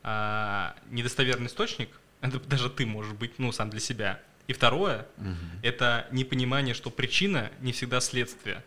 а, 0.02 0.74
недостоверный 0.90 1.46
источник, 1.46 1.88
это 2.20 2.38
даже 2.40 2.70
ты 2.70 2.86
можешь 2.86 3.12
быть, 3.12 3.38
ну, 3.38 3.52
сам 3.52 3.70
для 3.70 3.80
себя. 3.80 4.20
И 4.48 4.52
второе, 4.52 5.06
угу. 5.18 5.36
это 5.62 6.08
непонимание, 6.10 6.74
что 6.74 6.90
причина 6.90 7.50
не 7.60 7.72
всегда 7.72 8.00
следствие. 8.00 8.62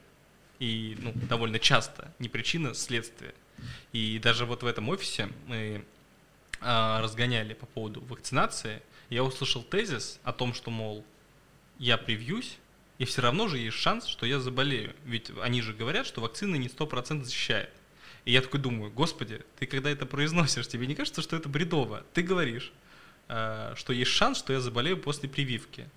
И 0.59 0.97
ну, 0.99 1.11
довольно 1.13 1.59
часто 1.59 2.13
не 2.17 2.29
причина, 2.29 2.73
следствие. 2.73 3.33
И 3.91 4.19
даже 4.19 4.45
вот 4.45 4.63
в 4.63 4.65
этом 4.65 4.87
офисе 4.89 5.29
мы 5.47 5.83
а, 6.61 7.01
разгоняли 7.01 7.53
по 7.53 7.65
поводу 7.65 8.01
вакцинации, 8.01 8.81
я 9.09 9.23
услышал 9.23 9.63
тезис 9.63 10.19
о 10.23 10.33
том, 10.33 10.53
что, 10.53 10.71
мол, 10.71 11.05
я 11.77 11.97
привьюсь, 11.97 12.57
и 12.97 13.05
все 13.05 13.21
равно 13.21 13.47
же 13.47 13.57
есть 13.57 13.77
шанс, 13.77 14.05
что 14.05 14.25
я 14.25 14.39
заболею. 14.39 14.95
Ведь 15.05 15.31
они 15.41 15.61
же 15.61 15.73
говорят, 15.73 16.07
что 16.07 16.21
вакцина 16.21 16.55
не 16.55 16.67
100% 16.67 17.23
защищает. 17.23 17.69
И 18.25 18.31
я 18.31 18.41
такой 18.41 18.59
думаю, 18.59 18.91
господи, 18.91 19.41
ты 19.59 19.67
когда 19.67 19.89
это 19.89 20.05
произносишь, 20.05 20.67
тебе 20.67 20.87
не 20.87 20.95
кажется, 20.95 21.21
что 21.21 21.35
это 21.35 21.47
бредово? 21.47 22.03
Ты 22.13 22.23
говоришь, 22.23 22.73
э, 23.27 23.73
что 23.75 23.93
есть 23.93 24.11
шанс, 24.11 24.39
что 24.39 24.51
я 24.51 24.59
заболею 24.59 24.97
после 24.97 25.29
прививки. 25.29 25.87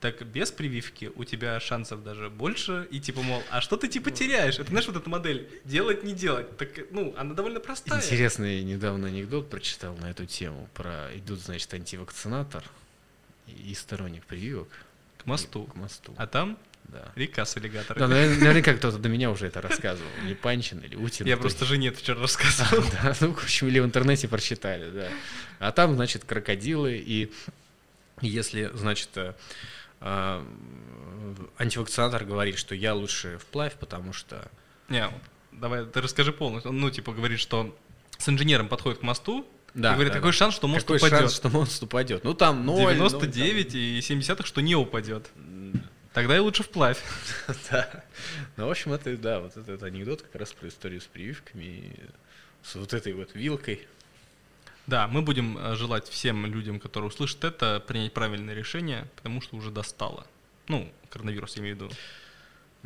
Так 0.00 0.26
без 0.26 0.50
прививки 0.50 1.10
у 1.14 1.24
тебя 1.24 1.58
шансов 1.58 2.04
даже 2.04 2.28
больше, 2.28 2.86
и 2.90 3.00
типа, 3.00 3.22
мол, 3.22 3.42
а 3.50 3.60
что 3.60 3.76
ты 3.76 3.88
типа 3.88 4.10
теряешь? 4.10 4.58
Это 4.58 4.68
знаешь, 4.68 4.86
вот 4.86 4.96
эта 4.96 5.08
модель 5.08 5.48
делать, 5.64 6.02
не 6.02 6.12
делать. 6.12 6.54
Так, 6.58 6.68
ну, 6.90 7.14
она 7.16 7.34
довольно 7.34 7.60
простая. 7.60 8.02
Интересный 8.02 8.62
недавно 8.62 9.06
анекдот 9.06 9.48
прочитал 9.48 9.96
на 9.96 10.10
эту 10.10 10.26
тему. 10.26 10.68
Про 10.74 11.10
идут, 11.14 11.40
значит, 11.40 11.72
антивакцинатор 11.72 12.64
и 13.46 13.72
сторонник 13.74 14.26
прививок. 14.26 14.68
К 15.26 15.28
мосту. 15.28 15.64
К 15.64 15.74
мосту. 15.74 16.14
А 16.16 16.28
там 16.28 16.56
да. 16.84 17.10
Река 17.16 17.44
с 17.44 17.56
аллигаторами. 17.56 17.98
Да, 17.98 18.06
наверняка 18.06 18.72
кто-то 18.76 18.98
до 18.98 19.08
меня 19.08 19.32
уже 19.32 19.48
это 19.48 19.60
рассказывал. 19.60 20.08
Не 20.22 20.34
Панчин 20.34 20.78
или 20.78 20.94
Утин. 20.94 21.26
Я 21.26 21.36
просто 21.36 21.64
жене 21.64 21.88
это 21.88 21.98
вчера 21.98 22.20
рассказывал. 22.20 22.84
Да, 22.92 23.12
ну, 23.20 23.32
в 23.32 23.42
общем, 23.42 23.66
или 23.66 23.80
в 23.80 23.84
интернете 23.84 24.28
прочитали, 24.28 24.88
да. 24.90 25.08
А 25.58 25.72
там, 25.72 25.96
значит, 25.96 26.24
крокодилы, 26.24 26.96
и 26.96 27.32
если, 28.20 28.70
значит, 28.74 29.08
э, 29.16 29.34
а, 30.00 30.46
антивакцинатор 31.58 32.24
говорит, 32.24 32.56
что 32.56 32.76
я 32.76 32.94
лучше 32.94 33.38
вплавь, 33.38 33.74
потому 33.74 34.12
что... 34.12 34.48
Не, 34.88 35.08
давай, 35.50 35.84
ты 35.86 36.00
расскажи 36.00 36.32
полностью. 36.32 36.70
Он, 36.70 36.78
ну, 36.78 36.90
типа, 36.90 37.12
говорит, 37.12 37.40
что 37.40 37.76
с 38.16 38.28
инженером 38.28 38.68
подходит 38.68 39.00
к 39.00 39.02
мосту, 39.02 39.44
да, 39.76 39.90
и 39.90 39.94
говорит, 39.94 40.12
да, 40.12 40.18
какой 40.18 40.32
да. 40.32 40.36
шанс, 40.36 40.54
что 40.54 40.68
мост 40.68 40.82
какой 40.82 40.96
упадет? 40.96 41.18
шанс, 41.18 41.36
что 41.36 41.48
мост 41.50 41.82
упадет? 41.82 42.24
Ну, 42.24 42.34
там 42.34 42.64
0. 42.64 42.94
99 42.94 43.74
0, 43.74 43.76
и 43.80 44.00
70 44.00 44.46
что 44.46 44.60
не 44.62 44.74
упадет. 44.74 45.30
Тогда 46.14 46.34
и 46.34 46.38
лучше 46.38 46.62
вплавь. 46.62 46.98
да. 47.70 48.04
Ну, 48.56 48.66
в 48.66 48.70
общем, 48.70 48.94
это, 48.94 49.14
да, 49.18 49.40
вот 49.40 49.56
этот 49.56 49.82
анекдот 49.82 50.22
как 50.22 50.34
раз 50.40 50.52
про 50.54 50.68
историю 50.68 51.02
с 51.02 51.04
прививками, 51.04 51.92
с 52.62 52.74
вот 52.74 52.94
этой 52.94 53.12
вот 53.12 53.34
вилкой. 53.34 53.86
Да, 54.86 55.08
мы 55.08 55.20
будем 55.20 55.58
э, 55.58 55.76
желать 55.76 56.08
всем 56.08 56.46
людям, 56.46 56.80
которые 56.80 57.08
услышат 57.08 57.44
это, 57.44 57.84
принять 57.86 58.14
правильное 58.14 58.54
решение, 58.54 59.06
потому 59.16 59.42
что 59.42 59.56
уже 59.56 59.70
достало. 59.70 60.26
Ну, 60.68 60.90
коронавирус, 61.10 61.56
я 61.56 61.62
имею 61.62 61.76
в 61.76 61.80
виду. 61.80 61.94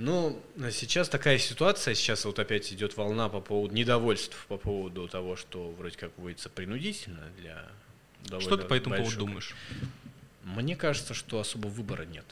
Ну, 0.02 0.42
сейчас 0.70 1.08
такая 1.08 1.38
ситуация, 1.38 1.94
сейчас 1.94 2.24
вот 2.24 2.38
опять 2.38 2.72
идет 2.72 2.96
волна 2.96 3.28
по 3.28 3.40
поводу 3.40 3.74
недовольств 3.74 4.46
по 4.48 4.56
поводу 4.56 5.08
того, 5.08 5.36
что 5.36 5.70
вроде 5.72 5.98
как 5.98 6.10
вводится 6.16 6.48
принудительно 6.48 7.30
для 7.38 7.68
Что 8.40 8.56
ты 8.56 8.66
по 8.66 8.74
этому 8.74 8.96
большого. 8.96 9.10
поводу 9.10 9.26
думаешь? 9.26 9.54
Мне 10.42 10.74
кажется, 10.74 11.12
что 11.12 11.38
особо 11.38 11.66
выбора 11.68 12.04
нет 12.04 12.24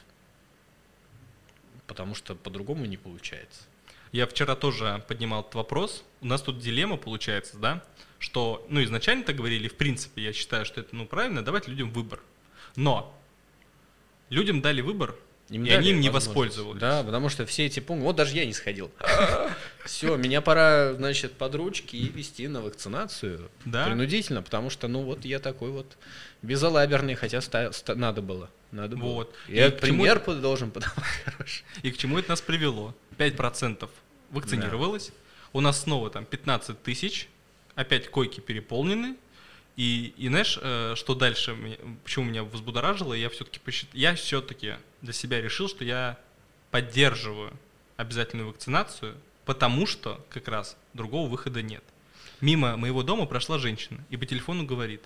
потому 1.89 2.13
что 2.13 2.35
по-другому 2.35 2.85
не 2.85 2.97
получается. 2.97 3.63
Я 4.11 4.27
вчера 4.27 4.55
тоже 4.55 5.03
поднимал 5.07 5.41
этот 5.41 5.55
вопрос. 5.55 6.05
У 6.21 6.27
нас 6.27 6.41
тут 6.41 6.59
дилемма 6.59 6.97
получается, 6.97 7.57
да, 7.57 7.83
что, 8.19 8.65
ну, 8.69 8.83
изначально-то 8.83 9.33
говорили, 9.33 9.67
в 9.67 9.75
принципе, 9.75 10.21
я 10.21 10.31
считаю, 10.31 10.65
что 10.65 10.81
это, 10.81 10.95
ну, 10.95 11.07
правильно, 11.07 11.43
давать 11.43 11.67
людям 11.67 11.89
выбор. 11.91 12.21
Но 12.75 13.17
людям 14.29 14.61
дали 14.61 14.81
выбор, 14.81 15.15
им 15.49 15.65
и 15.65 15.69
они 15.71 15.91
им 15.91 15.99
не 15.99 16.09
воспользовались. 16.09 16.79
Да, 16.79 17.03
потому 17.03 17.29
что 17.29 17.45
все 17.45 17.65
эти 17.65 17.79
пункты... 17.79 18.05
Вот 18.05 18.15
даже 18.15 18.35
я 18.35 18.45
не 18.45 18.53
сходил. 18.53 18.91
Все, 19.85 20.15
меня 20.15 20.41
пора, 20.41 20.93
значит, 20.93 21.33
под 21.33 21.55
ручки 21.55 21.95
и 21.95 22.09
вести 22.09 22.47
на 22.47 22.61
вакцинацию. 22.61 23.49
Да? 23.65 23.85
Принудительно, 23.85 24.43
потому 24.43 24.69
что, 24.69 24.87
ну, 24.87 25.01
вот 25.01 25.25
я 25.25 25.39
такой 25.39 25.71
вот 25.71 25.97
безалаберный, 26.41 27.15
хотя 27.15 27.41
надо 27.95 28.21
было. 28.21 28.49
Надо 28.71 28.95
вот. 28.95 29.33
было. 29.47 29.55
Я 29.55 29.67
и 29.67 29.71
пример 29.71 30.21
чему... 30.23 30.39
должен 30.39 30.69
подавать. 30.69 30.95
И 31.81 31.91
к 31.91 31.97
чему 31.97 32.19
это 32.19 32.29
нас 32.29 32.41
привело? 32.41 32.93
5% 33.17 33.89
вакцинировалось. 34.29 35.07
Да. 35.07 35.13
У 35.53 35.61
нас 35.61 35.81
снова 35.81 36.11
там 36.11 36.25
15 36.25 36.81
тысяч. 36.83 37.27
Опять 37.73 38.09
койки 38.11 38.39
переполнены. 38.39 39.15
И, 39.79 40.13
и 40.17 40.27
знаешь, 40.27 40.59
э, 40.61 40.95
что 40.97 41.15
дальше, 41.15 41.55
почему 42.03 42.25
меня 42.25 42.43
возбудоражило, 42.43 43.13
я 43.13 43.29
все-таки 43.29 43.61
посчит... 43.61 43.87
я 43.93 44.13
все-таки 44.15 44.73
для 45.01 45.13
себя 45.13 45.39
решил, 45.39 45.69
что 45.69 45.85
я 45.85 46.19
поддерживаю 46.69 47.53
обязательную 47.95 48.49
вакцинацию, 48.49 49.15
потому 49.45 49.87
что 49.87 50.19
как 50.31 50.49
раз 50.49 50.75
другого 50.93 51.29
выхода 51.29 51.61
нет. 51.61 51.81
Мимо 52.41 52.75
моего 52.75 53.03
дома 53.03 53.25
прошла 53.25 53.57
женщина 53.57 54.03
и 54.09 54.17
по 54.17 54.25
телефону 54.25 54.65
говорит, 54.65 55.01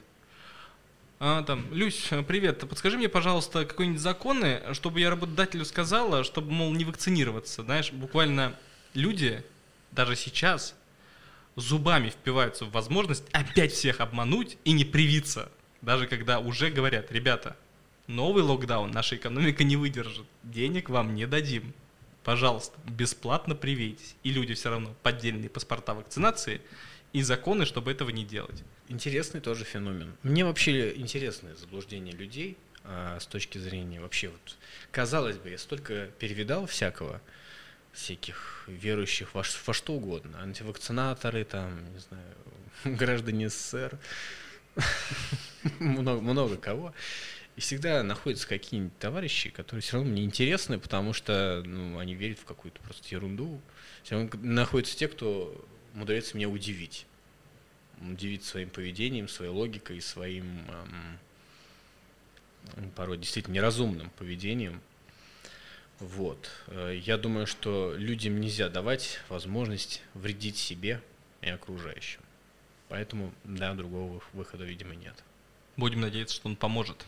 А, 1.19 1.43
там, 1.43 1.71
Люсь, 1.71 2.09
привет, 2.28 2.67
подскажи 2.67 2.97
мне, 2.97 3.09
пожалуйста, 3.09 3.65
какие-нибудь 3.65 4.01
законы, 4.01 4.63
чтобы 4.71 5.01
я 5.01 5.11
работодателю 5.11 5.65
сказала, 5.65 6.24
чтобы, 6.24 6.49
мол, 6.49 6.74
не 6.74 6.84
вакцинироваться. 6.84 7.61
Знаешь, 7.61 7.91
буквально 7.91 8.57
люди 8.95 9.43
даже 9.91 10.15
сейчас 10.15 10.74
зубами 11.55 12.09
впиваются 12.09 12.65
в 12.65 12.71
возможность 12.71 13.25
опять 13.31 13.71
всех 13.71 14.01
обмануть 14.01 14.57
и 14.65 14.71
не 14.71 14.85
привиться. 14.85 15.51
Даже 15.81 16.07
когда 16.07 16.39
уже 16.39 16.69
говорят, 16.69 17.11
ребята, 17.11 17.57
новый 18.07 18.43
локдаун 18.43 18.91
наша 18.91 19.15
экономика 19.15 19.63
не 19.63 19.75
выдержит, 19.75 20.25
денег 20.43 20.89
вам 20.89 21.15
не 21.15 21.25
дадим. 21.25 21.73
Пожалуйста, 22.23 22.79
бесплатно 22.85 23.53
привейтесь. 23.53 24.15
И 24.23 24.31
люди 24.31 24.53
все 24.53 24.69
равно 24.69 24.95
поддельные 25.03 25.49
паспорта 25.49 25.93
вакцинации 25.93 26.61
и 27.11 27.21
законы, 27.21 27.65
чтобы 27.65 27.91
этого 27.91 28.09
не 28.09 28.23
делать. 28.23 28.63
Интересный 28.87 29.41
тоже 29.41 29.65
феномен. 29.65 30.13
Мне 30.23 30.45
вообще 30.45 30.95
интересное 30.95 31.55
заблуждение 31.55 32.15
людей 32.15 32.57
а, 32.85 33.19
с 33.19 33.25
точки 33.25 33.57
зрения 33.57 33.99
вообще 33.99 34.29
вот, 34.29 34.57
казалось 34.91 35.37
бы, 35.37 35.49
я 35.49 35.57
столько 35.57 36.07
перевидал 36.19 36.65
всякого, 36.65 37.21
всяких 37.93 38.65
верующих 38.67 39.33
во, 39.33 39.43
во 39.65 39.73
что 39.73 39.93
угодно, 39.93 40.41
антивакцинаторы, 40.41 41.45
там, 41.45 41.93
не 41.93 41.99
знаю, 41.99 42.35
граждане 42.97 43.49
СССР, 43.49 43.97
много, 45.79 46.21
много 46.21 46.57
кого. 46.57 46.93
И 47.55 47.61
всегда 47.61 48.01
находятся 48.01 48.47
какие-нибудь 48.47 48.97
товарищи, 48.97 49.51
которые 49.51 49.83
все 49.83 49.97
равно 49.97 50.11
мне 50.11 50.23
интересны, 50.23 50.79
потому 50.79 51.13
что 51.13 51.61
ну, 51.63 51.99
они 51.99 52.15
верят 52.15 52.39
в 52.39 52.45
какую-то 52.45 52.81
просто 52.81 53.07
ерунду. 53.09 53.61
Все 54.01 54.15
равно 54.15 54.31
находятся 54.41 54.97
те, 54.97 55.07
кто 55.07 55.63
умудряется 55.93 56.35
меня 56.35 56.49
удивить. 56.49 57.05
Удивить 58.01 58.43
своим 58.43 58.69
поведением, 58.71 59.27
своей 59.27 59.51
логикой, 59.51 60.01
своим 60.01 60.65
эм, 62.75 62.91
порой 62.95 63.19
действительно 63.19 63.53
неразумным 63.53 64.09
поведением. 64.17 64.81
Вот. 65.99 66.49
Э, 66.67 66.99
я 67.01 67.17
думаю, 67.17 67.47
что 67.47 67.93
людям 67.95 68.39
нельзя 68.39 68.69
давать 68.69 69.19
возможность 69.29 70.01
вредить 70.13 70.57
себе 70.57 71.01
и 71.41 71.49
окружающим. 71.49 72.21
Поэтому, 72.89 73.33
да, 73.43 73.73
другого 73.73 74.21
выхода, 74.33 74.63
видимо, 74.63 74.95
нет. 74.95 75.15
Будем 75.77 76.01
надеяться, 76.01 76.35
что 76.35 76.47
он 76.47 76.55
поможет. 76.55 77.05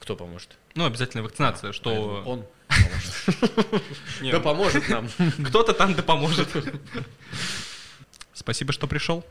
Кто 0.00 0.16
поможет? 0.16 0.56
Ну, 0.74 0.84
обязательно 0.84 1.22
вакцинация, 1.22 1.70
а, 1.70 1.72
что... 1.72 2.22
Он 2.26 2.46
поможет. 2.68 3.82
Да 4.32 4.40
поможет 4.40 4.88
нам. 4.88 5.08
Кто-то 5.46 5.74
там 5.74 5.94
да 5.94 6.02
поможет. 6.02 6.48
Спасибо, 8.32 8.72
что 8.72 8.88
пришел. 8.88 9.24